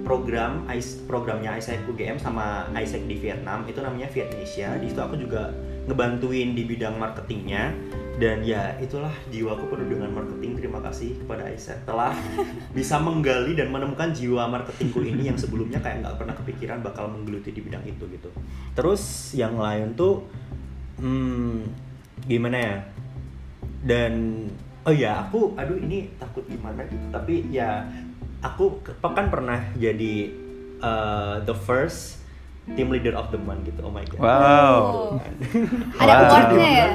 program 0.07 0.63
programnya 1.11 1.59
ISEC 1.59 1.83
UGM 1.91 2.23
sama 2.23 2.71
ISEC 2.71 3.11
di 3.11 3.19
Vietnam 3.19 3.67
itu 3.67 3.83
namanya 3.83 4.07
Vietnasia. 4.09 4.79
Di 4.79 4.87
situ 4.89 5.03
aku 5.03 5.19
juga 5.19 5.51
ngebantuin 5.91 6.55
di 6.55 6.63
bidang 6.63 6.97
marketingnya. 6.97 7.75
Dan 8.17 8.41
ya 8.49 8.73
itulah 8.81 9.13
jiwaku 9.29 9.69
penuh 9.69 9.93
dengan 9.93 10.09
marketing. 10.09 10.57
Terima 10.57 10.81
kasih 10.81 11.21
kepada 11.21 11.53
Aisyah 11.53 11.85
telah 11.85 12.17
bisa 12.79 12.97
menggali 12.97 13.53
dan 13.53 13.69
menemukan 13.69 14.09
jiwa 14.15 14.49
marketingku 14.49 15.05
ini 15.05 15.29
yang 15.29 15.37
sebelumnya 15.37 15.85
kayak 15.85 16.01
nggak 16.01 16.17
pernah 16.17 16.33
kepikiran 16.33 16.81
bakal 16.81 17.13
menggeluti 17.13 17.53
di 17.53 17.61
bidang 17.61 17.85
itu 17.85 18.09
gitu. 18.09 18.33
Terus 18.73 19.35
yang 19.37 19.61
lain 19.61 19.93
tuh 19.93 20.25
hmm, 21.03 21.69
gimana 22.25 22.57
ya? 22.57 22.77
Dan 23.85 24.13
oh 24.87 24.95
ya 24.95 25.27
aku 25.27 25.59
aduh 25.59 25.75
ini 25.77 26.15
takut 26.17 26.47
gimana 26.47 26.87
gitu. 26.87 27.07
Tapi 27.11 27.51
ya 27.51 27.83
aku 28.41 28.79
kan 29.03 29.27
pernah 29.27 29.59
jadi 29.75 30.31
uh, 30.79 31.43
the 31.43 31.55
first 31.55 32.23
team 32.79 32.91
leader 32.91 33.15
of 33.19 33.31
the 33.35 33.41
month 33.43 33.67
gitu. 33.67 33.83
Oh 33.83 33.91
my 33.91 34.07
god. 34.07 34.19
Wow. 34.23 34.83
Ada 35.99 36.15
awardnya 36.27 36.69
ya? 36.71 36.87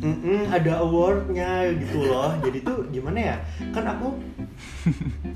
Mm 0.00 0.16
-mm, 0.16 0.40
ada 0.48 0.72
awardnya 0.80 1.50
gitu 1.76 2.08
loh. 2.08 2.32
Jadi 2.40 2.64
tuh 2.64 2.88
gimana 2.88 3.18
ya? 3.20 3.36
Kan 3.72 3.84
aku 3.84 4.16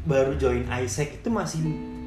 baru 0.08 0.36
join 0.40 0.64
Isaac 0.72 1.20
itu 1.20 1.28
masih 1.28 1.60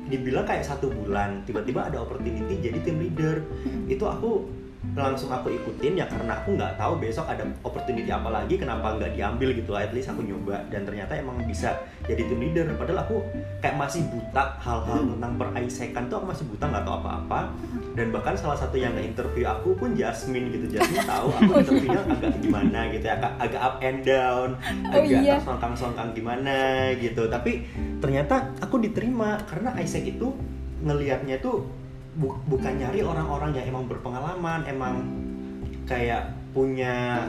dibilang 0.09 0.45
kayak 0.45 0.65
satu 0.65 0.89
bulan. 0.89 1.45
Tiba-tiba 1.45 1.85
ada 1.85 2.01
opportunity 2.01 2.57
jadi 2.57 2.81
team 2.81 2.97
leader. 2.97 3.45
Itu 3.85 4.09
aku 4.09 4.49
langsung 4.95 5.29
aku 5.29 5.53
ikutin 5.53 5.99
ya 5.99 6.05
karena 6.09 6.39
aku 6.41 6.55
nggak 6.57 6.77
tahu 6.79 6.97
besok 6.97 7.27
ada 7.29 7.45
opportunity 7.61 8.09
apa 8.09 8.29
lagi 8.33 8.55
kenapa 8.57 8.97
nggak 8.97 9.13
diambil 9.17 9.49
gitu. 9.53 9.73
At 9.77 9.91
least 9.93 10.09
aku 10.09 10.23
nyoba 10.25 10.63
dan 10.69 10.87
ternyata 10.87 11.17
emang 11.17 11.41
bisa 11.45 11.75
jadi 12.05 12.23
team 12.25 12.39
leader. 12.41 12.65
Padahal 12.77 13.05
aku 13.05 13.21
kayak 13.61 13.77
masih 13.77 14.05
buta 14.09 14.57
hal-hal 14.61 15.01
tentang 15.05 15.31
per 15.37 15.49
tuh 16.07 16.15
aku 16.21 16.27
masih 16.29 16.45
buta 16.49 16.65
nggak 16.69 16.83
tahu 16.85 16.95
apa-apa. 17.03 17.39
Dan 17.97 18.13
bahkan 18.13 18.37
salah 18.37 18.57
satu 18.57 18.77
yang 18.77 18.93
interview 18.97 19.49
aku 19.49 19.73
pun 19.73 19.97
Jasmine 19.97 20.53
gitu. 20.53 20.77
Jasmine 20.77 21.05
tahu 21.05 21.27
aku 21.33 21.51
interviewnya 21.65 22.01
agak 22.05 22.33
gimana 22.41 22.79
gitu 22.93 23.05
ya 23.05 23.13
agak, 23.17 23.33
agak 23.41 23.61
up 23.61 23.75
and 23.81 23.99
down 24.05 24.49
oh, 24.93 24.93
agak 24.93 25.21
iya. 25.21 25.35
songkang-songkang 25.41 26.09
gimana 26.13 26.89
gitu. 26.97 27.25
Tapi 27.29 27.65
ternyata 27.97 28.53
aku 28.61 28.81
diterima 28.81 29.41
karena 29.49 29.73
Isaac 29.81 30.05
itu 30.05 30.33
ngelihatnya 30.85 31.41
tuh 31.41 31.65
bu 32.17 32.33
bukan 32.49 32.73
nyari 32.81 33.05
orang-orang 33.05 33.53
yang 33.53 33.65
emang 33.69 33.85
berpengalaman 33.85 34.65
emang 34.65 34.95
kayak 35.85 36.33
punya 36.49 37.21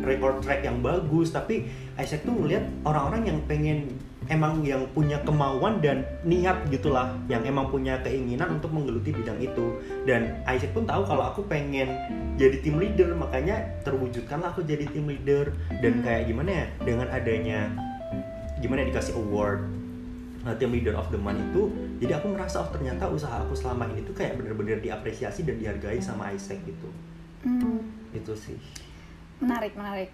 record 0.00 0.40
track 0.40 0.64
yang 0.64 0.80
bagus 0.80 1.36
tapi 1.36 1.68
Isaac 2.00 2.24
tuh 2.24 2.32
melihat 2.32 2.64
orang-orang 2.88 3.28
yang 3.28 3.38
pengen 3.44 3.92
emang 4.32 4.64
yang 4.64 4.88
punya 4.96 5.20
kemauan 5.26 5.84
dan 5.84 6.08
niat 6.24 6.64
gitulah 6.72 7.12
yang 7.28 7.44
emang 7.44 7.68
punya 7.68 8.00
keinginan 8.00 8.56
untuk 8.56 8.72
menggeluti 8.72 9.12
bidang 9.12 9.36
itu. 9.42 9.76
Dan 10.08 10.40
Isaac 10.48 10.72
pun 10.72 10.88
tahu 10.88 11.04
kalau 11.04 11.28
aku 11.34 11.44
pengen 11.50 11.92
jadi 12.40 12.62
tim 12.64 12.80
leader 12.80 13.12
makanya 13.12 13.60
terwujudkanlah 13.84 14.54
aku 14.54 14.64
jadi 14.64 14.88
tim 14.88 15.10
leader. 15.10 15.52
Dan 15.82 16.00
kayak 16.00 16.30
gimana 16.30 16.50
ya 16.64 16.66
dengan 16.80 17.06
adanya 17.10 17.68
gimana 18.62 18.86
ya, 18.86 18.94
dikasih 18.94 19.18
award 19.18 19.81
uh, 20.46 20.54
team 20.58 20.70
leader 20.74 20.94
of 20.94 21.08
the 21.10 21.18
month 21.18 21.40
itu 21.40 21.70
jadi 22.02 22.18
aku 22.18 22.34
merasa 22.34 22.62
oh 22.62 22.70
ternyata 22.70 23.06
usaha 23.08 23.42
aku 23.42 23.54
selama 23.54 23.88
ini 23.94 24.02
tuh 24.06 24.14
kayak 24.14 24.38
bener-bener 24.38 24.78
diapresiasi 24.82 25.46
dan 25.46 25.58
dihargai 25.58 26.02
sama 26.02 26.30
Isaac 26.34 26.60
gitu. 26.66 26.88
Hmm. 27.42 27.82
itu 28.14 28.32
sih. 28.38 28.58
Menarik 29.42 29.74
menarik. 29.74 30.10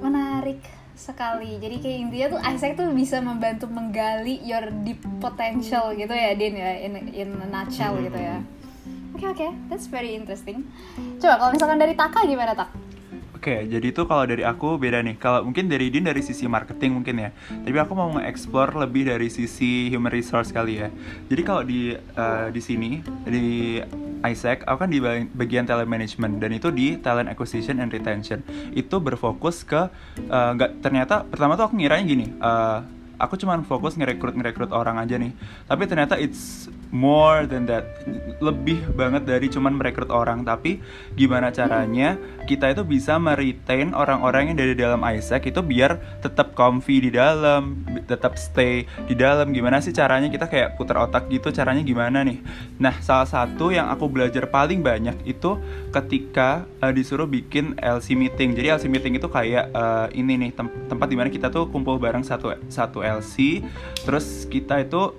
Menarik 0.00 0.64
sekali. 0.96 1.60
Jadi 1.60 1.76
kayak 1.82 1.98
intinya 2.08 2.26
tuh 2.38 2.40
Isaac 2.40 2.72
tuh 2.78 2.88
bisa 2.94 3.20
membantu 3.20 3.68
menggali 3.68 4.40
your 4.46 4.70
deep 4.86 5.02
potential 5.18 5.92
gitu 5.92 6.14
ya 6.14 6.32
Din 6.38 6.56
ya 6.56 6.72
in 6.80 6.94
in 7.12 7.28
a 7.36 7.48
nutshell 7.50 7.98
hmm. 7.98 8.06
gitu 8.08 8.20
ya. 8.20 8.38
Oke 9.14 9.22
okay, 9.22 9.28
oke. 9.28 9.38
Okay. 9.44 9.50
that's 9.68 9.90
very 9.90 10.16
interesting. 10.16 10.64
Coba 11.20 11.36
kalau 11.36 11.50
misalkan 11.52 11.78
dari 11.78 11.94
Taka 11.94 12.24
gimana 12.24 12.56
Tak 12.56 12.93
Oke, 13.44 13.68
jadi 13.68 13.92
itu 13.92 14.08
kalau 14.08 14.24
dari 14.24 14.40
aku 14.40 14.80
beda 14.80 15.04
nih. 15.04 15.20
Kalau 15.20 15.44
mungkin 15.44 15.68
dari 15.68 15.92
Din 15.92 16.08
dari 16.08 16.24
sisi 16.24 16.48
marketing 16.48 16.96
mungkin 16.96 17.28
ya. 17.28 17.28
Tapi 17.52 17.76
aku 17.76 17.92
mau 17.92 18.08
nge-explore 18.16 18.72
lebih 18.72 19.04
dari 19.12 19.28
sisi 19.28 19.92
human 19.92 20.08
resource 20.08 20.48
kali 20.48 20.80
ya. 20.80 20.88
Jadi 21.28 21.42
kalau 21.44 21.60
di 21.60 21.92
uh, 21.92 22.48
di 22.48 22.60
sini 22.64 23.04
di 23.28 23.84
Isaac, 24.24 24.64
aku 24.64 24.88
kan 24.88 24.88
di 24.88 24.96
bagian 25.36 25.68
talent 25.68 25.92
management 25.92 26.40
dan 26.40 26.56
itu 26.56 26.72
di 26.72 26.96
talent 26.96 27.28
acquisition 27.28 27.84
and 27.84 27.92
retention. 27.92 28.40
Itu 28.72 28.96
berfokus 28.96 29.60
ke 29.60 29.92
uh, 30.32 30.50
nggak 30.56 30.80
ternyata 30.80 31.28
pertama 31.28 31.60
tuh 31.60 31.68
aku 31.68 31.76
ngiranya 31.76 32.04
gini. 32.08 32.32
Uh, 32.40 32.80
aku 33.20 33.36
cuma 33.38 33.60
fokus 33.62 33.94
ngerekrut 33.94 34.34
ngerekrut 34.34 34.70
orang 34.74 34.98
aja 34.98 35.14
nih 35.18 35.32
tapi 35.70 35.86
ternyata 35.86 36.18
it's 36.18 36.66
more 36.94 37.50
than 37.50 37.66
that. 37.66 38.06
Lebih 38.38 38.94
banget 38.94 39.26
dari 39.26 39.50
cuman 39.50 39.74
merekrut 39.74 40.14
orang. 40.14 40.46
Tapi 40.46 40.78
gimana 41.18 41.50
caranya? 41.50 42.14
Kita 42.46 42.70
itu 42.70 42.86
bisa 42.86 43.18
meretain 43.18 43.90
orang-orang 43.92 44.54
yang 44.54 44.58
dari 44.62 44.78
dalam 44.78 45.02
Isaac 45.02 45.50
itu 45.50 45.58
biar 45.58 46.22
tetap 46.22 46.54
comfy 46.54 47.02
di 47.02 47.10
dalam 47.10 47.82
tetap 48.06 48.38
stay 48.38 48.86
di 49.10 49.18
dalam. 49.18 49.50
Gimana 49.50 49.82
sih 49.82 49.90
caranya 49.90 50.30
kita 50.30 50.46
kayak 50.46 50.78
putar 50.78 51.02
otak 51.02 51.26
gitu? 51.28 51.50
Caranya 51.50 51.82
gimana 51.82 52.22
nih? 52.22 52.38
Nah 52.78 52.94
salah 53.02 53.26
satu 53.26 53.74
yang 53.74 53.90
aku 53.90 54.06
belajar 54.06 54.46
paling 54.46 54.80
banyak 54.80 55.26
itu 55.26 55.58
ketika 55.90 56.62
uh, 56.78 56.94
disuruh 56.94 57.26
bikin 57.26 57.74
LC 57.82 58.14
meeting. 58.14 58.54
Jadi 58.54 58.70
LC 58.70 58.86
meeting 58.86 59.18
itu 59.18 59.26
kayak 59.26 59.74
uh, 59.74 60.06
ini 60.14 60.38
nih 60.38 60.50
tem 60.54 60.70
tempat 60.86 61.10
di 61.10 61.16
mana 61.18 61.28
kita 61.32 61.50
tuh 61.50 61.66
kumpul 61.66 61.98
bareng 61.98 62.22
satu 62.22 62.54
satu 62.70 63.02
LC 63.02 63.64
terus 64.04 64.46
kita 64.46 64.84
itu 64.84 65.16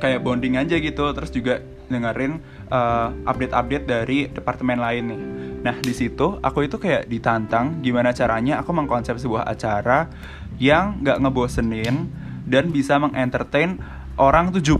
kayak 0.00 0.24
bonding 0.24 0.56
aja 0.56 0.80
gitu 0.80 1.12
terus 1.12 1.30
juga 1.30 1.60
dengerin 1.92 2.40
uh, 2.72 3.12
update-update 3.28 3.84
dari 3.84 4.18
departemen 4.32 4.80
lain 4.80 5.04
nih. 5.12 5.20
Nah 5.60 5.76
di 5.76 5.92
situ 5.92 6.40
aku 6.40 6.64
itu 6.64 6.80
kayak 6.80 7.06
ditantang 7.06 7.84
gimana 7.84 8.16
caranya 8.16 8.64
aku 8.64 8.72
mengkonsep 8.72 9.20
sebuah 9.20 9.44
acara 9.44 10.08
yang 10.56 11.04
nggak 11.04 11.20
ngebosenin 11.20 12.08
dan 12.48 12.72
bisa 12.72 12.96
mengentertain 12.96 13.78
orang 14.20 14.52
70 14.52 14.76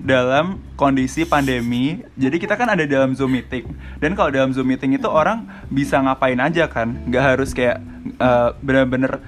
dalam 0.00 0.56
kondisi 0.80 1.28
pandemi. 1.28 2.00
Jadi 2.16 2.36
kita 2.40 2.56
kan 2.56 2.72
ada 2.72 2.88
dalam 2.88 3.12
Zoom 3.12 3.36
meeting. 3.36 3.68
Dan 4.00 4.16
kalau 4.16 4.32
dalam 4.32 4.56
Zoom 4.56 4.72
meeting 4.72 4.96
itu 4.96 5.04
orang 5.04 5.44
bisa 5.68 6.00
ngapain 6.00 6.40
aja 6.40 6.64
kan, 6.72 6.96
nggak 7.04 7.24
harus 7.36 7.52
kayak 7.52 7.84
uh, 8.16 8.56
bener-bener 8.64 9.20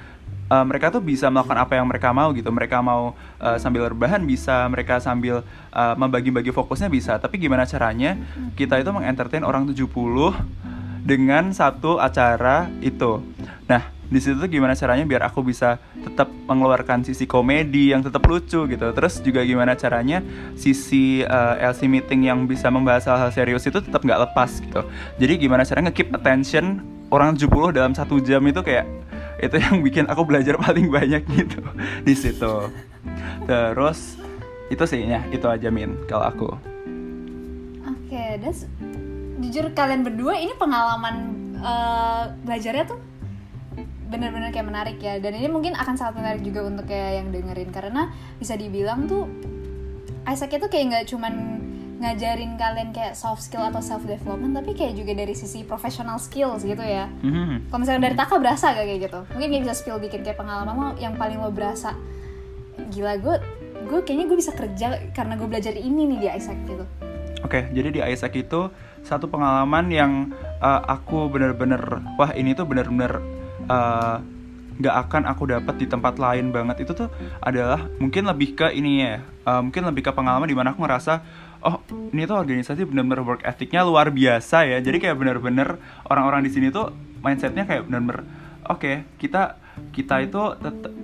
uh, 0.52 0.64
mereka 0.68 0.92
tuh 0.92 1.00
bisa 1.00 1.32
melakukan 1.32 1.56
apa 1.56 1.72
yang 1.80 1.88
mereka 1.88 2.12
mau 2.12 2.28
gitu. 2.36 2.52
Mereka 2.52 2.84
mau 2.84 3.16
uh, 3.40 3.56
sambil 3.56 3.88
rebahan 3.88 4.20
bisa 4.28 4.68
mereka 4.68 5.00
sambil 5.00 5.40
uh, 5.72 5.94
membagi-bagi 5.96 6.52
fokusnya 6.52 6.92
bisa. 6.92 7.16
Tapi 7.16 7.40
gimana 7.40 7.64
caranya? 7.64 8.20
Kita 8.52 8.76
itu 8.76 8.92
mengentertain 8.92 9.48
orang 9.48 9.64
70 9.64 9.88
dengan 11.02 11.50
satu 11.56 11.96
acara 11.96 12.68
itu. 12.84 13.24
Nah 13.66 13.88
di 14.12 14.20
situ 14.20 14.36
tuh 14.36 14.50
gimana 14.52 14.76
caranya 14.76 15.08
biar 15.08 15.24
aku 15.24 15.40
bisa 15.40 15.80
tetap 16.04 16.28
mengeluarkan 16.28 17.00
sisi 17.00 17.24
komedi 17.24 17.96
yang 17.96 18.04
tetap 18.04 18.20
lucu 18.28 18.68
gitu. 18.68 18.86
Terus 18.92 19.24
juga 19.24 19.40
gimana 19.40 19.72
caranya 19.72 20.20
sisi 20.52 21.24
uh, 21.24 21.56
LC 21.56 21.88
meeting 21.88 22.28
yang 22.28 22.44
bisa 22.44 22.68
membahas 22.68 23.08
hal-hal 23.08 23.32
serius 23.32 23.64
itu 23.64 23.80
tetap 23.80 24.04
nggak 24.04 24.20
lepas 24.28 24.60
gitu. 24.60 24.84
Jadi 25.16 25.32
gimana 25.40 25.64
caranya 25.64 25.88
nge-keep 25.88 26.12
attention 26.12 26.84
orang 27.08 27.40
70 27.40 27.72
dalam 27.72 27.92
satu 27.96 28.20
jam 28.20 28.44
itu 28.44 28.60
kayak 28.60 28.84
itu 29.42 29.56
yang 29.58 29.82
bikin 29.82 30.06
aku 30.06 30.22
belajar 30.22 30.54
paling 30.54 30.86
banyak 30.86 31.26
gitu 31.26 31.60
di 32.06 32.14
situ. 32.14 32.70
Terus 33.44 34.16
itu 34.70 34.84
sih 34.86 35.02
ya 35.04 35.26
itu 35.34 35.44
aja 35.50 35.68
min 35.68 35.98
kalau 36.06 36.30
aku. 36.30 36.48
Oke 37.82 38.14
okay, 38.14 38.38
das 38.38 38.70
jujur 39.42 39.74
kalian 39.74 40.06
berdua 40.06 40.38
ini 40.38 40.54
pengalaman 40.54 41.34
uh, 41.58 42.30
belajarnya 42.46 42.86
tuh 42.86 43.00
benar-benar 44.06 44.54
kayak 44.54 44.68
menarik 44.70 44.98
ya. 45.02 45.18
Dan 45.18 45.34
ini 45.34 45.50
mungkin 45.50 45.74
akan 45.74 45.98
sangat 45.98 46.22
menarik 46.22 46.46
juga 46.46 46.62
untuk 46.62 46.86
kayak 46.86 47.10
yang 47.18 47.28
dengerin 47.34 47.74
karena 47.74 48.14
bisa 48.38 48.54
dibilang 48.54 49.10
tuh 49.10 49.26
Isaac 50.22 50.54
itu 50.54 50.70
kayak 50.70 50.84
nggak 50.86 51.04
cuman 51.10 51.34
ngajarin 52.02 52.58
kalian 52.58 52.90
kayak 52.90 53.14
soft 53.14 53.46
skill 53.46 53.62
atau 53.62 53.78
self 53.78 54.02
development 54.02 54.58
tapi 54.58 54.74
kayak 54.74 54.98
juga 54.98 55.14
dari 55.14 55.38
sisi 55.38 55.62
professional 55.62 56.18
skills 56.18 56.66
gitu 56.66 56.82
ya. 56.82 57.06
Mhm. 57.22 57.70
kalau 57.70 57.80
misalnya 57.86 58.10
dari 58.10 58.16
Taka 58.18 58.34
berasa 58.42 58.74
gak 58.74 58.82
kayak 58.82 59.00
gitu? 59.06 59.20
Mungkin 59.30 59.48
kayak 59.54 59.62
bisa 59.62 59.74
spill 59.78 60.02
dikit 60.02 60.20
kayak 60.26 60.34
pengalaman 60.34 60.74
lo 60.74 60.88
yang 60.98 61.14
paling 61.14 61.38
lo 61.38 61.54
berasa. 61.54 61.94
Gila 62.90 63.22
gue 63.22 63.34
gue 63.86 64.00
kayaknya 64.02 64.26
gue 64.26 64.38
bisa 64.38 64.52
kerja 64.52 64.86
karena 65.14 65.38
gue 65.38 65.46
belajar 65.46 65.74
ini 65.78 66.10
nih 66.10 66.18
di 66.26 66.28
Isaac 66.28 66.58
gitu. 66.66 66.84
Oke, 67.42 67.70
jadi 67.70 67.88
di 67.90 68.00
Isaac 68.02 68.34
itu 68.34 68.70
satu 69.02 69.26
pengalaman 69.26 69.90
yang 69.90 70.12
uh, 70.62 70.82
aku 70.86 71.26
bener-bener 71.30 72.02
wah 72.18 72.30
ini 72.34 72.54
tuh 72.54 72.66
bener-bener 72.66 73.18
uh, 73.66 74.22
nggak 74.78 74.96
akan 75.06 75.22
aku 75.30 75.50
dapat 75.50 75.74
di 75.78 75.86
tempat 75.86 76.18
lain 76.18 76.50
banget. 76.50 76.82
Itu 76.82 76.98
tuh 76.98 77.08
adalah 77.42 77.86
mungkin 78.02 78.26
lebih 78.26 78.58
ke 78.58 78.74
ini 78.74 79.06
ya 79.06 79.22
uh, 79.46 79.60
mungkin 79.62 79.82
lebih 79.86 80.06
ke 80.06 80.12
pengalaman 80.14 80.48
di 80.48 80.56
mana 80.56 80.74
aku 80.74 80.82
ngerasa 80.82 81.22
oh 81.62 81.80
ini 82.10 82.26
tuh 82.26 82.36
organisasi 82.42 82.84
bener-bener 82.84 83.22
work 83.22 83.42
ethicnya 83.46 83.86
luar 83.86 84.10
biasa 84.10 84.66
ya. 84.66 84.78
Jadi 84.82 84.98
kayak 84.98 85.16
bener-bener 85.18 85.78
orang-orang 86.10 86.44
di 86.46 86.50
sini 86.50 86.68
tuh 86.68 86.90
mindsetnya 87.22 87.64
kayak 87.64 87.86
bener-bener 87.86 88.26
oke 88.66 89.06
kita 89.18 89.58
kita 89.94 90.20
itu 90.20 90.42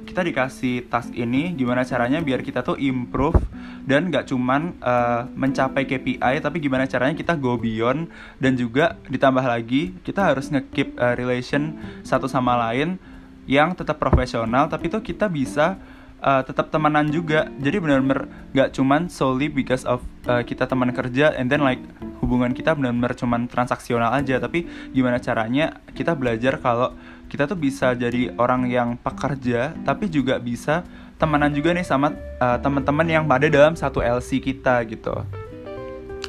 kita 0.04 0.20
dikasih 0.20 0.92
task 0.92 1.16
ini 1.16 1.56
gimana 1.56 1.88
caranya 1.88 2.20
biar 2.20 2.44
kita 2.44 2.60
tuh 2.60 2.76
improve 2.76 3.40
dan 3.88 4.12
nggak 4.12 4.28
cuman 4.28 4.76
uh, 4.84 5.24
mencapai 5.32 5.88
KPI 5.88 6.44
tapi 6.44 6.60
gimana 6.60 6.84
caranya 6.84 7.16
kita 7.16 7.32
go 7.40 7.56
beyond 7.56 8.12
dan 8.36 8.60
juga 8.60 9.00
ditambah 9.08 9.40
lagi 9.40 9.96
kita 10.04 10.20
harus 10.20 10.52
nge-keep 10.52 11.00
uh, 11.00 11.16
relation 11.16 11.80
satu 12.04 12.28
sama 12.28 12.60
lain 12.68 13.00
yang 13.48 13.72
tetap 13.72 13.96
profesional 13.96 14.68
tapi 14.68 14.92
tuh 14.92 15.00
kita 15.00 15.32
bisa 15.32 15.80
uh, 16.22 16.42
tetap 16.42 16.70
temenan 16.70 17.08
juga. 17.10 17.50
Jadi 17.58 17.76
benar-benar 17.78 18.30
nggak 18.54 18.74
cuman 18.74 19.06
solely 19.10 19.50
because 19.50 19.86
of 19.86 20.02
uh, 20.26 20.42
kita 20.42 20.66
teman 20.66 20.90
kerja 20.90 21.34
and 21.34 21.50
then 21.50 21.62
like 21.62 21.80
hubungan 22.22 22.54
kita 22.54 22.74
benar-benar 22.74 23.14
cuman 23.14 23.46
transaksional 23.46 24.10
aja. 24.14 24.38
Tapi 24.42 24.66
gimana 24.94 25.22
caranya 25.22 25.78
kita 25.94 26.14
belajar 26.18 26.58
kalau 26.58 26.94
kita 27.28 27.44
tuh 27.44 27.58
bisa 27.60 27.92
jadi 27.92 28.32
orang 28.40 28.66
yang 28.72 28.96
pekerja 28.96 29.76
tapi 29.84 30.08
juga 30.08 30.40
bisa 30.40 30.80
temenan 31.20 31.52
juga 31.52 31.74
nih 31.74 31.84
sama 31.84 32.14
uh, 32.40 32.56
teman-teman 32.62 33.06
yang 33.06 33.24
ada 33.28 33.46
dalam 33.50 33.74
satu 33.74 34.00
LC 34.00 34.38
kita 34.42 34.82
gitu. 34.86 35.12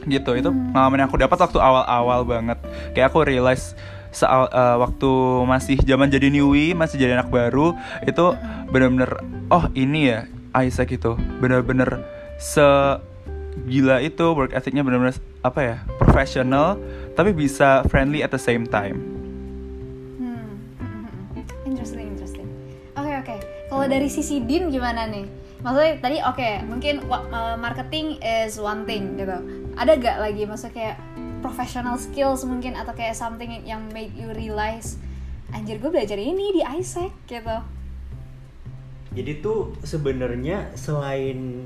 Gitu 0.06 0.32
itu 0.34 0.50
pengalaman 0.50 1.06
yang 1.06 1.10
aku 1.12 1.20
dapat 1.22 1.38
waktu 1.38 1.60
awal-awal 1.62 2.26
banget. 2.26 2.58
Kayak 2.98 3.14
aku 3.14 3.24
realize 3.26 3.78
soal 4.10 4.50
uh, 4.50 4.78
waktu 4.82 5.10
masih 5.46 5.78
zaman 5.86 6.10
jadi 6.10 6.34
newbie 6.34 6.74
masih 6.74 6.98
jadi 6.98 7.18
anak 7.22 7.30
baru 7.30 7.78
itu 8.06 8.34
bener-bener 8.70 9.22
oh 9.54 9.70
ini 9.78 10.14
ya 10.14 10.20
Isaac 10.58 10.90
itu 10.90 11.14
bener-bener 11.38 12.02
se 12.42 12.64
gila 13.70 14.02
itu 14.02 14.26
work 14.34 14.56
ethicnya 14.56 14.82
bener-bener 14.82 15.14
apa 15.46 15.60
ya 15.62 15.76
professional 16.02 16.80
tapi 17.14 17.36
bisa 17.36 17.86
friendly 17.88 18.26
at 18.26 18.34
the 18.34 18.42
same 18.42 18.66
time 18.66 18.98
Hmm, 20.20 20.58
interesting, 21.64 22.12
interesting. 22.12 22.48
Oke 22.98 23.14
oke. 23.16 23.36
Kalau 23.70 23.86
dari 23.88 24.10
sisi 24.12 24.44
Din 24.44 24.68
gimana 24.68 25.08
nih? 25.08 25.24
Maksudnya 25.60 25.94
tadi 26.00 26.18
oke, 26.24 26.50
mungkin 26.68 27.04
wa- 27.08 27.28
uh, 27.32 27.56
marketing 27.60 28.20
is 28.20 28.60
one 28.60 28.84
thing 28.84 29.16
gitu. 29.16 29.40
Ada 29.76 29.96
gak 29.96 30.18
lagi 30.20 30.44
maksudnya 30.44 30.76
kayak 30.76 30.96
professional 31.40 31.96
skills 32.00 32.44
mungkin 32.46 32.76
atau 32.76 32.92
kayak 32.94 33.16
something 33.16 33.64
yang 33.66 33.84
made 33.92 34.14
you 34.16 34.30
realize 34.36 35.00
anjir 35.56 35.82
gue 35.82 35.90
belajar 35.90 36.20
ini 36.20 36.54
di 36.54 36.62
Isaac 36.62 37.12
gitu. 37.26 37.58
Jadi 39.10 39.42
tuh 39.42 39.74
sebenarnya 39.82 40.78
selain 40.78 41.66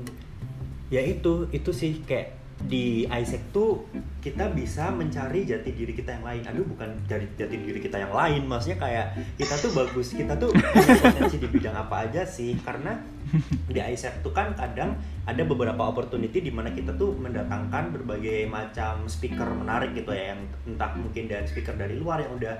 ya 0.88 1.04
itu 1.04 1.50
itu 1.52 1.70
sih 1.74 2.00
kayak 2.06 2.44
di 2.64 3.04
Isaac 3.04 3.52
tuh 3.52 3.84
kita 4.24 4.48
bisa 4.56 4.88
mencari 4.88 5.44
jati 5.44 5.76
diri 5.76 5.92
kita 5.92 6.16
yang 6.16 6.24
lain. 6.24 6.42
Aduh 6.48 6.64
bukan 6.64 6.96
cari 7.04 7.28
jati 7.36 7.56
diri 7.60 7.80
kita 7.82 8.00
yang 8.00 8.14
lain, 8.14 8.48
maksudnya 8.48 8.80
kayak 8.80 9.06
kita 9.36 9.54
tuh 9.60 9.70
bagus, 9.76 10.16
kita 10.16 10.32
tuh 10.40 10.48
punya 10.54 10.96
potensi 11.04 11.36
di 11.36 11.48
bidang 11.50 11.76
apa 11.76 12.08
aja 12.08 12.24
sih? 12.24 12.56
Karena 12.64 12.96
di 13.74 13.80
Isaac 13.80 14.22
tuh 14.22 14.32
kan 14.34 14.54
kadang 14.54 14.96
ada 15.24 15.42
beberapa 15.42 15.88
opportunity 15.88 16.44
di 16.44 16.52
mana 16.52 16.68
kita 16.68 16.92
tuh 17.00 17.16
mendatangkan 17.16 17.96
berbagai 17.96 18.44
macam 18.44 19.08
speaker 19.08 19.48
menarik 19.56 19.96
gitu 19.96 20.12
ya 20.12 20.36
yang 20.36 20.40
entah 20.68 20.92
mungkin 20.94 21.32
dari 21.32 21.46
speaker 21.48 21.72
dari 21.74 21.96
luar 21.96 22.20
yang 22.20 22.36
udah 22.36 22.54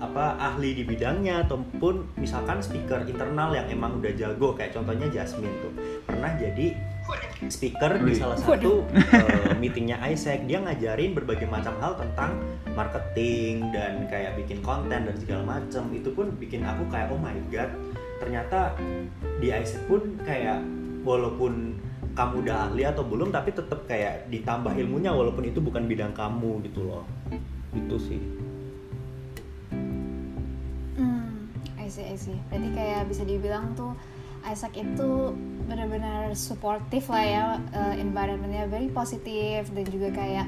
apa 0.00 0.40
ahli 0.40 0.72
di 0.72 0.84
bidangnya 0.88 1.44
ataupun 1.44 2.16
misalkan 2.16 2.64
speaker 2.64 3.04
internal 3.04 3.52
yang 3.52 3.68
emang 3.68 4.00
udah 4.00 4.12
jago 4.16 4.56
kayak 4.56 4.72
contohnya 4.72 5.06
Jasmine 5.12 5.56
tuh. 5.60 5.72
Pernah 6.08 6.32
jadi 6.40 6.72
speaker 7.48 8.00
di 8.04 8.12
salah 8.16 8.36
satu 8.36 8.84
eh, 8.92 9.52
meetingnya 9.60 10.00
Isaac 10.08 10.44
dia 10.48 10.60
ngajarin 10.60 11.12
berbagai 11.12 11.48
macam 11.48 11.76
hal 11.80 11.96
tentang 11.96 12.40
marketing 12.72 13.68
dan 13.72 14.04
kayak 14.08 14.36
bikin 14.40 14.64
konten 14.64 15.04
dan 15.08 15.16
segala 15.20 15.60
macam. 15.60 15.92
Itu 15.92 16.12
pun 16.16 16.32
bikin 16.40 16.64
aku 16.64 16.88
kayak 16.88 17.12
oh 17.12 17.20
my 17.20 17.36
god 17.52 17.68
ternyata 18.18 18.74
di 19.38 19.48
Isaac 19.54 19.86
pun 19.86 20.18
kayak 20.22 20.62
walaupun 21.06 21.78
kamu 22.18 22.34
udah 22.42 22.56
ahli 22.68 22.82
atau 22.82 23.06
belum 23.06 23.30
tapi 23.30 23.54
tetap 23.54 23.86
kayak 23.86 24.26
ditambah 24.26 24.74
ilmunya 24.74 25.14
walaupun 25.14 25.46
itu 25.46 25.62
bukan 25.62 25.86
bidang 25.86 26.10
kamu 26.12 26.62
gitu 26.66 26.82
loh 26.82 27.06
itu 27.74 27.96
sih 27.98 28.20
Hmm, 30.98 31.46
I 31.78 31.86
see. 32.18 32.34
Berarti 32.50 32.68
kayak 32.74 33.06
bisa 33.06 33.22
dibilang 33.22 33.72
tuh 33.78 33.94
Isaac 34.42 34.74
itu 34.74 35.34
benar-benar 35.68 36.32
supportive 36.32 37.06
lah 37.12 37.24
ya 37.24 37.44
uh, 37.74 37.94
environmentnya 37.94 38.64
very 38.70 38.88
positif 38.88 39.68
dan 39.70 39.84
juga 39.86 40.08
kayak 40.14 40.46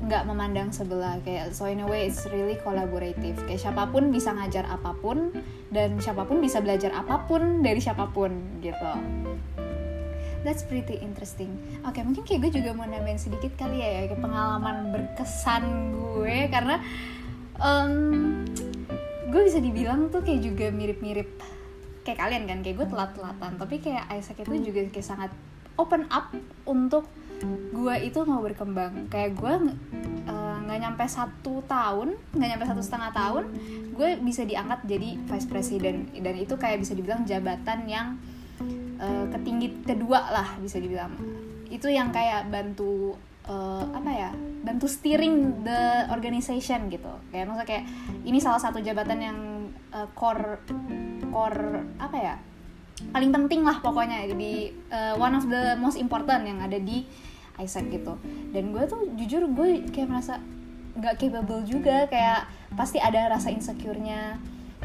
nggak 0.00 0.24
memandang 0.24 0.72
sebelah 0.72 1.20
kayak 1.20 1.52
so 1.52 1.68
in 1.68 1.84
a 1.84 1.86
way 1.86 2.08
it's 2.08 2.24
really 2.32 2.56
collaborative 2.64 3.36
kayak 3.44 3.60
siapa 3.60 3.84
pun 3.92 4.08
bisa 4.08 4.32
ngajar 4.32 4.64
apa 4.64 4.96
pun 4.96 5.28
dan 5.68 6.00
siapa 6.00 6.24
pun 6.24 6.40
bisa 6.40 6.64
belajar 6.64 6.90
apa 6.96 7.28
pun 7.28 7.60
dari 7.60 7.78
siapa 7.78 8.08
pun 8.08 8.32
gitu 8.64 8.92
That's 10.40 10.64
pretty 10.64 10.96
interesting. 11.04 11.52
Oke, 11.84 12.00
mungkin 12.00 12.24
kayak 12.24 12.48
gue 12.48 12.64
juga 12.64 12.72
mau 12.72 12.88
nambahin 12.88 13.20
sedikit 13.20 13.52
kali 13.60 13.84
ya, 13.84 13.88
ya 13.92 14.02
kayak 14.08 14.24
pengalaman 14.24 14.88
berkesan 14.88 15.92
gue 15.92 16.48
karena 16.48 16.80
em, 17.60 17.92
gue 19.28 19.42
bisa 19.44 19.60
dibilang 19.60 20.08
tuh 20.08 20.24
kayak 20.24 20.40
juga 20.40 20.72
mirip-mirip 20.72 21.28
kayak 22.08 22.24
kalian 22.24 22.48
kan, 22.48 22.64
kayak 22.64 22.76
gue 22.80 22.88
telat-telatan. 22.88 23.52
Tapi 23.60 23.76
kayak 23.84 24.08
Isaac 24.16 24.40
itu 24.40 24.72
juga 24.72 24.80
kayak 24.88 25.04
sangat 25.04 25.30
open 25.76 26.08
up 26.08 26.32
untuk 26.64 27.04
gue 27.48 27.94
itu 28.04 28.18
mau 28.28 28.40
berkembang. 28.44 29.08
Kayak 29.08 29.36
gue 29.40 29.54
eh, 30.28 30.56
nggak 30.66 30.78
nyampe 30.80 31.04
satu 31.08 31.64
tahun, 31.64 32.16
nggak 32.36 32.48
nyampe 32.56 32.66
satu 32.68 32.82
setengah 32.84 33.10
tahun, 33.12 33.44
gue 33.96 34.08
bisa 34.20 34.44
diangkat 34.44 34.84
jadi 34.84 35.16
vice 35.26 35.48
president. 35.48 36.12
Dan 36.12 36.34
itu 36.36 36.54
kayak 36.60 36.84
bisa 36.84 36.92
dibilang 36.92 37.24
jabatan 37.24 37.88
yang 37.88 38.06
eh, 39.00 39.26
ketinggi 39.32 39.84
kedua 39.84 40.20
lah 40.30 40.48
bisa 40.60 40.76
dibilang. 40.76 41.16
Itu 41.72 41.88
yang 41.88 42.12
kayak 42.12 42.52
bantu 42.52 43.16
eh, 43.48 43.84
apa 43.88 44.10
ya 44.12 44.30
bantu 44.60 44.86
steering 44.86 45.64
the 45.64 46.12
organization 46.12 46.92
gitu. 46.92 47.12
Kayak 47.32 47.48
maksudnya 47.48 47.68
kayak 47.68 47.84
ini 48.28 48.38
salah 48.38 48.60
satu 48.60 48.84
jabatan 48.84 49.18
yang 49.18 49.38
eh, 49.96 50.08
core 50.12 50.60
core 51.30 51.86
apa 51.96 52.18
ya 52.18 52.36
paling 53.08 53.32
penting 53.32 53.64
lah 53.64 53.80
pokoknya 53.80 54.28
jadi 54.28 54.52
eh, 54.92 55.14
one 55.16 55.32
of 55.32 55.48
the 55.48 55.72
most 55.80 55.96
important 55.96 56.44
yang 56.44 56.60
ada 56.60 56.76
di 56.76 57.08
Isaac 57.60 57.86
gitu. 57.92 58.16
Dan 58.50 58.72
gue 58.72 58.84
tuh 58.88 59.12
jujur 59.16 59.46
gue 59.52 59.86
kayak 59.92 60.08
merasa 60.08 60.40
nggak 60.98 61.22
capable 61.22 61.62
juga 61.62 62.10
kayak 62.10 62.50
pasti 62.74 62.98
ada 62.98 63.30
rasa 63.30 63.52
insecure-nya. 63.52 64.40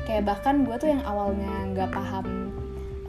Kayak 0.05 0.27
bahkan 0.27 0.67
gue 0.67 0.75
tuh 0.77 0.91
yang 0.91 1.01
awalnya 1.07 1.49
nggak 1.73 1.89
paham 1.89 2.53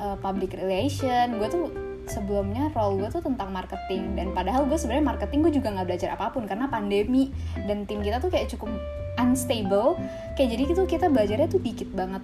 uh, 0.01 0.17
public 0.23 0.57
relation 0.57 1.37
gue 1.37 1.49
tuh 1.51 1.65
sebelumnya 2.07 2.71
role 2.73 3.03
gue 3.03 3.09
tuh 3.11 3.21
tentang 3.21 3.51
marketing. 3.51 4.15
Dan 4.15 4.33
padahal 4.33 4.65
gue 4.65 4.79
sebenarnya 4.79 5.05
marketing 5.05 5.41
gue 5.45 5.53
juga 5.59 5.69
nggak 5.75 5.87
belajar 5.87 6.09
apa 6.15 6.31
pun 6.31 6.47
karena 6.47 6.71
pandemi. 6.71 7.35
Dan 7.67 7.85
tim 7.85 8.01
kita 8.01 8.23
tuh 8.23 8.31
kayak 8.31 8.49
cukup 8.55 8.71
unstable. 9.19 9.99
Kayak 10.39 10.57
jadi 10.57 10.63
gitu 10.73 10.83
kita 10.87 11.07
belajarnya 11.11 11.49
tuh 11.51 11.61
dikit 11.61 11.91
banget. 11.93 12.23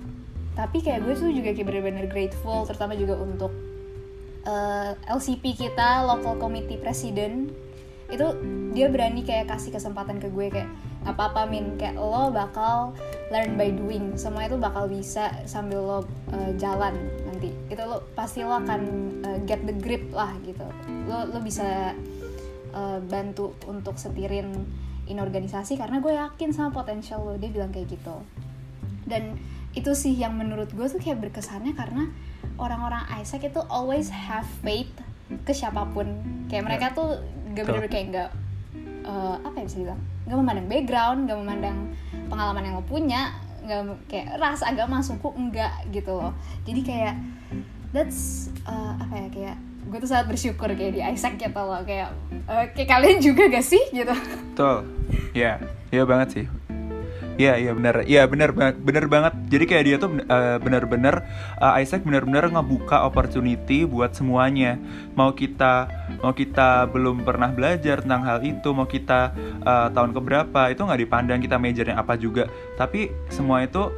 Tapi 0.52 0.84
kayak 0.84 1.04
gue 1.04 1.14
tuh 1.16 1.32
juga 1.32 1.50
kayak 1.56 1.66
bener-bener 1.66 2.06
grateful 2.06 2.68
terutama 2.68 2.92
juga 2.92 3.16
untuk 3.18 3.71
uh, 4.46 4.94
LCP 5.08 5.54
kita 5.54 6.06
local 6.06 6.38
committee 6.38 6.78
president 6.78 7.50
itu 8.12 8.28
dia 8.76 8.92
berani 8.92 9.24
kayak 9.24 9.48
kasih 9.48 9.72
kesempatan 9.72 10.20
ke 10.20 10.28
gue 10.28 10.52
kayak 10.52 10.68
apa-apa 11.08 11.48
min. 11.48 11.80
Kayak 11.80 11.96
lo 11.96 12.28
bakal 12.28 12.92
learn 13.32 13.56
by 13.56 13.72
doing. 13.72 14.20
Semua 14.20 14.44
itu 14.44 14.60
bakal 14.60 14.84
bisa 14.92 15.32
sambil 15.48 15.80
lo 15.80 15.98
uh, 16.28 16.52
jalan 16.60 16.92
nanti. 17.24 17.56
Itu 17.72 17.82
lo 17.88 18.04
pasti 18.12 18.44
lo 18.44 18.60
akan 18.60 18.80
uh, 19.24 19.38
get 19.48 19.64
the 19.64 19.72
grip 19.72 20.12
lah 20.12 20.36
gitu. 20.44 20.68
Lo 21.08 21.24
lo 21.24 21.40
bisa 21.40 21.96
uh, 22.76 22.98
bantu 23.00 23.56
untuk 23.64 23.96
setirin 23.96 24.52
in 25.08 25.18
organisasi 25.18 25.80
karena 25.80 25.98
gue 26.04 26.12
yakin 26.12 26.52
sama 26.52 26.68
potensial 26.68 27.24
lo. 27.24 27.40
Dia 27.40 27.48
bilang 27.48 27.72
kayak 27.72 27.96
gitu. 27.96 28.20
Dan 29.08 29.40
itu 29.72 29.96
sih 29.96 30.12
yang 30.12 30.36
menurut 30.36 30.68
gue 30.68 30.84
tuh 30.84 31.00
kayak 31.00 31.24
berkesannya 31.24 31.72
karena 31.72 32.12
orang-orang 32.58 33.04
Isaac 33.20 33.44
itu 33.46 33.60
always 33.68 34.08
have 34.12 34.46
faith 34.64 34.90
ke 35.44 35.52
siapa 35.52 35.88
pun. 35.92 36.08
Kayak 36.48 36.64
mereka 36.68 36.86
tuh 36.92 37.20
gak 37.52 37.68
bener-bener 37.68 37.90
kayak 37.92 38.06
nggak 38.12 38.30
uh, 39.04 39.36
apa 39.44 39.56
ya 39.60 39.64
bisa 39.68 39.78
bilang 39.84 40.00
nggak 40.24 40.38
memandang 40.38 40.68
background 40.70 41.18
nggak 41.28 41.38
memandang 41.38 41.78
pengalaman 42.32 42.62
yang 42.64 42.74
lo 42.80 42.84
punya 42.86 43.20
nggak 43.62 43.82
kayak 44.08 44.26
ras 44.40 44.64
agama 44.64 44.98
suku 45.04 45.28
enggak 45.36 45.72
gitu 45.94 46.16
loh. 46.16 46.32
Jadi 46.66 46.80
kayak 46.82 47.14
that's 47.92 48.48
uh, 48.64 48.96
apa 48.98 49.14
ya 49.14 49.28
kayak 49.30 49.56
gue 49.82 49.98
tuh 49.98 50.08
sangat 50.08 50.30
bersyukur 50.30 50.70
kayak 50.72 50.94
di 50.96 51.02
Isaac 51.02 51.36
gitu 51.38 51.60
loh. 51.60 51.82
Kayak 51.84 52.14
uh, 52.48 52.66
kayak 52.72 52.88
kalian 52.88 53.18
juga 53.20 53.46
gak 53.52 53.66
sih? 53.66 53.82
Gitu. 53.92 54.14
Betul. 54.54 54.88
Ya 55.36 55.42
yeah. 55.42 55.56
iya 55.92 56.02
banget 56.08 56.28
sih 56.32 56.44
Iya 57.40 57.56
iya 57.56 57.72
benar. 57.72 57.94
Iya 58.04 58.22
benar 58.28 58.50
benar 58.76 59.04
banget. 59.08 59.32
Jadi 59.48 59.64
kayak 59.64 59.84
dia 59.88 59.96
tuh 59.96 60.10
uh, 60.28 60.56
benar-benar 60.60 61.24
uh, 61.56 61.80
Isaac 61.80 62.04
benar-benar 62.04 62.52
ngebuka 62.52 63.08
opportunity 63.08 63.88
buat 63.88 64.12
semuanya. 64.12 64.76
Mau 65.16 65.32
kita 65.32 65.88
mau 66.20 66.36
kita 66.36 66.88
belum 66.92 67.24
pernah 67.24 67.48
belajar 67.48 68.04
tentang 68.04 68.22
hal 68.28 68.38
itu 68.44 68.68
mau 68.76 68.84
kita 68.84 69.32
uh, 69.64 69.88
tahun 69.90 70.12
keberapa 70.12 70.68
itu 70.68 70.80
nggak 70.84 71.00
dipandang 71.08 71.40
kita 71.40 71.56
majornya 71.56 71.96
apa 71.96 72.14
juga. 72.20 72.52
Tapi 72.76 73.08
semua 73.32 73.64
itu 73.64 73.88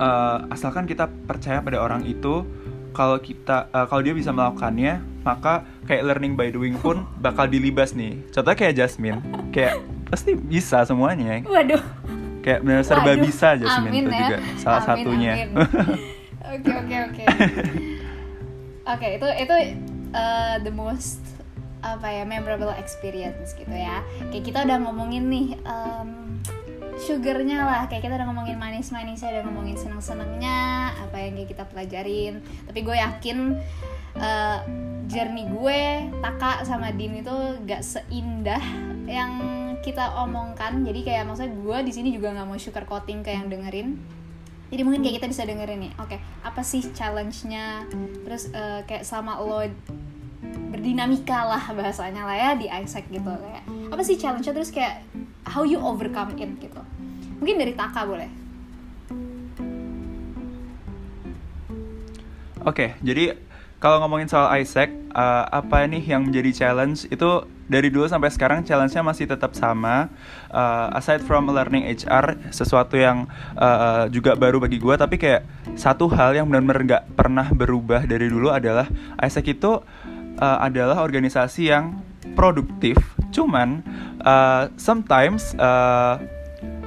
uh, 0.00 0.48
asalkan 0.48 0.88
kita 0.88 1.08
percaya 1.28 1.60
pada 1.60 1.84
orang 1.84 2.08
itu 2.08 2.48
kalau 2.96 3.20
kita 3.20 3.68
uh, 3.72 3.84
kalau 3.88 4.04
dia 4.04 4.16
bisa 4.16 4.32
melakukannya 4.32 5.00
maka 5.22 5.64
kayak 5.88 6.02
learning 6.12 6.34
by 6.34 6.48
doing 6.48 6.76
pun 6.80 7.04
bakal 7.20 7.44
dilibas 7.44 7.92
nih. 7.92 8.16
Contohnya 8.32 8.56
kayak 8.56 8.74
Jasmine 8.80 9.20
kayak 9.52 9.84
pasti 10.08 10.32
bisa 10.32 10.80
semuanya. 10.88 11.44
Waduh 11.44 11.80
kayak 12.42 12.60
benar 12.66 12.82
serba 12.82 13.14
Waduh, 13.14 13.22
bisa 13.22 13.46
aja 13.54 13.66
amin 13.78 14.10
ya. 14.10 14.18
juga 14.18 14.36
salah 14.58 14.82
amin, 14.82 14.88
satunya. 14.90 15.32
oke 16.52 16.72
oke 16.82 16.96
oke. 17.08 17.24
Oke 18.82 19.08
itu 19.14 19.28
itu 19.38 19.54
uh, 20.10 20.56
the 20.66 20.72
most 20.74 21.22
apa 21.82 22.06
ya 22.10 22.22
memorable 22.26 22.70
experience 22.74 23.54
gitu 23.54 23.70
ya. 23.70 24.02
Kayak 24.30 24.44
kita 24.46 24.58
udah 24.66 24.78
ngomongin 24.82 25.30
nih 25.30 25.46
um, 25.62 26.38
sugarnya 26.98 27.62
lah. 27.62 27.82
Kayak 27.86 28.10
kita 28.10 28.14
udah 28.18 28.26
ngomongin 28.30 28.58
manis-manisnya 28.58 29.38
udah 29.38 29.42
ngomongin 29.46 29.78
seneng-senengnya 29.78 30.58
apa 30.98 31.16
yang 31.18 31.38
kayak 31.38 31.50
kita 31.54 31.64
pelajarin. 31.70 32.42
Tapi 32.66 32.78
gue 32.82 32.96
yakin 32.98 33.38
uh, 34.18 34.58
journey 35.08 35.44
gue 35.48 36.08
Taka 36.24 36.64
sama 36.64 36.88
Din 36.96 37.20
itu 37.20 37.36
gak 37.68 37.84
seindah 37.84 38.62
yang 39.04 39.32
kita 39.82 40.14
omongkan. 40.14 40.86
Jadi 40.86 41.00
kayak 41.02 41.26
maksudnya 41.26 41.52
gue 41.52 41.78
di 41.84 41.92
sini 41.92 42.08
juga 42.14 42.32
nggak 42.32 42.46
mau 42.46 42.56
sugar 42.56 42.86
coating 42.86 43.20
ke 43.20 43.34
yang 43.34 43.50
dengerin. 43.50 43.98
Jadi 44.72 44.80
mungkin 44.88 45.04
kayak 45.04 45.20
kita 45.20 45.26
bisa 45.28 45.42
dengerin 45.44 45.84
nih. 45.84 45.92
Oke 46.00 46.16
okay, 46.16 46.18
apa 46.46 46.62
sih 46.64 46.80
challenge-nya? 46.96 47.84
Terus 48.24 48.48
uh, 48.56 48.80
kayak 48.88 49.04
selama 49.04 49.42
lo 49.42 49.68
berdinamika 50.72 51.44
lah 51.44 51.60
bahasanya 51.76 52.24
lah 52.24 52.36
ya 52.38 52.50
di 52.56 52.66
Isaac 52.72 53.04
gitu. 53.12 53.26
Kayak 53.28 53.64
apa 53.92 54.02
sih 54.06 54.16
challenge-nya? 54.16 54.54
Terus 54.56 54.70
kayak 54.72 55.04
how 55.44 55.66
you 55.66 55.76
overcome 55.76 56.32
it 56.38 56.56
gitu. 56.56 56.80
Mungkin 57.42 57.58
dari 57.58 57.74
Taka 57.76 58.06
boleh. 58.06 58.30
Oke, 62.62 62.94
okay, 62.94 63.02
jadi 63.02 63.34
kalau 63.82 63.98
ngomongin 63.98 64.30
soal 64.30 64.46
Isaac, 64.62 64.94
uh, 65.10 65.42
apa 65.50 65.82
nih 65.90 66.14
yang 66.14 66.30
menjadi 66.30 66.54
challenge 66.54 67.10
itu 67.10 67.42
dari 67.66 67.90
dulu 67.90 68.06
sampai 68.06 68.30
sekarang 68.30 68.62
challenge-nya 68.62 69.02
masih 69.02 69.26
tetap 69.26 69.58
sama. 69.58 70.06
Uh, 70.54 70.94
aside 70.94 71.18
from 71.26 71.50
learning 71.50 71.82
HR, 71.90 72.38
sesuatu 72.54 72.94
yang 72.94 73.26
uh, 73.58 74.06
juga 74.06 74.38
baru 74.38 74.62
bagi 74.62 74.78
gue, 74.78 74.94
tapi 74.94 75.18
kayak 75.18 75.42
satu 75.74 76.06
hal 76.14 76.30
yang 76.38 76.46
benar-benar 76.46 76.78
nggak 76.86 77.04
pernah 77.18 77.50
berubah 77.50 78.06
dari 78.06 78.30
dulu 78.30 78.54
adalah 78.54 78.86
Isaac 79.18 79.50
itu 79.50 79.82
uh, 80.38 80.58
adalah 80.62 81.02
organisasi 81.02 81.74
yang 81.74 81.98
produktif. 82.38 83.02
Cuman 83.34 83.82
uh, 84.22 84.70
sometimes 84.78 85.58
uh, 85.58 86.22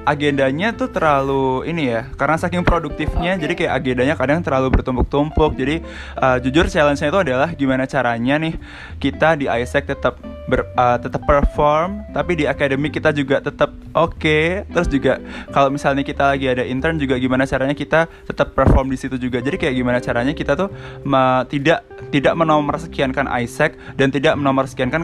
agendanya 0.06 0.72
tuh 0.72 0.88
terlalu 0.94 1.66
ini 1.66 1.90
ya 1.90 2.08
karena 2.14 2.38
saking 2.38 2.62
produktifnya 2.62 3.36
okay. 3.36 3.42
jadi 3.42 3.54
kayak 3.58 3.74
agendanya 3.74 4.16
kadang 4.16 4.40
terlalu 4.46 4.70
bertumpuk-tumpuk 4.72 5.58
jadi 5.58 5.82
uh, 6.16 6.38
jujur 6.38 6.70
challenge-nya 6.70 7.10
itu 7.10 7.20
adalah 7.20 7.50
gimana 7.58 7.90
caranya 7.90 8.38
nih 8.38 8.56
kita 9.02 9.36
di 9.42 9.50
Isaac 9.50 9.90
tetap 9.90 10.22
ber, 10.46 10.70
uh, 10.78 11.02
tetap 11.02 11.26
perform 11.26 12.06
tapi 12.14 12.38
di 12.38 12.46
akademik 12.46 12.94
kita 12.94 13.10
juga 13.10 13.42
tetap 13.42 13.74
oke 13.98 14.14
okay. 14.20 14.64
terus 14.70 14.86
juga 14.86 15.18
kalau 15.50 15.74
misalnya 15.74 16.06
kita 16.06 16.36
lagi 16.36 16.46
ada 16.46 16.62
intern 16.62 17.02
juga 17.02 17.18
gimana 17.18 17.50
caranya 17.50 17.74
kita 17.74 18.06
tetap 18.30 18.54
perform 18.54 18.94
di 18.94 18.98
situ 19.02 19.18
juga 19.18 19.42
jadi 19.42 19.58
kayak 19.58 19.76
gimana 19.76 19.98
caranya 19.98 20.38
kita 20.38 20.54
tuh 20.54 20.70
ma, 21.02 21.48
tidak 21.50 21.82
tidak 22.14 22.38
sekiankan 22.78 23.26
Isaac 23.42 23.74
dan 23.98 24.14
tidak 24.14 24.38
sekiankan 24.70 25.02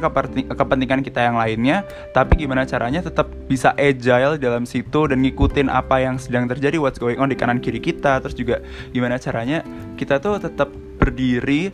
kepentingan 0.52 1.02
kita 1.02 1.26
yang 1.26 1.42
lainnya 1.42 1.88
tapi 2.14 2.38
gimana 2.38 2.70
caranya 2.70 3.02
tetap 3.02 3.32
bisa 3.50 3.74
agile 3.80 4.38
dalam 4.38 4.68
situ 4.70 4.92
itu 4.92 5.08
dan 5.08 5.24
ngikutin 5.24 5.72
apa 5.72 6.04
yang 6.04 6.20
sedang 6.20 6.52
terjadi 6.52 6.76
what's 6.76 7.00
going 7.00 7.16
on 7.16 7.32
di 7.32 7.38
kanan 7.40 7.64
kiri 7.64 7.80
kita 7.80 8.20
terus 8.20 8.36
juga 8.36 8.60
gimana 8.92 9.16
caranya 9.16 9.64
kita 9.96 10.20
tuh 10.20 10.36
tetap 10.36 10.68
berdiri 11.00 11.74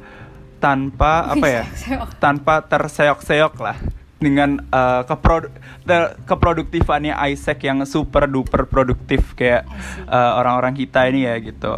tanpa 0.58 1.24
apa 1.34 1.47
ya 1.47 1.64
tanpa 2.18 2.66
terseok-seok 2.66 3.55
lah 3.62 3.78
dengan 4.18 4.66
uh, 4.74 5.05
keprodu 5.05 5.53
keproduktifannya 6.26 7.14
Isaac 7.30 7.62
yang 7.62 7.86
super 7.86 8.26
duper 8.26 8.66
produktif 8.66 9.38
kayak 9.38 9.70
uh, 10.10 10.41
orang-orang 10.41 10.74
kita 10.74 11.05
ini 11.10 11.30
ya 11.30 11.38
gitu. 11.38 11.74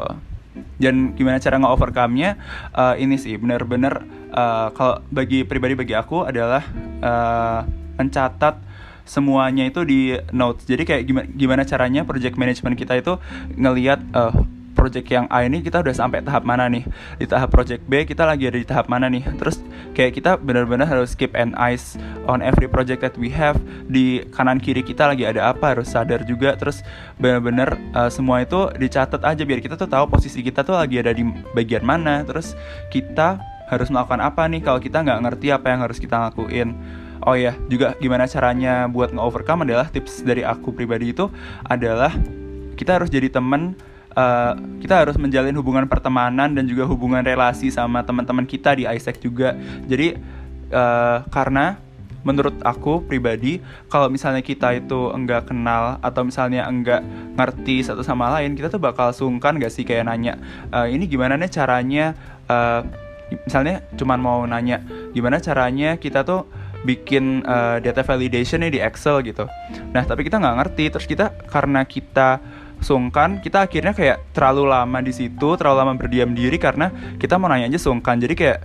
Dan 0.79 1.15
gimana 1.15 1.43
cara 1.43 1.59
nge-overcome-nya? 1.59 2.39
Uh, 2.71 2.95
ini 2.95 3.19
sih 3.19 3.35
bener-bener 3.35 4.03
uh, 4.31 4.71
kalau 4.71 5.03
bagi 5.11 5.43
pribadi 5.43 5.75
bagi 5.75 5.95
aku 5.95 6.23
adalah 6.23 6.63
uh, 7.03 7.67
mencatat 7.99 8.55
semuanya 9.03 9.67
itu 9.67 9.83
di 9.83 10.15
notes. 10.31 10.63
Jadi 10.63 10.87
kayak 10.87 11.03
gimana 11.03 11.27
gimana 11.27 11.61
caranya 11.67 12.01
project 12.07 12.39
management 12.39 12.79
kita 12.79 12.95
itu 12.95 13.19
ngelihat 13.59 13.99
uh, 14.15 14.31
project 14.79 15.11
yang 15.11 15.27
A 15.27 15.43
ini 15.43 15.59
kita 15.59 15.83
udah 15.83 15.91
sampai 15.91 16.23
tahap 16.23 16.47
mana 16.47 16.71
nih? 16.71 16.87
Di 17.19 17.27
tahap 17.27 17.51
project 17.51 17.83
B 17.83 18.07
kita 18.07 18.23
lagi 18.23 18.47
ada 18.47 18.55
di 18.55 18.63
tahap 18.63 18.87
mana 18.87 19.11
nih? 19.11 19.27
Terus 19.35 19.59
kayak 19.91 20.15
kita 20.15 20.39
benar-benar 20.39 20.87
harus 20.87 21.11
keep 21.19 21.35
an 21.35 21.51
eyes 21.59 21.99
on 22.23 22.39
every 22.39 22.71
project 22.71 23.03
that 23.03 23.15
we 23.19 23.27
have. 23.27 23.59
Di 23.91 24.23
kanan 24.31 24.63
kiri 24.63 24.79
kita 24.79 25.11
lagi 25.11 25.27
ada 25.27 25.51
apa? 25.51 25.75
Harus 25.75 25.91
sadar 25.91 26.23
juga. 26.23 26.55
Terus 26.55 26.79
benar-benar 27.19 27.75
uh, 27.91 28.07
semua 28.07 28.39
itu 28.39 28.71
dicatat 28.79 29.19
aja 29.27 29.43
biar 29.43 29.59
kita 29.59 29.75
tuh 29.75 29.91
tahu 29.91 30.07
posisi 30.07 30.39
kita 30.39 30.63
tuh 30.63 30.79
lagi 30.79 30.95
ada 31.03 31.11
di 31.11 31.27
bagian 31.51 31.83
mana. 31.83 32.23
Terus 32.23 32.55
kita 32.87 33.43
harus 33.67 33.91
melakukan 33.91 34.23
apa 34.23 34.47
nih 34.47 34.63
kalau 34.63 34.79
kita 34.79 35.03
nggak 35.03 35.19
ngerti 35.27 35.51
apa 35.51 35.67
yang 35.75 35.83
harus 35.83 35.99
kita 35.99 36.31
lakuin? 36.31 36.79
Oh 37.27 37.35
ya 37.35 37.51
juga 37.67 37.99
gimana 37.99 38.31
caranya 38.31 38.87
buat 38.87 39.11
nge-overcome 39.11 39.67
adalah 39.67 39.91
tips 39.91 40.23
dari 40.23 40.47
aku 40.47 40.71
pribadi 40.71 41.11
itu 41.11 41.27
adalah 41.67 42.15
kita 42.79 42.95
harus 42.95 43.11
jadi 43.11 43.27
teman 43.27 43.75
uh, 44.19 44.53
kita 44.83 45.07
harus 45.07 45.15
menjalin 45.15 45.55
hubungan 45.55 45.87
pertemanan 45.87 46.51
dan 46.51 46.67
juga 46.67 46.83
hubungan 46.83 47.23
relasi 47.23 47.71
sama 47.71 48.03
teman-teman 48.03 48.43
kita 48.43 48.75
di 48.75 48.83
Isaac 48.83 49.23
juga. 49.23 49.55
Jadi 49.87 50.19
uh, 50.75 51.23
karena 51.31 51.79
menurut 52.19 52.59
aku 52.67 52.99
pribadi 53.07 53.63
kalau 53.87 54.11
misalnya 54.11 54.43
kita 54.43 54.75
itu 54.75 55.07
enggak 55.15 55.47
kenal 55.47 56.03
atau 56.03 56.27
misalnya 56.27 56.67
enggak 56.67 56.99
ngerti 57.39 57.79
satu 57.79 58.03
sama 58.03 58.27
lain 58.35 58.59
kita 58.59 58.67
tuh 58.67 58.81
bakal 58.81 59.15
sungkan 59.15 59.55
gak 59.55 59.71
sih 59.71 59.87
kayak 59.87 60.03
nanya 60.03 60.35
e, 60.67 60.91
ini 60.91 61.07
gimana 61.07 61.39
nih 61.39 61.47
caranya? 61.47 62.11
Uh, 62.49 62.83
misalnya 63.45 63.85
cuman 63.93 64.19
mau 64.19 64.41
nanya 64.43 64.81
gimana 65.13 65.37
caranya 65.39 65.95
kita 65.95 66.25
tuh 66.25 66.49
bikin 66.81 67.45
uh, 67.45 67.77
data 67.77 68.01
validation 68.01 68.65
nih 68.65 68.71
di 68.73 68.79
Excel? 68.81 69.21
gitu. 69.21 69.45
Nah 69.93 70.03
tapi 70.03 70.25
kita 70.25 70.41
nggak 70.41 70.55
ngerti 70.59 70.85
terus 70.89 71.05
kita 71.05 71.31
karena 71.45 71.85
kita 71.85 72.41
sungkan 72.79 73.43
kita 73.43 73.67
akhirnya 73.67 73.91
kayak 73.91 74.31
terlalu 74.35 74.71
lama 74.71 74.99
di 75.03 75.11
situ 75.11 75.55
terlalu 75.59 75.77
lama 75.83 75.93
berdiam 75.95 76.31
diri 76.31 76.55
karena 76.55 76.91
kita 77.19 77.35
mau 77.35 77.51
nanya 77.51 77.71
aja 77.71 77.79
sungkan. 77.79 78.19
Jadi 78.19 78.33
kayak 78.35 78.59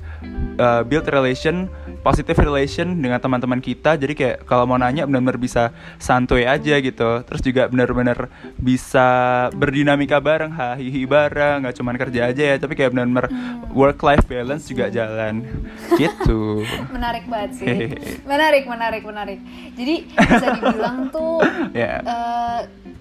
uh, 0.58 0.82
build 0.86 1.06
relation 1.10 1.66
positive 2.04 2.36
relation 2.36 3.00
dengan 3.00 3.16
teman-teman 3.16 3.64
kita. 3.64 3.96
Jadi 3.96 4.12
kayak 4.12 4.36
kalau 4.44 4.68
mau 4.68 4.76
nanya 4.76 5.08
benar-benar 5.08 5.40
bisa 5.40 5.72
santuy 5.96 6.44
aja 6.44 6.76
gitu. 6.78 7.24
Terus 7.24 7.40
juga 7.40 7.62
benar-benar 7.72 8.28
bisa 8.60 9.08
berdinamika 9.56 10.20
bareng 10.20 10.52
hahihi 10.52 11.08
bareng. 11.08 11.64
Nggak 11.64 11.76
cuma 11.80 11.96
kerja 11.96 12.28
aja 12.28 12.42
ya 12.54 12.56
tapi 12.60 12.76
kayak 12.76 12.92
benar-benar 12.92 13.32
hmm. 13.32 13.72
work 13.72 13.98
life 14.04 14.24
balance 14.28 14.68
juga 14.68 14.92
jalan. 14.92 15.48
Gitu. 15.96 16.62
Menarik 16.94 17.24
banget 17.26 17.50
sih. 17.56 17.66
Menarik 18.30 18.64
menarik 18.68 19.02
menarik. 19.06 19.38
Jadi 19.72 19.94
bisa 20.12 20.46
dibilang 20.60 21.08
tuh 21.08 21.40
yeah. 21.72 21.82
Ya. 21.94 22.00
uh, 22.00 22.60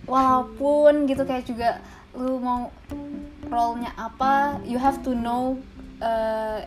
walaupun 0.09 1.07
gitu 1.07 1.23
kayak 1.23 1.45
juga 1.47 1.69
lu 2.13 2.37
mau 2.37 2.69
role-nya 3.49 3.89
apa 3.97 4.61
you 4.61 4.77
have 4.77 5.01
to 5.01 5.17
know 5.17 5.57
uh, 6.03 6.61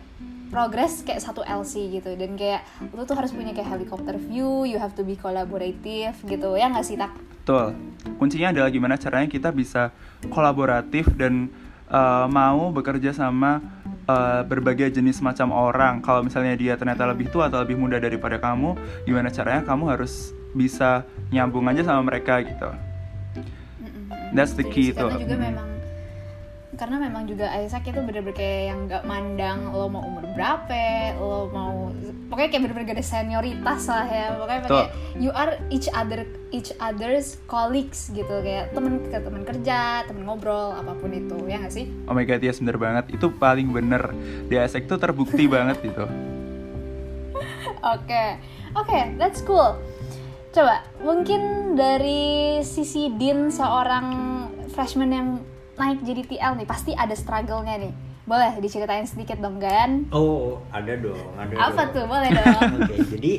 progress 0.47 1.03
kayak 1.03 1.19
satu 1.19 1.43
LC 1.43 1.99
gitu 1.99 2.15
dan 2.15 2.39
kayak 2.39 2.63
lu 2.95 3.03
tuh 3.03 3.15
harus 3.19 3.35
punya 3.35 3.51
kayak 3.51 3.67
helicopter 3.67 4.15
view, 4.15 4.63
you 4.63 4.79
have 4.79 4.95
to 4.95 5.03
be 5.03 5.19
collaborative 5.19 6.15
gitu 6.23 6.55
ya 6.55 6.71
nggak 6.71 6.85
sih 6.87 6.95
tak? 6.95 7.11
Betul. 7.43 7.75
Kuncinya 8.19 8.51
adalah 8.51 8.69
gimana 8.71 8.95
caranya 8.99 9.27
kita 9.27 9.51
bisa 9.51 9.91
kolaboratif 10.31 11.07
dan 11.15 11.51
uh, 11.91 12.27
mau 12.27 12.71
bekerja 12.71 13.15
sama 13.15 13.59
uh, 14.07 14.43
berbagai 14.43 14.91
jenis 14.95 15.19
macam 15.23 15.51
orang. 15.51 15.99
Kalau 16.03 16.23
misalnya 16.23 16.55
dia 16.55 16.73
ternyata 16.79 17.07
lebih 17.07 17.31
tua 17.31 17.51
atau 17.51 17.63
lebih 17.63 17.79
muda 17.79 17.99
daripada 17.99 18.39
kamu, 18.39 18.75
gimana 19.07 19.31
caranya 19.31 19.63
kamu 19.63 19.83
harus 19.95 20.31
bisa 20.55 21.03
nyambung 21.31 21.67
aja 21.67 21.83
sama 21.87 22.07
mereka 22.07 22.39
gitu. 22.43 22.86
That's 24.35 24.53
the 24.55 24.65
key 24.67 24.91
itu. 24.91 25.03
Karena 25.03 25.21
juga 25.23 25.37
memang 25.39 25.67
karena 26.77 27.01
memang 27.01 27.25
juga 27.25 27.49
Isaac 27.57 27.89
itu 27.89 27.97
bener-bener 28.05 28.37
kayak 28.37 28.63
yang 28.69 28.79
gak 28.85 29.03
mandang 29.09 29.73
lo 29.73 29.89
mau 29.89 30.05
umur 30.05 30.29
berapa, 30.37 31.17
lo 31.17 31.49
mau 31.49 31.89
pokoknya 32.29 32.49
kayak 32.53 32.63
bener-bener 32.69 32.85
gak 32.93 32.97
ada 33.01 33.07
senioritas 33.07 33.81
lah 33.89 34.05
ya, 34.05 34.25
pokoknya 34.37 34.59
kayak 34.69 34.89
you 35.17 35.33
are 35.33 35.57
each 35.73 35.89
other 35.97 36.21
each 36.53 36.69
other's 36.77 37.41
colleagues 37.49 38.13
gitu 38.13 38.29
kayak 38.45 38.69
temen 38.77 39.01
ke 39.09 39.17
temen 39.17 39.41
kerja, 39.41 40.05
temen 40.05 40.21
ngobrol 40.29 40.77
apa 40.77 40.93
pun 40.93 41.09
itu 41.15 41.35
ya 41.49 41.57
gak 41.65 41.73
sih? 41.73 41.89
Oh 42.05 42.13
my 42.13 42.23
god 42.29 42.45
ya 42.45 42.53
yes, 42.53 42.61
bener 42.61 42.77
banget 42.77 43.05
itu 43.09 43.27
paling 43.33 43.73
bener 43.73 44.13
di 44.45 44.55
Isaac 44.61 44.85
tuh 44.85 45.01
terbukti 45.01 45.49
banget 45.57 45.81
gitu. 45.81 46.05
Oke, 47.77 48.05
okay. 48.05 48.29
oke, 48.77 48.85
okay, 48.85 49.03
that's 49.17 49.41
cool. 49.41 49.81
Coba 50.51 50.83
mungkin 51.03 51.73
dari 51.75 52.59
sisi 52.63 53.11
Din 53.15 53.51
seorang 53.51 54.07
freshman 54.71 55.11
yang 55.11 55.27
naik 55.77 56.01
jadi 56.01 56.21
TL 56.25 56.53
nih 56.57 56.67
pasti 56.67 56.91
ada 56.97 57.13
struggle-nya 57.13 57.77
nih. 57.77 57.93
Boleh 58.27 58.59
diceritain 58.59 59.07
sedikit 59.07 59.39
dong 59.39 59.59
Gan? 59.59 60.11
Oh 60.11 60.59
ada 60.71 60.99
dong 60.99 61.31
ada 61.39 61.53
apa 61.55 61.87
dong. 61.87 61.95
tuh? 61.95 62.05
Boleh 62.11 62.29
dong. 62.33 62.59
Oke 62.83 62.83
okay, 62.83 62.99
jadi 63.15 63.33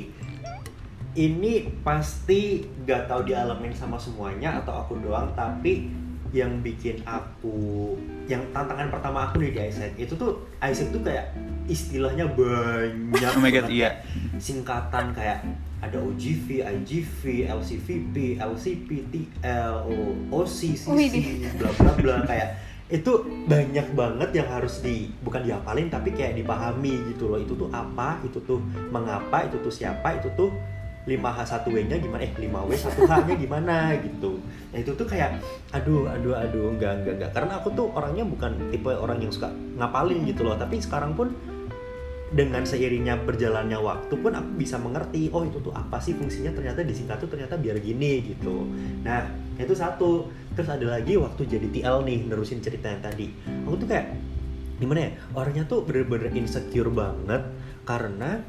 ini 1.18 1.82
pasti 1.82 2.62
gak 2.86 3.10
tahu 3.10 3.26
dialamin 3.26 3.74
sama 3.74 3.98
semuanya 3.98 4.62
atau 4.62 4.86
aku 4.86 5.02
doang 5.02 5.34
tapi 5.34 5.90
yang 6.30 6.60
bikin 6.60 7.00
aku 7.08 7.96
yang 8.28 8.44
tantangan 8.52 8.92
pertama 8.92 9.26
aku 9.26 9.40
nih 9.40 9.50
di 9.56 9.60
Isaac 9.72 9.92
itu 9.96 10.12
tuh 10.12 10.44
Isaac 10.60 10.92
tuh 10.92 11.00
kayak 11.00 11.32
istilahnya 11.64 12.28
banyak 12.28 13.32
oh 13.32 13.40
my 13.40 13.48
God, 13.48 13.68
iya. 13.72 14.04
singkatan 14.36 15.16
kayak 15.16 15.40
ada 15.78 15.98
OGV, 16.02 16.66
IGV, 16.66 17.46
LCVP, 17.46 18.42
LCP, 18.42 18.88
TL, 19.14 19.74
OC, 20.34 20.58
CC, 20.74 21.14
bla 21.54 21.70
bla 21.78 21.92
bla. 21.94 22.16
Kayak 22.26 22.58
itu 22.88 23.12
banyak 23.46 23.92
banget 23.92 24.30
yang 24.32 24.48
harus 24.48 24.80
di 24.80 25.12
bukan 25.20 25.44
dihafalin 25.44 25.92
tapi 25.92 26.10
kayak 26.16 26.34
dipahami 26.40 27.14
gitu 27.14 27.30
loh. 27.30 27.38
Itu 27.38 27.54
tuh 27.54 27.70
apa 27.70 28.18
itu 28.26 28.42
tuh 28.42 28.58
mengapa 28.90 29.46
itu 29.46 29.60
tuh 29.62 29.70
siapa 29.70 30.18
itu 30.18 30.32
tuh 30.34 30.50
5H1W 31.08 31.88
nya 31.88 31.96
gimana 31.96 32.20
eh 32.20 32.32
5W 32.36 32.68
1H 32.68 33.12
nya 33.24 33.34
gimana 33.38 33.76
gitu. 33.96 34.42
Nah 34.74 34.78
itu 34.82 34.92
tuh 34.92 35.06
kayak 35.08 35.40
aduh 35.72 36.04
aduh 36.04 36.36
aduh 36.36 36.74
enggak 36.76 37.00
enggak 37.00 37.14
enggak 37.16 37.30
karena 37.32 37.52
aku 37.56 37.68
tuh 37.72 37.88
orangnya 37.96 38.28
bukan 38.28 38.52
tipe 38.68 38.92
orang 38.92 39.22
yang 39.24 39.32
suka 39.32 39.48
ngapalin 39.80 40.26
gitu 40.28 40.44
loh. 40.44 40.58
Tapi 40.58 40.82
sekarang 40.82 41.16
pun 41.16 41.32
dengan 42.28 42.60
seiringnya 42.60 43.24
berjalannya 43.24 43.80
waktu 43.80 44.14
pun 44.20 44.36
aku 44.36 44.50
bisa 44.60 44.76
mengerti 44.76 45.32
oh 45.32 45.48
itu 45.48 45.64
tuh 45.64 45.72
apa 45.72 45.96
sih 45.96 46.12
fungsinya? 46.12 46.52
Ternyata 46.52 46.84
disingkat 46.84 47.24
tuh 47.24 47.30
ternyata 47.32 47.56
biar 47.56 47.80
gini 47.80 48.20
gitu. 48.34 48.68
Nah 49.04 49.28
itu 49.56 49.72
satu. 49.72 50.28
Terus 50.52 50.68
ada 50.68 50.98
lagi 50.98 51.14
waktu 51.14 51.46
jadi 51.46 51.66
TL 51.70 52.02
nih 52.04 52.18
nerusin 52.28 52.60
cerita 52.60 52.90
yang 52.90 53.00
tadi. 53.00 53.30
Aku 53.64 53.78
tuh 53.78 53.88
kayak 53.88 54.12
gimana 54.78 55.08
ya 55.08 55.10
orangnya 55.34 55.64
tuh 55.66 55.82
bener-bener 55.82 56.30
insecure 56.38 56.90
banget 56.92 57.42
karena 57.82 58.42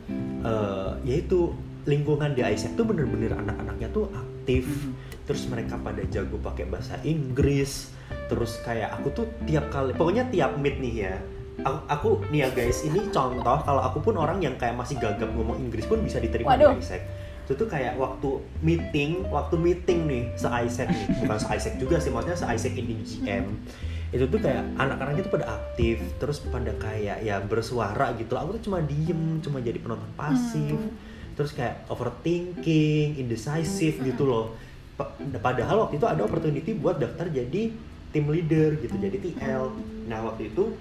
uh, 0.46 0.94
yaitu 1.02 1.56
lingkungan 1.90 2.38
di 2.38 2.46
Isaac 2.46 2.78
tuh 2.78 2.86
bener-bener 2.86 3.34
anak-anaknya 3.34 3.90
tuh 3.96 4.12
aktif. 4.12 4.66
Mm-hmm. 4.66 5.08
terus 5.30 5.46
mereka 5.46 5.78
pada 5.78 6.02
jago 6.10 6.42
pakai 6.42 6.66
bahasa 6.66 6.98
Inggris. 7.06 7.94
Terus 8.26 8.58
kayak 8.66 8.98
aku 8.98 9.14
tuh 9.14 9.26
tiap 9.46 9.70
kali 9.70 9.94
pokoknya 9.94 10.26
tiap 10.34 10.58
meet 10.58 10.82
nih 10.82 10.96
ya 11.06 11.16
aku, 11.64 11.80
aku 11.88 12.10
nih 12.32 12.40
ya 12.46 12.50
guys 12.54 12.84
ini 12.86 13.10
contoh 13.10 13.58
kalau 13.64 13.82
aku 13.84 14.00
pun 14.04 14.16
orang 14.20 14.40
yang 14.40 14.56
kayak 14.56 14.76
masih 14.76 15.00
gagap 15.00 15.30
ngomong 15.32 15.60
Inggris 15.60 15.86
pun 15.86 16.00
bisa 16.04 16.20
diterima 16.20 16.56
Waduh. 16.56 16.76
di 16.76 16.84
Isaac 16.84 17.04
itu 17.50 17.58
tuh 17.58 17.66
kayak 17.66 17.98
waktu 17.98 18.30
meeting 18.62 19.26
waktu 19.34 19.58
meeting 19.58 20.06
nih 20.06 20.24
se 20.38 20.46
Isaac 20.46 20.94
nih. 20.94 21.06
Bukan 21.26 21.38
se 21.42 21.48
Isaac 21.50 21.74
juga 21.82 21.98
sih 21.98 22.14
maksudnya 22.14 22.38
se 22.38 22.46
Isaac 22.46 22.74
ini 22.78 23.02
GM 23.02 23.46
itu 24.10 24.26
tuh 24.26 24.42
kayak 24.42 24.66
anak-anaknya 24.78 25.22
tuh 25.26 25.34
pada 25.34 25.46
aktif 25.58 25.98
terus 26.22 26.46
pada 26.46 26.70
kayak 26.78 27.26
ya 27.26 27.42
bersuara 27.42 28.14
gitu. 28.22 28.38
Aku 28.38 28.54
tuh 28.62 28.70
cuma 28.70 28.86
diem 28.86 29.42
cuma 29.42 29.58
jadi 29.66 29.82
penonton 29.82 30.10
pasif. 30.14 30.78
Hmm. 30.78 31.08
terus 31.40 31.56
kayak 31.56 31.88
overthinking 31.88 33.16
indecisive 33.16 33.98
hmm. 33.98 34.12
gitu 34.14 34.30
loh. 34.30 34.54
Padahal 35.40 35.88
waktu 35.88 35.96
itu 35.96 36.06
ada 36.06 36.22
opportunity 36.28 36.76
buat 36.76 37.00
daftar 37.00 37.32
jadi 37.32 37.72
tim 38.10 38.26
leader 38.30 38.78
gitu 38.82 38.96
jadi 38.98 39.18
TL 39.18 39.64
nah 40.10 40.26
waktu 40.26 40.50
itu 40.50 40.74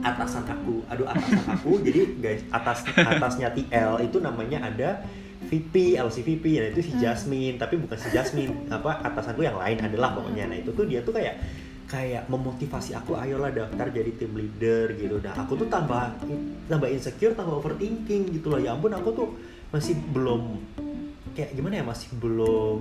atasan 0.00 0.48
aku 0.48 0.80
aduh 0.88 1.04
atasan 1.04 1.44
aku 1.52 1.70
jadi 1.86 2.00
guys 2.16 2.42
atas 2.48 2.88
atasnya 2.96 3.52
TL 3.52 4.00
itu 4.08 4.16
namanya 4.24 4.72
ada 4.72 5.04
VP 5.52 5.98
LCVP 5.98 6.44
ya 6.48 6.62
itu 6.70 6.80
si 6.80 6.92
hmm. 6.94 7.02
Jasmine. 7.02 7.56
Tapi 7.58 7.74
bukan 7.76 7.98
si 7.98 8.08
Jasmine 8.14 8.70
apa 8.70 9.02
atasanku 9.02 9.42
yang 9.42 9.58
lain 9.58 9.78
adalah 9.82 10.14
pokoknya. 10.14 10.46
Nah 10.48 10.56
itu 10.56 10.70
tuh 10.72 10.86
dia 10.86 11.02
tuh 11.02 11.12
kayak 11.12 11.42
kayak 11.90 12.24
memotivasi 12.30 12.96
aku 12.96 13.18
ayolah 13.18 13.52
daftar 13.52 13.90
jadi 13.90 14.16
tim 14.16 14.32
leader 14.32 14.94
gitu. 14.96 15.18
Nah 15.20 15.34
aku 15.34 15.58
tuh 15.58 15.68
tambah 15.68 16.14
tambah 16.70 16.88
insecure 16.88 17.34
tambah 17.34 17.58
overthinking 17.58 18.32
gitu 18.32 18.54
loh. 18.54 18.60
Ya 18.62 18.72
ampun 18.72 18.94
aku 18.94 19.10
tuh 19.12 19.28
masih 19.74 19.98
belum 20.14 20.62
kayak 21.36 21.56
gimana 21.56 21.80
ya 21.80 21.84
masih 21.84 22.08
belum 22.20 22.80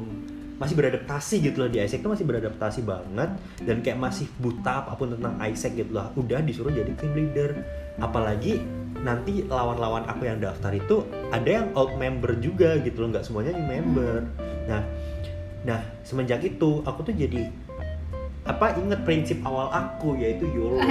masih 0.61 0.77
beradaptasi 0.77 1.41
gitu 1.41 1.65
loh. 1.65 1.69
Di 1.73 1.81
Isaac 1.81 2.05
tuh 2.05 2.13
masih 2.13 2.29
beradaptasi 2.29 2.85
banget 2.85 3.33
dan 3.65 3.77
kayak 3.81 3.97
masih 3.97 4.29
buta 4.37 4.85
apa 4.85 4.93
pun 4.93 5.09
tentang 5.17 5.33
Isaac 5.41 5.73
gitu 5.73 5.97
loh. 5.97 6.13
Udah 6.13 6.45
disuruh 6.45 6.69
jadi 6.69 6.93
team 6.93 7.17
leader. 7.17 7.57
Apalagi 7.97 8.61
nanti 9.01 9.41
lawan-lawan 9.49 10.05
aku 10.05 10.29
yang 10.29 10.37
daftar 10.37 10.69
itu 10.77 11.01
ada 11.33 11.49
yang 11.49 11.73
old 11.73 11.97
member 11.97 12.37
juga 12.37 12.77
gitu 12.85 13.01
loh. 13.01 13.17
Nggak 13.17 13.25
semuanya 13.25 13.57
new 13.57 13.65
member. 13.65 14.29
Nah 14.69 14.85
nah 15.61 15.81
semenjak 16.05 16.45
itu 16.45 16.85
aku 16.85 17.05
tuh 17.05 17.13
jadi 17.13 17.49
apa 18.41 18.73
inget 18.73 19.05
prinsip 19.05 19.37
awal 19.45 19.69
aku 19.69 20.17
yaitu 20.17 20.49
YOLO. 20.49 20.81
Kan? 20.81 20.89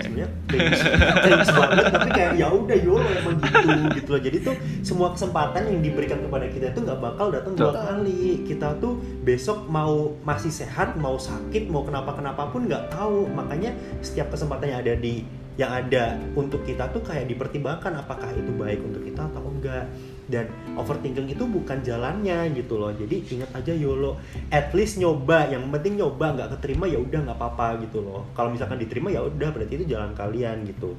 sebenarnya 0.00 0.28
prinsip, 0.48 1.52
banget 1.52 1.84
tapi 1.92 2.08
kayak 2.16 2.32
ya 2.40 2.48
udah 2.48 2.78
YOLO 2.80 3.04
emang 3.04 3.36
gitu 3.36 3.68
gitu 4.00 4.08
loh. 4.16 4.20
Jadi 4.24 4.36
tuh 4.40 4.54
semua 4.80 5.12
kesempatan 5.12 5.68
yang 5.68 5.84
diberikan 5.84 6.16
kepada 6.24 6.48
kita 6.48 6.72
tuh 6.72 6.88
nggak 6.88 7.00
bakal 7.04 7.28
datang 7.28 7.52
dua 7.52 7.76
kali. 7.76 8.40
Kita 8.48 8.80
tuh 8.80 8.96
besok 9.28 9.68
mau 9.68 10.16
masih 10.24 10.48
sehat 10.48 10.96
mau 10.96 11.20
sakit 11.20 11.68
mau 11.68 11.84
kenapa 11.84 12.16
kenapa 12.16 12.48
pun 12.48 12.64
nggak 12.64 12.88
tahu. 12.88 13.28
Makanya 13.36 13.76
setiap 14.00 14.32
kesempatan 14.32 14.72
yang 14.72 14.80
ada 14.80 14.96
di 14.96 15.20
yang 15.56 15.72
ada 15.72 16.20
untuk 16.36 16.64
kita 16.68 16.88
tuh 16.92 17.00
kayak 17.00 17.28
dipertimbangkan 17.32 17.92
apakah 17.96 18.28
itu 18.32 18.52
baik 18.56 18.80
untuk 18.84 19.04
kita 19.04 19.24
atau 19.24 19.40
enggak 19.48 19.88
dan 20.26 20.50
overthinking 20.74 21.30
itu 21.30 21.46
bukan 21.46 21.78
jalannya 21.86 22.50
gitu 22.54 22.82
loh 22.82 22.90
jadi 22.90 23.16
ingat 23.22 23.50
aja 23.54 23.72
yolo 23.72 24.18
at 24.50 24.74
least 24.74 24.98
nyoba 24.98 25.46
yang 25.46 25.66
penting 25.70 26.02
nyoba 26.02 26.34
nggak 26.34 26.48
keterima 26.58 26.90
ya 26.90 26.98
udah 26.98 27.20
nggak 27.30 27.38
apa-apa 27.38 27.82
gitu 27.86 28.02
loh 28.02 28.26
kalau 28.34 28.50
misalkan 28.50 28.78
diterima 28.82 29.14
ya 29.14 29.22
udah 29.22 29.54
berarti 29.54 29.78
itu 29.78 29.86
jalan 29.94 30.10
kalian 30.14 30.66
gitu 30.66 30.98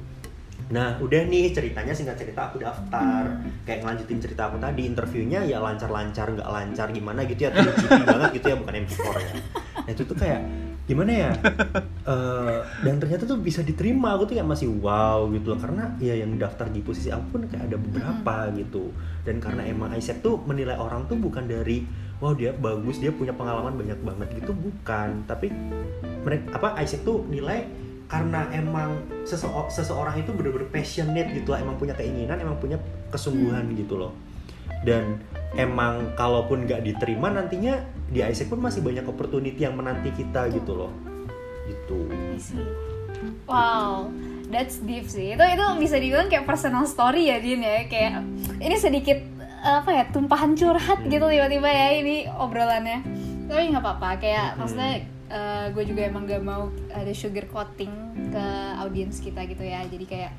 Nah, 0.68 1.00
udah 1.00 1.24
nih 1.32 1.48
ceritanya 1.48 1.96
singkat 1.96 2.20
cerita 2.20 2.52
aku 2.52 2.60
daftar. 2.60 3.40
Kayak 3.64 3.88
ngelanjutin 3.88 4.20
cerita 4.20 4.52
aku 4.52 4.60
tadi, 4.60 4.84
interviewnya 4.84 5.40
ya 5.40 5.64
lancar-lancar, 5.64 6.28
nggak 6.28 6.44
lancar 6.44 6.92
gimana 6.92 7.24
gitu 7.24 7.48
ya, 7.48 7.50
tinggi 7.56 8.04
banget 8.12 8.30
gitu 8.36 8.46
ya, 8.52 8.56
bukan 8.60 8.74
MP4 8.84 9.06
ya. 9.16 9.32
Nah, 9.88 9.90
itu 9.96 10.02
tuh 10.04 10.16
kayak 10.18 10.40
gimana 10.88 11.12
ya? 11.12 11.32
Uh, 12.08 12.64
dan 12.88 12.96
ternyata 12.96 13.28
tuh 13.28 13.36
bisa 13.36 13.60
diterima. 13.60 14.16
Aku 14.16 14.24
tuh 14.24 14.40
kayak 14.40 14.48
masih 14.48 14.72
wow 14.80 15.28
gitu 15.28 15.52
loh. 15.52 15.60
Karena 15.60 15.92
ya 16.00 16.16
yang 16.16 16.40
daftar 16.40 16.72
di 16.72 16.80
posisi 16.80 17.12
aku 17.12 17.36
pun 17.36 17.40
kayak 17.44 17.68
ada 17.68 17.76
beberapa 17.76 18.48
gitu. 18.56 18.90
Dan 19.22 19.38
karena 19.38 19.68
emang 19.68 19.92
Isaac 19.92 20.24
tuh 20.24 20.40
menilai 20.48 20.80
orang 20.80 21.04
tuh 21.04 21.20
bukan 21.20 21.44
dari 21.44 21.84
wow 22.18 22.32
dia 22.32 22.50
bagus 22.56 22.98
dia 22.98 23.12
punya 23.12 23.36
pengalaman 23.36 23.76
banyak 23.76 24.00
banget. 24.00 24.28
Gitu 24.40 24.56
bukan. 24.56 25.28
Tapi 25.28 25.52
mereka 26.24 26.56
apa 26.56 26.80
Isaac 26.80 27.04
tuh 27.04 27.28
nilai 27.28 27.68
karena 28.08 28.48
emang 28.56 29.04
sese 29.28 29.44
seseorang 29.68 30.16
itu 30.16 30.32
bener-bener 30.32 30.72
passionate 30.72 31.28
gitu 31.36 31.52
lah. 31.52 31.60
Emang 31.60 31.76
punya 31.76 31.92
keinginan 31.92 32.40
emang 32.40 32.56
punya 32.56 32.80
kesungguhan 33.12 33.68
gitu 33.76 34.00
loh. 34.00 34.16
Dan 34.88 35.20
emang 35.56 36.12
kalaupun 36.18 36.68
nggak 36.68 36.84
diterima 36.84 37.32
nantinya 37.32 37.80
di 38.08 38.20
Isaac 38.20 38.52
pun 38.52 38.60
masih 38.60 38.84
banyak 38.84 39.06
opportunity 39.08 39.64
yang 39.64 39.78
menanti 39.78 40.12
kita 40.12 40.52
gitu 40.52 40.76
loh. 40.76 40.92
Gitu. 41.68 41.98
Wow 43.48 44.12
that's 44.48 44.80
deep 44.82 45.06
sih. 45.06 45.36
Itu 45.36 45.44
itu 45.44 45.64
bisa 45.78 45.96
dibilang 46.00 46.28
kayak 46.32 46.48
personal 46.48 46.88
story 46.88 47.30
ya 47.30 47.38
Din 47.38 47.62
ya. 47.62 47.86
Kayak 47.86 48.24
ini 48.58 48.76
sedikit 48.80 49.20
apa 49.58 49.90
ya 49.90 50.04
tumpahan 50.10 50.56
curhat 50.56 51.04
hmm. 51.04 51.10
gitu 51.12 51.26
tiba-tiba 51.28 51.68
ya 51.68 51.88
ini 52.00 52.16
obrolannya. 52.26 53.04
Tapi 53.48 53.62
nggak 53.72 53.84
apa-apa 53.84 54.10
kayak 54.20 54.46
hmm. 54.52 54.58
maksudnya 54.60 54.92
uh, 55.32 55.66
gue 55.72 55.84
juga 55.88 56.02
emang 56.08 56.24
gak 56.28 56.42
mau 56.44 56.72
ada 56.92 57.12
sugar 57.12 57.48
coating 57.48 57.92
ke 58.32 58.44
audiens 58.80 59.20
kita 59.20 59.44
gitu 59.46 59.64
ya. 59.64 59.84
Jadi 59.86 60.04
kayak 60.08 60.32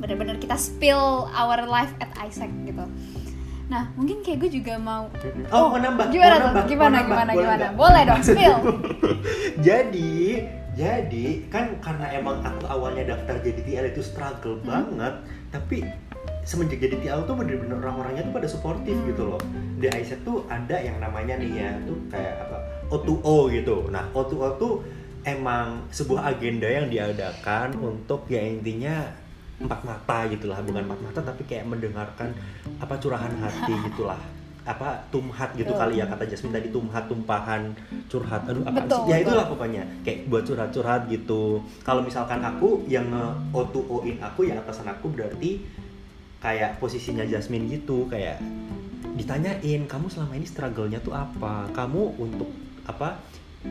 bener-bener 0.00 0.36
kita 0.40 0.56
spill 0.56 1.28
our 1.32 1.64
life 1.68 1.92
at 2.00 2.10
Isaac 2.20 2.50
gitu 2.64 2.84
Nah, 3.64 3.88
mungkin 3.96 4.20
kayak 4.20 4.44
gue 4.44 4.60
juga 4.60 4.76
mau 4.76 5.08
Oh, 5.48 5.72
mau 5.72 5.78
nambah. 5.80 6.12
Gimana 6.12 6.34
mau 6.36 6.44
nambah, 6.52 6.64
Gimana 6.68 6.96
mau 7.00 7.06
gimana 7.08 7.30
boleh 7.32 7.40
gimana? 7.40 7.66
Boleh 7.72 8.02
dong, 8.04 8.22
spill. 8.22 8.56
Jadi, 9.68 10.12
Jadi 10.74 11.46
kan 11.54 11.78
karena 11.78 12.10
emang 12.10 12.42
aku 12.42 12.66
awalnya 12.66 13.14
daftar 13.14 13.38
jadi 13.38 13.62
TL 13.62 13.86
itu 13.94 14.02
struggle 14.02 14.58
Hmm. 14.58 14.66
banget, 14.66 15.14
tapi 15.54 15.86
semenjak 16.42 16.82
jadi 16.82 16.98
TL 16.98 17.20
tuh 17.24 17.38
bener-bener 17.38 17.78
orang-orangnya 17.78 18.26
tuh 18.26 18.34
pada 18.34 18.48
suportif 18.50 18.98
Hmm. 18.98 19.06
gitu 19.06 19.22
loh. 19.22 19.40
Di 19.78 19.86
Isaac 19.86 20.26
tuh 20.26 20.42
ada 20.50 20.74
yang 20.74 20.98
namanya 20.98 21.38
nih 21.38 21.50
ya, 21.54 21.70
tuh 21.86 21.94
kayak 22.10 22.42
apa 22.42 22.58
O2O 22.90 23.54
gitu. 23.54 23.86
Nah 23.86 24.10
O2O 24.10 24.58
tuh 24.58 24.82
emang 25.22 25.86
sebuah 25.94 26.34
agenda 26.34 26.66
yang 26.66 26.90
diadakan 26.90 27.78
untuk 27.78 28.26
ya 28.26 28.42
intinya 28.42 29.14
empat 29.62 29.80
mata 29.86 30.26
gitulah, 30.26 30.58
bukan 30.64 30.82
empat 30.86 31.00
mata 31.00 31.20
tapi 31.22 31.42
kayak 31.46 31.68
mendengarkan 31.68 32.34
apa 32.82 32.94
curahan 32.98 33.30
hati 33.38 33.74
gitulah. 33.90 34.18
Apa 34.64 34.96
tumhat 35.12 35.52
gitu 35.52 35.68
Betul. 35.68 35.80
kali 35.80 35.94
ya 36.00 36.08
kata 36.08 36.24
Jasmine 36.24 36.56
tadi 36.56 36.72
tumhat 36.72 37.04
tumpahan 37.04 37.76
curhat. 38.08 38.48
Aduh 38.48 38.64
apa 38.64 38.88
Betul, 38.88 39.04
sih 39.04 39.12
ya 39.12 39.16
itulah 39.20 39.46
pokoknya 39.46 39.82
kayak 40.00 40.18
buat 40.32 40.42
curhat-curhat 40.48 41.04
gitu. 41.12 41.60
Kalau 41.84 42.00
misalkan 42.00 42.40
aku 42.40 42.80
yang 42.88 43.12
nge 43.12 43.26
O2O 43.52 44.08
in 44.08 44.16
aku 44.24 44.48
ya 44.48 44.56
atasan 44.56 44.88
aku 44.88 45.12
berarti 45.12 45.60
kayak 46.40 46.80
posisinya 46.80 47.28
Jasmine 47.28 47.68
gitu 47.68 48.08
kayak 48.08 48.40
ditanyain 49.20 49.84
kamu 49.84 50.08
selama 50.08 50.32
ini 50.32 50.48
struggle-nya 50.48 50.98
tuh 51.04 51.12
apa? 51.12 51.68
Kamu 51.76 52.16
untuk 52.16 52.48
apa 52.88 53.20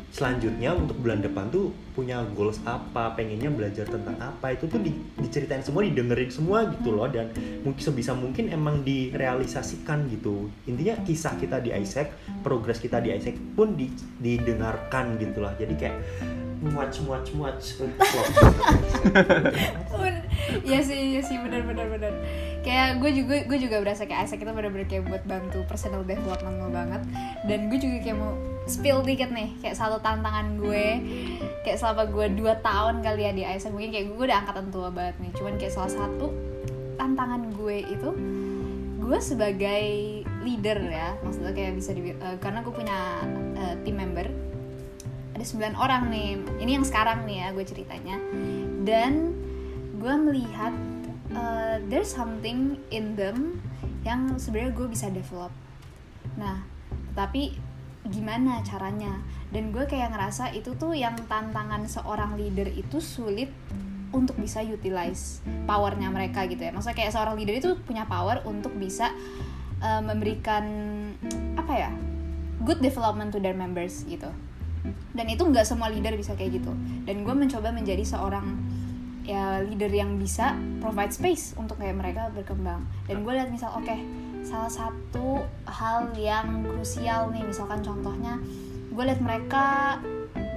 selanjutnya 0.10 0.74
untuk 0.74 0.98
bulan 0.98 1.22
depan 1.22 1.54
tuh 1.54 1.70
punya 1.94 2.26
goals 2.34 2.58
apa 2.66 3.14
pengennya 3.14 3.54
belajar 3.54 3.86
tentang 3.86 4.18
apa 4.18 4.58
itu 4.58 4.66
tuh 4.66 4.82
di- 4.82 4.98
diceritain 5.22 5.62
semua 5.62 5.86
didengerin 5.86 6.34
semua 6.34 6.66
gitu 6.66 6.98
loh 6.98 7.06
dan 7.06 7.30
mungkin 7.62 7.78
sebisa 7.78 8.18
mungkin 8.18 8.50
emang 8.50 8.82
direalisasikan 8.82 10.10
gitu 10.10 10.50
intinya 10.66 10.98
kisah 11.06 11.38
kita 11.38 11.62
di 11.62 11.70
Isaac 11.70 12.10
progres 12.42 12.82
kita 12.82 12.98
di 12.98 13.14
Isaac 13.14 13.38
pun 13.54 13.78
di- 13.78 13.94
didengarkan 14.18 15.22
gitu 15.22 15.46
lah 15.46 15.54
jadi 15.54 15.74
kayak 15.78 15.98
muach 16.64 16.98
muach 17.06 17.30
muach 17.38 17.62
Iya 20.64 20.80
sih, 20.86 21.18
iya 21.18 21.22
sih 21.24 21.40
benar 21.40 21.66
benar 21.66 21.88
benar. 21.90 22.14
Kayak 22.62 23.02
gue 23.02 23.12
juga 23.16 23.36
gue 23.48 23.58
juga 23.58 23.80
berasa 23.82 24.06
kayak 24.06 24.28
Isaac 24.28 24.44
itu 24.44 24.52
benar-benar 24.54 24.88
kayak 24.88 25.04
buat 25.08 25.24
bantu 25.26 25.66
personal 25.66 26.04
development 26.06 26.56
lo 26.62 26.70
banget. 26.70 27.02
Dan 27.48 27.68
gue 27.72 27.80
juga 27.80 27.98
kayak 28.04 28.18
mau 28.20 28.36
spill 28.66 29.04
dikit 29.04 29.30
nih, 29.30 29.52
kayak 29.60 29.76
satu 29.76 30.00
tantangan 30.00 30.60
gue. 30.60 30.88
Kayak 31.64 31.78
selama 31.80 32.04
gue 32.12 32.28
2 32.40 32.60
tahun 32.64 32.96
kali 33.04 33.22
ya 33.24 33.32
di 33.36 33.44
Isaac 33.44 33.72
mungkin 33.72 33.92
kayak 33.92 34.06
gue 34.12 34.26
udah 34.28 34.40
angkatan 34.44 34.68
tua 34.72 34.90
banget 34.92 35.16
nih. 35.20 35.32
Cuman 35.36 35.54
kayak 35.60 35.74
salah 35.76 35.92
satu 35.92 36.32
tantangan 36.96 37.52
gue 37.56 37.78
itu 37.84 38.10
gue 39.04 39.20
sebagai 39.20 39.84
leader 40.48 40.80
ya, 40.80 41.20
maksudnya 41.24 41.52
kayak 41.52 41.76
bisa 41.76 41.92
di, 41.92 42.16
eh, 42.16 42.38
karena 42.40 42.64
gue 42.64 42.74
punya 42.74 43.00
eh, 43.60 43.76
team 43.84 44.00
member. 44.00 44.28
Ada 45.34 45.44
9 45.44 45.76
orang 45.76 46.14
nih. 46.14 46.30
Ini 46.62 46.72
yang 46.80 46.86
sekarang 46.88 47.26
nih 47.28 47.38
ya 47.44 47.48
gue 47.52 47.66
ceritanya. 47.66 48.16
Dan 48.84 49.34
gue 49.98 50.14
melihat 50.20 50.76
uh, 51.32 51.80
there's 51.88 52.12
something 52.12 52.76
in 52.92 53.16
them 53.16 53.64
yang 54.04 54.36
sebenarnya 54.36 54.76
gue 54.76 54.88
bisa 54.92 55.08
develop. 55.10 55.52
Nah 56.36 56.64
tapi 57.16 57.56
gimana 58.08 58.60
caranya. 58.68 59.20
Dan 59.54 59.72
gue 59.72 59.86
kayak 59.88 60.12
ngerasa 60.12 60.52
itu 60.52 60.76
tuh 60.76 60.98
yang 60.98 61.16
tantangan 61.30 61.88
seorang 61.88 62.36
leader 62.36 62.68
itu 62.68 63.00
sulit 63.00 63.52
untuk 64.14 64.38
bisa 64.38 64.62
utilize 64.62 65.42
powernya 65.66 66.10
mereka 66.14 66.46
gitu 66.46 66.62
ya. 66.62 66.72
Maksudnya 66.72 66.98
kayak 66.98 67.14
seorang 67.14 67.36
leader 67.38 67.56
itu 67.58 67.70
punya 67.82 68.06
power 68.06 68.46
untuk 68.46 68.74
bisa 68.78 69.10
uh, 69.82 70.02
memberikan 70.02 70.64
apa 71.58 71.74
ya 71.74 71.92
good 72.62 72.80
development 72.80 73.34
to 73.34 73.42
their 73.42 73.58
members 73.58 74.06
gitu. 74.06 74.30
Dan 75.16 75.26
itu 75.32 75.44
nggak 75.46 75.66
semua 75.66 75.90
leader 75.90 76.14
bisa 76.14 76.38
kayak 76.38 76.62
gitu. 76.62 76.72
Dan 77.08 77.26
gue 77.26 77.34
mencoba 77.34 77.74
menjadi 77.74 78.06
seorang 78.06 78.60
ya 79.24 79.64
leader 79.64 79.88
yang 79.88 80.20
bisa 80.20 80.60
provide 80.84 81.16
space 81.16 81.56
untuk 81.56 81.80
kayak 81.80 81.98
mereka 81.98 82.30
berkembang. 82.36 82.86
Dan 83.08 83.24
gue 83.24 83.34
lihat 83.34 83.50
misal 83.50 83.74
oke 83.74 84.23
salah 84.44 84.72
satu 84.72 85.42
hal 85.66 86.12
yang 86.20 86.68
krusial 86.68 87.32
nih 87.32 87.44
misalkan 87.48 87.80
contohnya 87.82 88.38
gue 88.94 89.04
lihat 89.04 89.22
mereka 89.24 89.98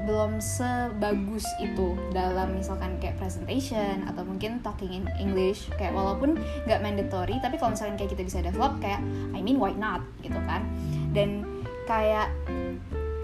belum 0.06 0.38
sebagus 0.38 1.42
itu 1.58 1.98
dalam 2.14 2.54
misalkan 2.54 2.94
kayak 3.02 3.18
presentation 3.18 4.06
atau 4.06 4.22
mungkin 4.22 4.62
talking 4.62 5.02
in 5.02 5.06
English 5.18 5.66
kayak 5.74 5.90
walaupun 5.90 6.38
nggak 6.68 6.78
mandatory 6.78 7.34
tapi 7.42 7.58
kalau 7.58 7.74
misalkan 7.74 7.98
kayak 7.98 8.14
kita 8.14 8.22
bisa 8.22 8.38
develop 8.38 8.78
kayak 8.78 9.02
I 9.34 9.42
mean 9.42 9.58
why 9.58 9.74
not 9.74 10.06
gitu 10.22 10.38
kan 10.46 10.62
dan 11.10 11.42
kayak 11.90 12.30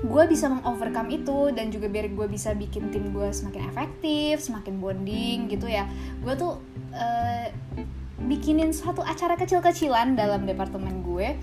gue 0.02 0.22
bisa 0.26 0.50
mengovercome 0.50 1.14
itu 1.14 1.54
dan 1.54 1.70
juga 1.70 1.86
biar 1.86 2.10
gue 2.10 2.26
bisa 2.26 2.58
bikin 2.58 2.90
tim 2.90 3.14
gue 3.14 3.30
semakin 3.30 3.70
efektif, 3.70 4.42
semakin 4.42 4.82
bonding 4.82 5.46
gitu 5.46 5.70
ya. 5.70 5.86
Gue 6.18 6.34
tuh 6.34 6.58
eh, 6.90 7.54
bikinin 8.26 8.70
suatu 8.70 9.02
acara 9.02 9.34
kecil-kecilan 9.38 10.14
dalam 10.14 10.46
departemen 10.46 11.02
gue. 11.02 11.36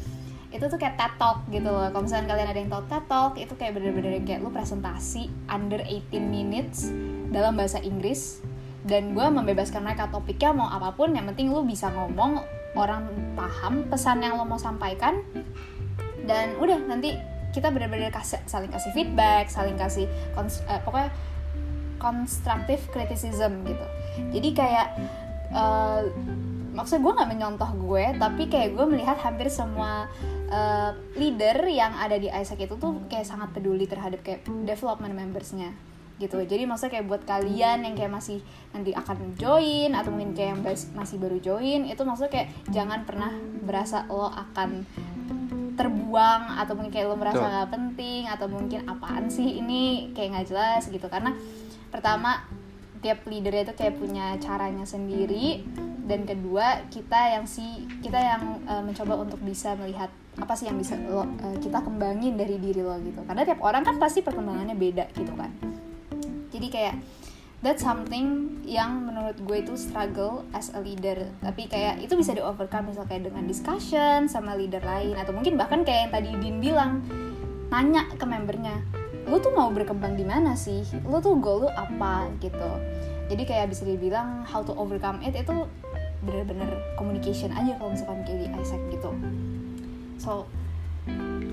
Itu 0.49 0.65
tuh 0.65 0.81
kayak 0.81 0.97
TED 0.97 1.13
Talk 1.21 1.45
gitu 1.53 1.69
loh. 1.69 1.85
Kalau 1.93 2.03
misalnya 2.03 2.33
kalian 2.33 2.47
ada 2.49 2.59
yang 2.59 2.71
tahu 2.73 2.83
TED 2.89 3.05
Talk, 3.05 3.33
itu 3.37 3.53
kayak 3.53 3.71
bener-bener 3.77 4.17
kayak 4.25 4.41
lu 4.41 4.49
presentasi 4.49 5.29
under 5.45 5.81
18 5.85 6.17
minutes 6.19 6.89
dalam 7.29 7.53
bahasa 7.53 7.77
Inggris. 7.83 8.41
Dan 8.81 9.13
gue 9.13 9.25
membebaskan 9.27 9.85
mereka 9.85 10.09
topiknya 10.09 10.55
mau 10.55 10.71
apa 10.71 10.95
pun, 10.95 11.13
yang 11.13 11.29
penting 11.29 11.53
lu 11.53 11.61
bisa 11.67 11.91
ngomong, 11.93 12.41
orang 12.73 13.05
paham 13.37 13.85
pesan 13.91 14.23
yang 14.25 14.39
lo 14.39 14.47
mau 14.47 14.57
sampaikan, 14.57 15.21
dan 16.25 16.57
udah 16.57 16.77
nanti 16.85 17.17
kita 17.49 17.73
benar-benar 17.73 18.13
kasih 18.13 18.37
saling 18.45 18.69
kasih 18.69 18.93
feedback 18.93 19.49
saling 19.49 19.73
kasih 19.73 20.05
kons- 20.37 20.61
eh, 20.69 20.77
pokoknya 20.85 21.09
constructive 21.97 22.85
criticism 22.93 23.65
gitu 23.65 23.85
jadi 24.29 24.49
kayak 24.53 24.87
eh, 25.49 26.01
maksudnya 26.73 27.01
gue 27.05 27.13
nggak 27.17 27.29
menyontoh 27.29 27.71
gue 27.81 28.05
tapi 28.17 28.43
kayak 28.47 28.77
gue 28.77 28.85
melihat 28.85 29.17
hampir 29.19 29.47
semua 29.49 30.07
eh, 30.49 30.91
leader 31.17 31.65
yang 31.67 31.93
ada 31.97 32.15
di 32.15 32.29
Isaac 32.29 32.59
itu 32.59 32.75
tuh 32.77 33.05
kayak 33.09 33.25
sangat 33.25 33.49
peduli 33.53 33.85
terhadap 33.85 34.21
kayak 34.21 34.45
development 34.65 35.13
membersnya 35.13 35.73
gitu. 36.19 36.35
Jadi 36.43 36.67
maksudnya 36.67 36.99
kayak 36.99 37.07
buat 37.07 37.23
kalian 37.23 37.87
yang 37.87 37.95
kayak 37.95 38.11
masih 38.11 38.43
nanti 38.75 38.91
akan 38.91 39.39
join 39.39 39.95
atau 39.95 40.11
mungkin 40.11 40.35
kayak 40.35 40.49
yang 40.51 40.61
masih 40.93 41.15
baru 41.15 41.39
join 41.39 41.87
itu 41.87 42.01
maksudnya 42.03 42.31
kayak 42.31 42.47
jangan 42.69 43.07
pernah 43.07 43.31
berasa 43.63 44.03
lo 44.11 44.27
akan 44.27 44.83
terbuang 45.79 46.59
atau 46.59 46.75
mungkin 46.75 46.91
kayak 46.91 47.07
lo 47.07 47.15
merasa 47.15 47.39
nggak 47.39 47.71
penting 47.71 48.27
atau 48.27 48.51
mungkin 48.51 48.83
apaan 48.83 49.31
sih 49.31 49.63
ini 49.63 50.11
kayak 50.11 50.35
nggak 50.35 50.47
jelas 50.51 50.83
gitu. 50.91 51.07
Karena 51.07 51.31
pertama 51.87 52.43
tiap 52.99 53.23
leader 53.27 53.63
itu 53.63 53.73
kayak 53.75 53.95
punya 53.99 54.35
caranya 54.39 54.83
sendiri. 54.83 55.63
Dan 56.09 56.25
kedua 56.25 56.89
kita 56.89 57.37
yang 57.37 57.45
si 57.45 57.85
kita 58.01 58.17
yang 58.17 58.43
eh, 58.65 58.83
mencoba 58.83 59.19
untuk 59.19 59.39
bisa 59.45 59.77
melihat 59.77 60.09
apa 60.39 60.55
sih 60.55 60.71
yang 60.71 60.79
bisa 60.79 60.95
lo, 60.95 61.27
eh, 61.27 61.57
kita 61.59 61.83
kembangin 61.83 62.39
dari 62.39 62.57
diri 62.57 62.81
lo 62.81 62.95
gitu. 63.03 63.21
Karena 63.27 63.45
tiap 63.45 63.61
orang 63.61 63.85
kan 63.85 63.95
pasti 64.01 64.23
perkembangannya 64.25 64.75
beda 64.75 65.05
gitu 65.13 65.33
kan. 65.37 65.51
Jadi 66.49 66.67
kayak 66.67 66.95
that's 67.59 67.83
something 67.83 68.57
yang 68.63 69.03
menurut 69.03 69.35
gue 69.43 69.57
itu 69.59 69.75
struggle 69.75 70.47
as 70.55 70.71
a 70.73 70.79
leader. 70.81 71.27
Tapi 71.43 71.67
kayak 71.67 72.01
itu 72.03 72.15
bisa 72.15 72.33
di 72.33 72.41
overcome 72.41 72.91
misalnya 72.91 73.09
kayak 73.15 73.23
dengan 73.29 73.43
discussion 73.45 74.25
sama 74.31 74.55
leader 74.55 74.81
lain. 74.81 75.13
Atau 75.19 75.35
mungkin 75.35 75.59
bahkan 75.59 75.83
kayak 75.83 76.09
yang 76.09 76.13
tadi 76.15 76.29
Din 76.39 76.57
bilang 76.57 76.91
nanya 77.69 78.09
ke 78.17 78.25
membernya 78.25 78.81
lu 79.29 79.37
tuh 79.37 79.53
mau 79.53 79.69
berkembang 79.69 80.17
di 80.17 80.25
mana 80.25 80.57
sih? 80.57 80.81
Lu 81.05 81.21
tuh 81.21 81.37
goal 81.37 81.65
lu 81.65 81.69
apa 81.69 82.27
gitu? 82.41 82.71
Jadi 83.29 83.45
kayak 83.45 83.69
bisa 83.69 83.85
dibilang 83.85 84.41
how 84.49 84.65
to 84.65 84.73
overcome 84.73 85.21
it 85.21 85.37
itu 85.37 85.69
bener-bener 86.25 86.67
communication 86.99 87.53
aja 87.53 87.77
kalau 87.77 87.93
misalkan 87.93 88.25
kayak 88.25 88.39
di 88.43 88.47
Isaac 88.57 88.81
gitu. 88.89 89.13
So 90.17 90.49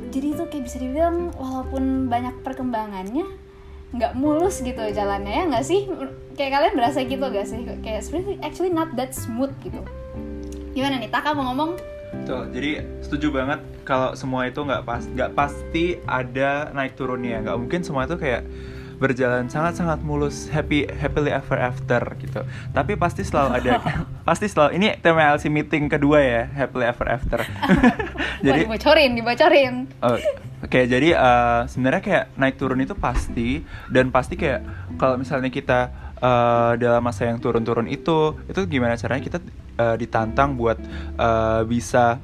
jadi 0.09 0.33
itu 0.33 0.43
kayak 0.49 0.65
bisa 0.65 0.81
dibilang 0.81 1.37
walaupun 1.37 2.09
banyak 2.09 2.41
perkembangannya 2.41 3.29
nggak 3.93 4.13
mulus 4.19 4.65
gitu 4.65 4.81
jalannya 4.81 5.31
ya 5.31 5.45
nggak 5.53 5.67
sih? 5.69 5.85
Kayak 6.37 6.53
kalian 6.57 6.75
berasa 6.77 6.99
gitu 7.05 7.25
gak 7.33 7.49
sih? 7.49 7.61
Kayak 7.81 8.01
sebenarnya 8.05 8.37
actually 8.45 8.73
not 8.73 8.93
that 8.97 9.13
smooth 9.17 9.53
gitu. 9.65 9.81
Gimana 10.77 11.01
nih 11.01 11.09
Taka 11.09 11.33
mau 11.33 11.49
ngomong 11.53 11.81
Tuh, 12.27 12.51
jadi 12.51 12.83
setuju 13.03 13.31
banget 13.35 13.61
kalau 13.87 14.15
semua 14.19 14.51
itu 14.51 14.59
nggak 14.59 14.83
pas 14.83 15.03
nggak 15.03 15.31
pasti 15.35 15.99
ada 16.07 16.71
naik 16.75 16.99
turunnya. 16.99 17.43
Nggak 17.43 17.57
mungkin 17.59 17.81
semua 17.87 18.07
itu 18.07 18.19
kayak 18.19 18.47
berjalan 18.97 19.45
sangat-sangat 19.53 20.01
mulus 20.01 20.49
happy 20.49 20.89
happily 20.89 21.29
ever 21.29 21.59
after 21.61 22.01
gitu. 22.19 22.41
Tapi 22.73 22.97
pasti 22.97 23.23
selalu 23.23 23.51
ada 23.61 23.73
pasti 24.29 24.49
selalu 24.49 24.81
ini 24.81 24.87
tema 25.05 25.37
LC 25.37 25.53
meeting 25.53 25.93
kedua 25.93 26.19
ya 26.25 26.43
happily 26.49 26.89
ever 26.89 27.07
after. 27.07 27.41
Jadi 28.47 28.65
dibocorin 28.65 29.13
dibocorin. 29.15 29.75
Oh, 30.01 30.17
Oke, 30.65 30.89
jadi 30.89 31.13
eh, 31.13 31.61
sebenarnya 31.69 32.01
kayak 32.01 32.25
naik 32.41 32.57
turun 32.57 32.81
itu 32.81 32.97
pasti 32.97 33.61
dan 33.93 34.09
pasti 34.09 34.41
kayak 34.41 34.65
kalau 34.97 35.21
misalnya 35.21 35.53
kita 35.53 36.06
eh, 36.21 36.73
dalam 36.81 37.03
masa 37.03 37.29
yang 37.29 37.39
turun-turun 37.41 37.89
itu, 37.89 38.37
itu 38.49 38.61
gimana 38.69 38.97
caranya 38.97 39.23
kita 39.25 39.39
eh, 39.77 39.97
ditantang 40.01 40.57
buat 40.57 40.79
eh, 41.17 41.63
bisa 41.69 42.21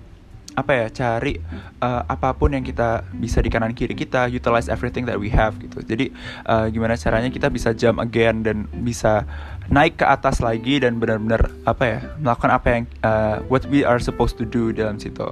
apa 0.52 0.72
ya 0.76 0.86
cari 0.92 1.40
uh, 1.80 2.04
apa 2.04 2.36
pun 2.36 2.52
yang 2.52 2.60
kita 2.60 3.08
bisa 3.16 3.40
di 3.40 3.48
kanan 3.48 3.72
kiri 3.72 3.96
kita 3.96 4.28
utilize 4.28 4.68
everything 4.68 5.08
that 5.08 5.16
we 5.16 5.32
have 5.32 5.56
gitu 5.56 5.80
jadi 5.80 6.12
uh, 6.44 6.68
gimana 6.68 6.92
caranya 7.00 7.32
kita 7.32 7.48
bisa 7.48 7.72
jump 7.72 7.96
again 7.96 8.44
dan 8.44 8.68
bisa 8.84 9.24
naik 9.72 9.96
ke 9.96 10.04
atas 10.04 10.44
lagi 10.44 10.76
dan 10.76 11.00
benar-benar 11.00 11.48
apa 11.64 11.84
ya 11.88 11.98
melakukan 12.20 12.52
apa 12.52 12.68
yang 12.68 12.84
uh, 13.00 13.40
what 13.48 13.64
we 13.72 13.80
are 13.80 13.96
supposed 13.96 14.36
to 14.36 14.44
do 14.44 14.76
dalam 14.76 15.00
situ 15.00 15.24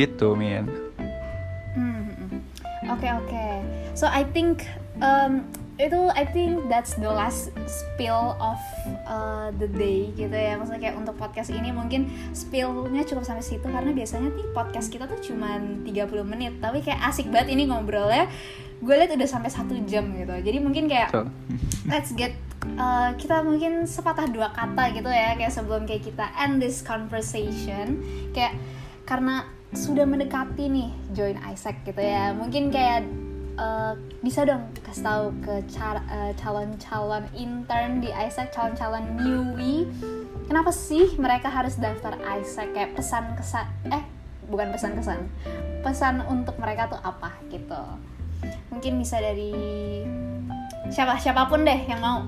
gitu 0.00 0.32
min 0.32 0.64
Hmm, 1.78 2.10
hmm, 2.10 2.28
hmm. 2.32 2.40
Oke 2.90 3.08
oke. 3.12 3.46
So 3.94 4.10
I 4.10 4.24
think 4.24 4.66
um, 5.04 5.46
itu 5.78 6.00
I 6.10 6.26
think 6.26 6.66
that's 6.66 6.98
the 6.98 7.06
last 7.06 7.54
spill 7.70 8.34
of 8.42 8.58
uh, 9.06 9.54
the 9.62 9.70
day 9.70 10.10
gitu 10.18 10.34
ya. 10.34 10.58
Maksudnya 10.58 10.90
kayak 10.90 10.96
untuk 10.98 11.14
podcast 11.14 11.54
ini 11.54 11.70
mungkin 11.70 12.10
spillnya 12.34 13.06
cukup 13.06 13.22
sampai 13.22 13.46
situ 13.46 13.62
karena 13.62 13.94
biasanya 13.94 14.34
nih 14.34 14.46
podcast 14.50 14.90
kita 14.90 15.06
tuh 15.06 15.22
cuman 15.22 15.86
30 15.86 16.10
menit, 16.26 16.58
tapi 16.58 16.82
kayak 16.82 16.98
asik 17.06 17.30
banget 17.30 17.54
ini 17.54 17.70
ngobrolnya. 17.70 18.26
Gue 18.82 18.94
liat 18.98 19.14
udah 19.14 19.30
sampai 19.30 19.54
satu 19.54 19.78
jam 19.86 20.10
gitu. 20.18 20.34
Jadi 20.34 20.58
mungkin 20.58 20.90
kayak 20.90 21.14
so, 21.14 21.30
let's 21.86 22.10
get 22.18 22.34
uh, 22.74 23.14
kita 23.14 23.46
mungkin 23.46 23.86
sepatah 23.86 24.26
dua 24.30 24.50
kata 24.50 24.90
gitu 24.94 25.10
ya 25.10 25.38
kayak 25.38 25.54
sebelum 25.54 25.86
kayak 25.86 26.02
kita 26.10 26.26
end 26.42 26.58
this 26.58 26.82
conversation 26.82 28.02
kayak 28.34 28.58
karena 29.06 29.46
sudah 29.72 30.08
mendekati 30.08 30.66
nih 30.68 30.90
join 31.12 31.36
Isaac 31.48 31.84
gitu 31.84 32.00
ya 32.00 32.32
mungkin 32.32 32.72
kayak 32.72 33.04
uh, 33.58 33.92
bisa 34.22 34.46
dong 34.46 34.64
kasih 34.86 35.04
tahu 35.04 35.24
ke 35.42 35.54
uh, 35.76 36.32
calon-calon 36.38 37.26
intern 37.34 38.00
di 38.00 38.14
Isaac 38.14 38.54
calon-calon 38.54 39.18
newbie 39.18 39.84
kenapa 40.46 40.70
sih 40.72 41.18
mereka 41.18 41.50
harus 41.50 41.76
daftar 41.76 42.16
Isaac 42.38 42.72
kayak 42.72 42.94
pesan 42.96 43.34
kesan 43.36 43.66
eh 43.90 44.04
bukan 44.48 44.72
pesan 44.72 44.96
kesan 44.96 45.20
pesan 45.84 46.24
untuk 46.24 46.56
mereka 46.56 46.88
tuh 46.88 47.00
apa 47.02 47.36
gitu 47.52 47.82
mungkin 48.72 48.96
bisa 48.96 49.20
dari 49.20 49.52
siapa 50.88 51.20
siapa 51.20 51.50
pun 51.50 51.66
deh 51.66 51.80
yang 51.84 52.00
mau 52.00 52.22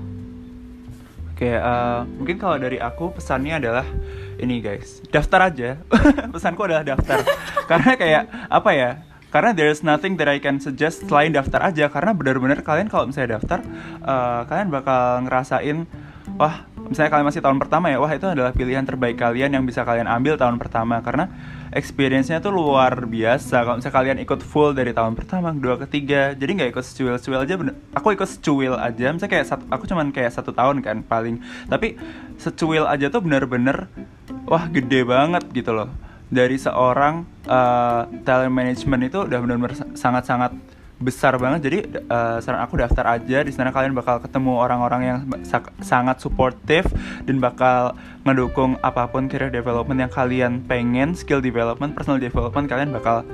Oke, 1.40 1.56
uh, 1.56 2.04
mungkin 2.20 2.36
kalau 2.36 2.60
dari 2.60 2.76
aku 2.76 3.16
pesannya 3.16 3.64
adalah 3.64 3.88
ini 4.36 4.60
guys, 4.60 5.00
daftar 5.08 5.48
aja. 5.48 5.80
Pesanku 6.36 6.68
adalah 6.68 6.84
daftar. 6.84 7.24
Karena 7.72 7.96
kayak 7.96 8.28
apa 8.52 8.70
ya? 8.76 8.90
Karena 9.30 9.54
there's 9.54 9.86
nothing 9.86 10.18
that 10.18 10.26
I 10.26 10.42
can 10.42 10.58
suggest 10.58 11.06
selain 11.06 11.30
daftar 11.30 11.62
aja. 11.62 11.86
Karena 11.86 12.10
benar-benar 12.14 12.60
kalian 12.66 12.90
kalau 12.90 13.06
misalnya 13.06 13.38
daftar, 13.38 13.62
uh, 14.02 14.42
kalian 14.50 14.68
bakal 14.74 15.22
ngerasain, 15.26 15.86
wah, 16.34 16.66
misalnya 16.90 17.10
kalian 17.14 17.26
masih 17.30 17.42
tahun 17.42 17.58
pertama 17.62 17.94
ya, 17.94 18.02
wah 18.02 18.10
itu 18.10 18.26
adalah 18.26 18.50
pilihan 18.50 18.82
terbaik 18.82 19.16
kalian 19.16 19.54
yang 19.54 19.64
bisa 19.64 19.86
kalian 19.86 20.10
ambil 20.10 20.34
tahun 20.34 20.58
pertama. 20.58 20.98
Karena 20.98 21.30
experience-nya 21.70 22.42
tuh 22.42 22.50
luar 22.50 23.06
biasa 23.06 23.62
kalau 23.62 23.78
misalnya 23.78 23.96
kalian 24.02 24.18
ikut 24.26 24.40
full 24.42 24.74
dari 24.74 24.90
tahun 24.90 25.14
pertama, 25.14 25.54
kedua, 25.54 25.78
ketiga 25.86 26.34
jadi 26.34 26.50
nggak 26.50 26.70
ikut 26.74 26.84
secuil-secuil 26.84 27.46
aja 27.46 27.54
bener. 27.54 27.74
aku 27.94 28.18
ikut 28.18 28.26
secuil 28.26 28.74
aja 28.74 29.14
misalnya 29.14 29.32
kayak 29.38 29.46
satu, 29.46 29.64
aku 29.70 29.84
cuman 29.86 30.10
kayak 30.10 30.34
satu 30.34 30.50
tahun 30.50 30.82
kan 30.82 31.06
paling 31.06 31.38
tapi 31.70 31.94
secuil 32.42 32.90
aja 32.90 33.06
tuh 33.06 33.22
bener-bener 33.22 33.86
wah 34.50 34.66
gede 34.66 35.06
banget 35.06 35.46
gitu 35.54 35.70
loh 35.70 36.09
dari 36.30 36.56
seorang 36.56 37.26
uh, 37.50 38.06
talent 38.22 38.54
management 38.54 39.10
itu 39.10 39.18
udah 39.26 39.38
bener-bener 39.42 39.74
sangat-sangat 39.98 40.54
besar 41.02 41.34
banget. 41.40 41.60
Jadi 41.66 41.78
uh, 42.06 42.38
saran 42.38 42.62
aku 42.62 42.78
daftar 42.78 43.18
aja. 43.18 43.42
Di 43.42 43.50
sana 43.50 43.74
kalian 43.74 43.96
bakal 43.96 44.22
ketemu 44.22 44.52
orang-orang 44.54 45.02
yang 45.02 45.18
sangat 45.82 46.22
suportif 46.22 46.86
dan 47.26 47.42
bakal 47.42 47.98
ngedukung 48.22 48.78
apa 48.84 49.10
pun 49.10 49.26
career 49.26 49.50
development 49.50 49.98
yang 50.06 50.12
kalian 50.12 50.62
pengen 50.68 51.16
skill 51.18 51.42
development 51.42 51.96
personal 51.98 52.20
development 52.20 52.70
kalian 52.70 52.94
bakal 52.94 53.26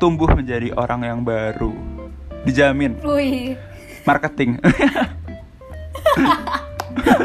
tumbuh 0.00 0.30
menjadi 0.32 0.72
orang 0.78 1.04
yang 1.04 1.20
baru. 1.26 1.74
Dijamin. 2.46 2.96
Wih. 3.04 3.58
marketing. 4.06 4.56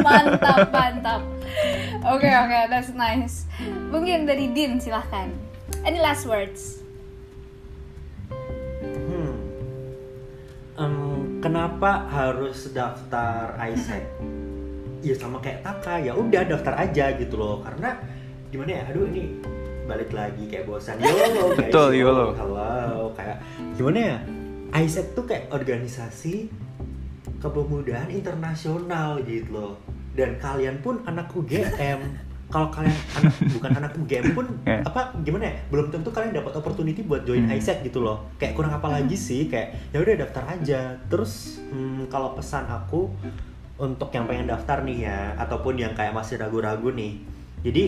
Mantap 0.04 0.68
mantap 0.68 1.22
oke 2.04 2.20
okay, 2.20 2.34
oke 2.34 2.48
okay, 2.50 2.64
that's 2.70 2.92
nice. 2.94 3.46
Mungkin 3.90 4.26
dari 4.26 4.52
Din 4.52 4.78
silahkan. 4.82 5.30
Any 5.84 6.00
last 6.00 6.26
words? 6.30 6.82
Hmm. 8.84 9.34
um, 10.80 11.40
kenapa 11.44 12.08
harus 12.10 12.72
daftar 12.72 13.58
Isaac 13.70 14.06
ya 15.04 15.16
sama 15.20 15.44
kayak 15.44 15.62
Taka 15.68 16.00
ya 16.00 16.16
udah 16.16 16.48
daftar 16.48 16.74
aja 16.80 17.14
gitu 17.18 17.36
loh. 17.36 17.62
Karena 17.62 18.00
gimana 18.54 18.82
ya 18.82 18.82
aduh 18.90 19.10
ini 19.10 19.42
balik 19.84 20.16
lagi 20.16 20.48
kayak 20.48 20.66
bosan. 20.66 20.96
YOLO 21.02 21.52
guys 21.60 21.60
betul 21.60 21.90
YOLO 21.92 22.28
halo 22.40 23.12
kayak 23.18 23.38
gimana 23.76 24.00
ya 24.00 24.18
Isaac 24.80 25.12
tuh 25.14 25.28
kayak 25.28 25.52
organisasi 25.52 26.48
kepemudaan 27.44 28.08
internasional 28.08 29.20
gitu 29.28 29.52
loh 29.52 29.74
dan 30.14 30.38
kalian 30.38 30.78
pun 30.80 31.02
anak 31.10 31.30
UGM 31.34 32.00
kalau 32.54 32.70
kalian 32.70 32.94
anak 33.18 33.34
bukan 33.50 33.72
anak 33.82 33.92
UGM 33.98 34.26
pun 34.38 34.46
yeah. 34.70 34.86
apa 34.86 35.10
gimana 35.26 35.50
ya? 35.50 35.56
Belum 35.74 35.90
tentu 35.90 36.14
kalian 36.14 36.38
dapat 36.38 36.54
opportunity 36.54 37.02
buat 37.02 37.26
join 37.26 37.50
hmm. 37.50 37.58
Isaac 37.58 37.82
gitu 37.82 38.06
loh. 38.06 38.30
Kayak 38.38 38.54
kurang 38.54 38.78
apa 38.78 38.94
lagi 38.94 39.18
sih? 39.18 39.50
Kayak 39.50 39.90
ya 39.90 39.98
udah 39.98 40.16
daftar 40.22 40.44
aja. 40.54 40.80
Terus 41.10 41.58
hmm, 41.74 42.14
kalau 42.14 42.38
pesan 42.38 42.70
aku 42.70 43.10
untuk 43.82 44.14
yang 44.14 44.30
pengen 44.30 44.54
daftar 44.54 44.86
nih 44.86 45.10
ya 45.10 45.34
ataupun 45.42 45.82
yang 45.82 45.98
kayak 45.98 46.14
masih 46.14 46.38
ragu-ragu 46.38 46.94
nih. 46.94 47.18
Jadi 47.66 47.84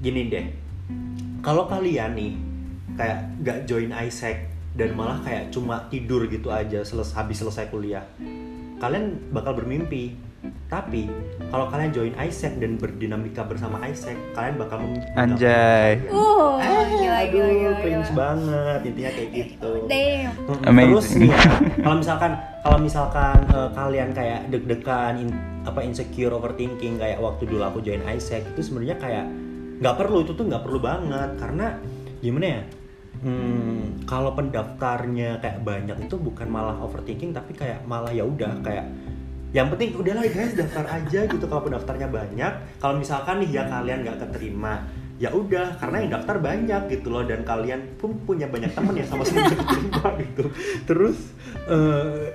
gini 0.00 0.32
deh. 0.32 0.46
Kalau 1.44 1.68
kalian 1.68 2.16
nih 2.16 2.32
kayak 2.96 3.18
gak 3.44 3.58
join 3.68 3.92
Isaac 3.92 4.48
dan 4.80 4.96
malah 4.96 5.20
kayak 5.20 5.52
cuma 5.52 5.88
tidur 5.92 6.24
gitu 6.24 6.48
aja 6.48 6.80
seles 6.86 7.10
habis 7.12 7.42
selesai 7.42 7.68
kuliah 7.68 8.06
kalian 8.80 9.18
bakal 9.34 9.52
bermimpi 9.58 10.14
tapi 10.70 11.10
kalau 11.50 11.66
kalian 11.68 11.90
join 11.92 12.14
Isaac 12.16 12.56
dan 12.62 12.80
berdinamika 12.80 13.44
bersama 13.44 13.82
Isaac 13.84 14.16
kalian 14.32 14.56
bakal 14.56 14.78
anjay. 15.18 16.00
uh 16.08 16.56
eh, 16.56 16.82
gila, 16.96 17.18
aduh 17.20 17.28
gila, 17.28 17.50
gila, 17.52 17.72
cringe 17.82 18.08
gila. 18.08 18.16
banget 18.16 18.80
intinya 18.86 19.10
kayak 19.12 19.30
gitu. 19.34 19.72
Damn. 19.90 20.32
terus 20.88 21.08
nih 21.18 21.28
ya 21.28 21.42
kalau 21.84 21.96
misalkan 21.98 22.32
kalau 22.64 22.78
misalkan 22.80 23.38
uh, 23.52 23.70
kalian 23.74 24.10
kayak 24.16 24.40
deg-degan 24.48 25.14
in, 25.20 25.28
apa 25.68 25.80
insecure 25.84 26.32
overthinking 26.32 26.96
kayak 26.96 27.18
waktu 27.20 27.44
dulu 27.44 27.62
aku 27.66 27.78
join 27.84 28.00
Isaac 28.08 28.46
itu 28.56 28.60
sebenarnya 28.64 28.96
kayak 28.96 29.26
nggak 29.80 29.96
perlu 29.96 30.24
itu 30.24 30.32
tuh 30.32 30.46
nggak 30.48 30.62
perlu 30.64 30.78
banget. 30.80 31.30
Karena 31.36 31.66
gimana 32.24 32.46
ya 32.46 32.62
hmm, 33.24 34.06
kalau 34.08 34.32
pendaftarnya 34.32 35.40
kayak 35.40 35.60
banyak 35.64 35.98
itu 36.04 36.16
bukan 36.16 36.48
malah 36.48 36.76
overthinking 36.80 37.34
tapi 37.34 37.52
kayak 37.56 37.84
malah 37.84 38.12
ya 38.12 38.24
udah 38.24 38.60
kayak 38.64 38.86
yang 39.50 39.66
penting 39.74 39.98
udahlah 39.98 40.22
guys 40.30 40.54
daftar 40.54 40.86
aja 40.86 41.20
gitu. 41.26 41.44
Kalau 41.44 41.62
pendaftarnya 41.66 42.06
banyak 42.06 42.52
kalau 42.78 42.94
misalkan 42.98 43.42
nih 43.42 43.60
ya 43.60 43.62
kalian 43.66 44.06
nggak 44.06 44.18
keterima 44.22 44.86
ya 45.20 45.28
udah 45.36 45.76
karena 45.76 45.96
yang 46.06 46.10
daftar 46.16 46.36
banyak 46.38 46.82
gitu 46.94 47.08
loh. 47.10 47.26
Dan 47.26 47.42
kalian 47.42 47.98
pun 47.98 48.14
punya 48.22 48.46
banyak 48.46 48.70
temen 48.70 48.94
yang 49.02 49.08
sama 49.10 49.26
sama 49.26 49.50
keterima 49.50 50.06
gitu. 50.22 50.44
Terus 50.86 51.18
uh, 51.66 52.30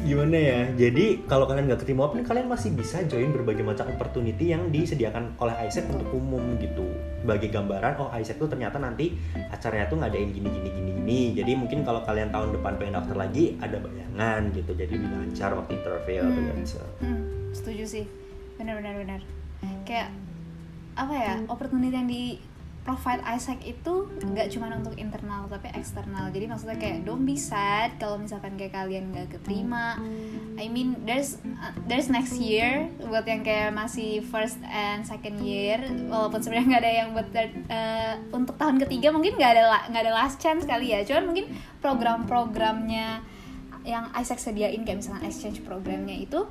gimana 0.00 0.36
ya? 0.36 0.60
Jadi 0.72 1.28
kalau 1.28 1.44
kalian 1.44 1.68
nggak 1.68 1.84
keterima 1.84 2.08
pun 2.08 2.24
kalian 2.24 2.48
masih 2.48 2.72
bisa 2.72 3.04
join 3.04 3.28
berbagai 3.30 3.60
macam 3.60 3.92
opportunity 3.92 4.50
yang 4.50 4.72
disediakan 4.72 5.36
oleh 5.36 5.54
Isaac 5.68 5.88
untuk 5.92 6.08
umum 6.16 6.56
gitu. 6.56 6.88
Sebagai 7.20 7.52
gambaran 7.52 8.00
oh 8.00 8.08
Isaac 8.16 8.40
tuh 8.40 8.48
ternyata 8.48 8.80
nanti 8.80 9.12
acaranya 9.52 9.86
tuh 9.92 10.00
ngadain 10.00 10.32
gini 10.32 10.48
gini 10.48 10.68
gini 10.72 10.90
gini. 10.96 11.20
Jadi 11.36 11.52
mungkin 11.54 11.84
kalau 11.84 12.00
kalian 12.08 12.32
tahun 12.32 12.56
depan 12.56 12.72
pengen 12.80 12.94
daftar 12.96 13.16
lagi 13.20 13.44
ada 13.60 13.76
bayangan 13.76 14.40
gitu. 14.56 14.72
Jadi 14.72 14.94
lancar 14.96 15.50
waktu 15.52 15.72
interview 15.76 16.22
hmm. 16.24 16.34
gitu 16.34 16.76
hmm, 17.04 17.22
setuju 17.52 17.84
sih. 17.84 18.04
Benar 18.56 18.80
benar 18.80 18.94
benar. 18.96 19.20
Kayak 19.84 20.08
apa 20.92 21.14
ya 21.16 21.32
opportunity 21.48 21.94
yang 21.96 22.08
di 22.08 22.36
provide 22.82 23.22
Isaac 23.22 23.62
itu 23.62 24.10
nggak 24.26 24.50
cuma 24.50 24.74
untuk 24.74 24.98
internal 24.98 25.46
tapi 25.46 25.70
eksternal. 25.70 26.34
Jadi 26.34 26.50
maksudnya 26.50 26.78
kayak 26.78 27.06
don't 27.06 27.22
be 27.22 27.38
sad 27.38 27.94
kalau 28.02 28.18
misalkan 28.18 28.58
kayak 28.58 28.74
kalian 28.74 29.14
nggak 29.14 29.38
keterima. 29.38 30.02
I 30.58 30.66
mean 30.66 30.98
there's 31.06 31.38
uh, 31.62 31.70
there's 31.86 32.10
next 32.10 32.36
year 32.42 32.90
buat 33.06 33.22
yang 33.22 33.46
kayak 33.46 33.70
masih 33.70 34.26
first 34.26 34.58
and 34.66 35.06
second 35.06 35.38
year. 35.46 35.78
Walaupun 36.10 36.42
sebenarnya 36.42 36.66
nggak 36.74 36.82
ada 36.82 36.92
yang 36.92 37.08
buat 37.14 37.28
uh, 37.70 38.14
untuk 38.34 38.58
tahun 38.58 38.82
ketiga 38.82 39.14
mungkin 39.14 39.38
nggak 39.38 39.52
ada 39.58 39.62
nggak 39.86 40.02
ada 40.02 40.12
last 40.12 40.42
chance 40.42 40.66
kali 40.66 40.90
ya. 40.90 41.06
Cuman 41.06 41.30
mungkin 41.30 41.46
program-programnya 41.78 43.22
yang 43.82 44.10
Isaac 44.14 44.38
sediain 44.38 44.82
kayak 44.82 45.02
misalnya 45.02 45.26
exchange 45.26 45.62
programnya 45.66 46.14
itu 46.14 46.46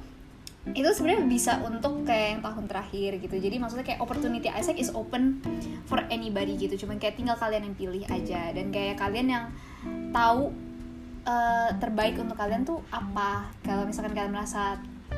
itu 0.61 0.85
sebenarnya 0.93 1.25
bisa 1.25 1.57
untuk 1.65 2.05
kayak 2.05 2.37
yang 2.37 2.41
tahun 2.45 2.65
terakhir 2.69 3.17
gitu. 3.17 3.35
Jadi 3.41 3.55
maksudnya 3.57 3.85
kayak 3.85 3.99
opportunity 3.99 4.45
Isaac 4.45 4.77
is 4.77 4.93
open 4.93 5.41
for 5.89 6.05
anybody 6.13 6.53
gitu. 6.53 6.85
Cuman 6.85 7.01
kayak 7.01 7.17
tinggal 7.17 7.33
kalian 7.41 7.65
yang 7.65 7.75
pilih 7.75 8.03
aja. 8.05 8.53
Dan 8.53 8.69
kayak 8.69 9.01
kalian 9.01 9.27
yang 9.33 9.45
tahu 10.13 10.53
uh, 11.25 11.69
terbaik 11.81 12.13
untuk 12.21 12.37
kalian 12.37 12.61
tuh 12.61 12.77
apa. 12.93 13.49
Kalau 13.65 13.89
misalkan 13.89 14.13
kalian 14.13 14.37
merasa 14.37 14.77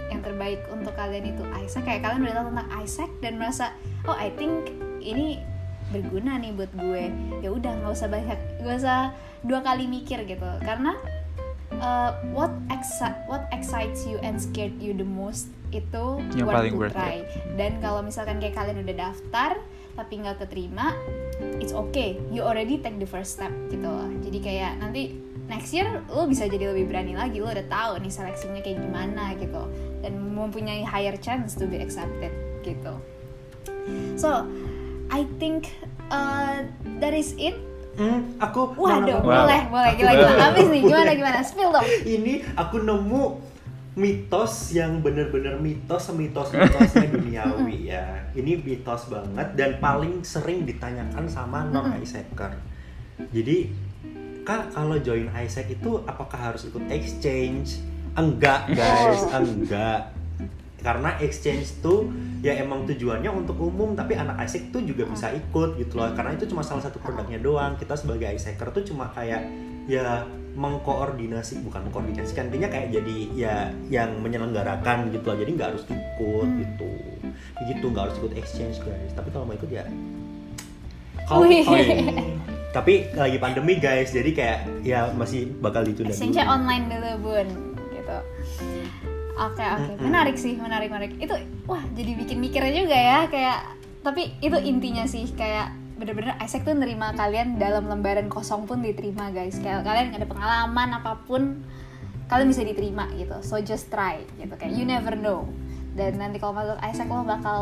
yang 0.10 0.24
terbaik 0.24 0.64
untuk 0.72 0.96
kalian 0.96 1.36
itu 1.36 1.44
Isaac 1.60 1.86
kayak 1.86 2.02
kalian 2.08 2.24
udah 2.24 2.36
tahu 2.40 2.46
tentang 2.50 2.70
Isaac 2.82 3.12
dan 3.22 3.34
merasa 3.38 3.66
oh 4.10 4.18
I 4.18 4.34
think 4.40 4.74
ini 5.04 5.44
berguna 5.92 6.40
nih 6.40 6.56
buat 6.56 6.72
gue. 6.72 7.04
Ya 7.44 7.50
udah 7.52 7.84
nggak 7.84 7.94
usah 7.94 8.08
banyak 8.08 8.40
nggak 8.64 8.78
usah 8.80 9.12
dua 9.44 9.60
kali 9.60 9.92
mikir 9.92 10.24
gitu. 10.24 10.50
Karena 10.64 10.96
uh, 11.80 12.18
what 12.36 12.52
exci 12.70 13.10
what 13.26 13.48
excites 13.50 14.06
you 14.06 14.20
and 14.22 14.38
scared 14.38 14.76
you 14.78 14.94
the 14.94 15.08
most? 15.08 15.50
Itu 15.74 16.22
Yang 16.38 16.46
worth 16.46 16.58
paling 16.58 16.74
to 16.74 16.80
worth 16.82 16.94
try. 16.94 17.26
Dan 17.58 17.82
kalau 17.82 18.06
misalkan 18.06 18.38
kayak 18.38 18.54
kalian 18.54 18.86
udah 18.86 19.10
daftar 19.10 19.52
tapi 19.94 20.26
nggak 20.26 20.42
keterima 20.42 20.94
it's 21.62 21.74
okay. 21.74 22.18
You 22.34 22.46
already 22.46 22.82
take 22.82 22.98
the 22.98 23.10
first 23.10 23.38
step 23.38 23.54
gitu 23.70 23.86
loh. 23.86 24.10
Jadi 24.22 24.38
kayak 24.42 24.82
nanti 24.82 25.18
next 25.50 25.74
year 25.74 26.02
lo 26.10 26.30
bisa 26.30 26.46
jadi 26.46 26.74
lebih 26.74 26.90
berani 26.90 27.18
lagi. 27.18 27.42
Lo 27.42 27.50
udah 27.50 27.68
tahu 27.70 28.02
nih 28.02 28.12
seleksinya 28.14 28.62
kayak 28.62 28.82
gimana 28.82 29.34
gitu. 29.38 29.64
Dan 30.06 30.20
mempunyai 30.34 30.86
higher 30.86 31.18
chance 31.18 31.58
to 31.58 31.66
be 31.66 31.82
accepted 31.82 32.34
gitu. 32.62 32.94
So 34.16 34.46
I 35.12 35.26
think 35.42 35.74
uh, 36.10 36.66
that 37.02 37.14
is 37.14 37.36
it 37.38 37.58
Hmm, 37.94 38.42
aku 38.42 38.74
Waduh, 38.74 39.22
boleh, 39.22 39.62
boleh, 39.70 39.92
gila, 39.94 40.12
gila. 40.18 40.34
Habis 40.50 40.66
nih, 40.74 40.82
gimana, 40.82 41.12
gimana? 41.14 41.40
Spill 41.46 41.70
dong. 41.70 41.86
Ini 42.18 42.34
aku 42.58 42.82
nemu 42.82 43.24
mitos 43.94 44.74
yang 44.74 45.06
bener-bener 45.06 45.62
mitos 45.62 46.10
semitos-mitosnya 46.10 47.08
duniawi 47.14 47.94
ya. 47.94 48.26
Ini 48.34 48.66
mitos 48.66 49.14
banget 49.14 49.54
dan 49.54 49.78
paling 49.78 50.26
sering 50.26 50.66
ditanyakan 50.66 51.30
sama 51.30 51.70
non 51.70 51.94
Isaacer. 52.02 52.58
Jadi, 53.30 53.70
kak 54.42 54.74
kalau 54.74 54.98
join 54.98 55.30
Isaac 55.38 55.70
itu 55.70 56.02
apakah 56.10 56.50
harus 56.50 56.66
ikut 56.66 56.82
exchange? 56.90 57.78
Enggak 58.18 58.74
guys, 58.74 59.22
enggak. 59.38 60.10
Karena 60.84 61.16
exchange 61.24 61.80
tuh 61.80 62.12
ya 62.44 62.60
emang 62.60 62.84
tujuannya 62.84 63.32
untuk 63.32 63.56
umum 63.56 63.96
tapi 63.96 64.20
anak 64.20 64.36
Isaac 64.44 64.76
tuh 64.76 64.84
juga 64.84 65.08
bisa 65.08 65.32
ikut 65.32 65.80
gitu 65.80 65.96
loh. 65.96 66.12
Karena 66.12 66.36
itu 66.36 66.44
cuma 66.52 66.60
salah 66.60 66.84
satu 66.84 67.00
produknya 67.00 67.40
doang. 67.40 67.80
Kita 67.80 67.96
sebagai 67.96 68.28
Isaacer 68.36 68.68
tuh 68.76 68.84
cuma 68.84 69.08
kayak 69.16 69.48
ya 69.88 70.28
mengkoordinasi 70.54 71.66
bukan 71.66 71.88
mengkoordinasikan 71.90 72.52
intinya 72.52 72.70
kayak 72.70 72.94
jadi 72.94 73.18
ya 73.34 73.56
yang 73.88 74.20
menyelenggarakan 74.20 75.08
gitu 75.16 75.24
loh. 75.24 75.38
Jadi 75.40 75.52
nggak 75.56 75.70
harus 75.72 75.84
ikut 75.88 76.48
gitu. 76.60 76.92
Gitu 77.64 77.86
nggak 77.88 78.04
harus 78.12 78.16
ikut 78.20 78.34
exchange 78.36 78.78
guys. 78.84 79.12
Tapi 79.16 79.32
kalau 79.32 79.48
mau 79.48 79.56
ikut 79.56 79.72
ya. 79.72 79.88
Kalau 81.24 81.48
tapi 82.76 83.08
lagi 83.16 83.40
pandemi 83.40 83.80
guys. 83.80 84.12
Jadi 84.12 84.36
kayak 84.36 84.84
ya 84.84 85.08
masih 85.16 85.48
bakal 85.64 85.88
ditunda 85.88 86.12
exchange 86.12 86.44
online 86.44 86.92
dulu 86.92 87.32
bun. 87.32 87.48
Gitu 87.96 88.83
oke 89.38 89.64
oke. 89.64 89.92
Mm-mm. 89.98 90.06
menarik 90.06 90.36
sih 90.38 90.54
menarik 90.58 90.90
menarik. 90.90 91.12
Itu 91.18 91.34
wah 91.70 91.84
jadi 91.94 92.12
bikin 92.18 92.38
mikir 92.42 92.62
juga 92.74 92.98
ya 92.98 93.20
kayak 93.28 93.60
tapi 94.04 94.36
itu 94.44 94.58
intinya 94.60 95.08
sih 95.08 95.30
kayak 95.34 95.74
bener-bener 95.96 96.36
Isaac 96.44 96.68
tuh 96.68 96.76
nerima 96.76 97.16
kalian 97.16 97.56
dalam 97.62 97.88
lembaran 97.88 98.28
kosong 98.28 98.68
pun 98.68 98.84
diterima 98.84 99.32
guys. 99.32 99.58
Kayak 99.62 99.88
kalian 99.88 100.14
ada 100.14 100.28
pengalaman 100.28 100.90
apa 101.00 101.24
pun 101.24 101.64
kalian 102.28 102.50
bisa 102.50 102.66
diterima 102.66 103.08
gitu. 103.16 103.40
So 103.46 103.62
just 103.64 103.88
try 103.94 104.22
gitu. 104.42 104.54
Kayak 104.58 104.74
you 104.76 104.84
never 104.84 105.16
know. 105.16 105.48
Dan 105.94 106.18
nanti 106.18 106.42
kalau 106.42 106.58
masuk 106.58 106.78
Isaac 106.82 107.08
lo 107.08 107.22
bakal 107.22 107.60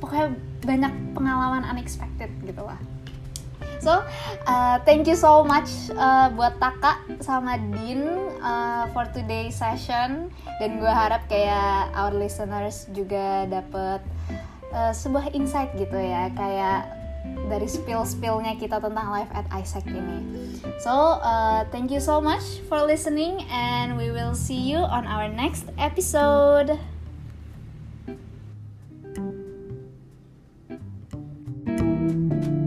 pokoknya 0.00 0.26
banyak 0.64 0.92
pengalaman 1.12 1.62
unexpected 1.68 2.30
gitu 2.42 2.62
lah 2.62 2.78
so 3.78 4.02
uh, 4.46 4.76
thank 4.82 5.06
you 5.06 5.16
so 5.16 5.42
much 5.42 5.70
uh, 5.96 6.28
buat 6.34 6.58
Taka 6.58 6.98
sama 7.22 7.58
Din 7.72 8.06
uh, 8.42 8.90
for 8.92 9.06
today 9.14 9.48
session 9.48 10.30
dan 10.58 10.70
gue 10.78 10.90
harap 10.90 11.24
kayak 11.30 11.90
our 11.94 12.14
listeners 12.14 12.86
juga 12.90 13.46
dapet 13.46 14.02
uh, 14.74 14.92
sebuah 14.92 15.32
insight 15.34 15.70
gitu 15.78 15.96
ya 15.96 16.30
kayak 16.34 16.98
dari 17.48 17.68
spill-spillnya 17.68 18.56
kita 18.56 18.80
tentang 18.80 19.10
life 19.12 19.28
at 19.36 19.44
Isaac 19.52 19.84
ini. 19.84 20.48
So, 20.80 21.20
uh, 21.20 21.66
thank 21.68 21.92
you 21.92 22.00
so 22.00 22.22
much 22.22 22.62
for 22.70 22.80
listening 22.86 23.44
and 23.52 24.00
we 24.00 24.08
will 24.08 24.32
see 24.32 24.58
you 24.58 24.80
on 24.80 25.04
our 25.04 25.28
next 25.28 25.68
episode. 25.76 26.78
thank 31.68 32.44
you 32.46 32.57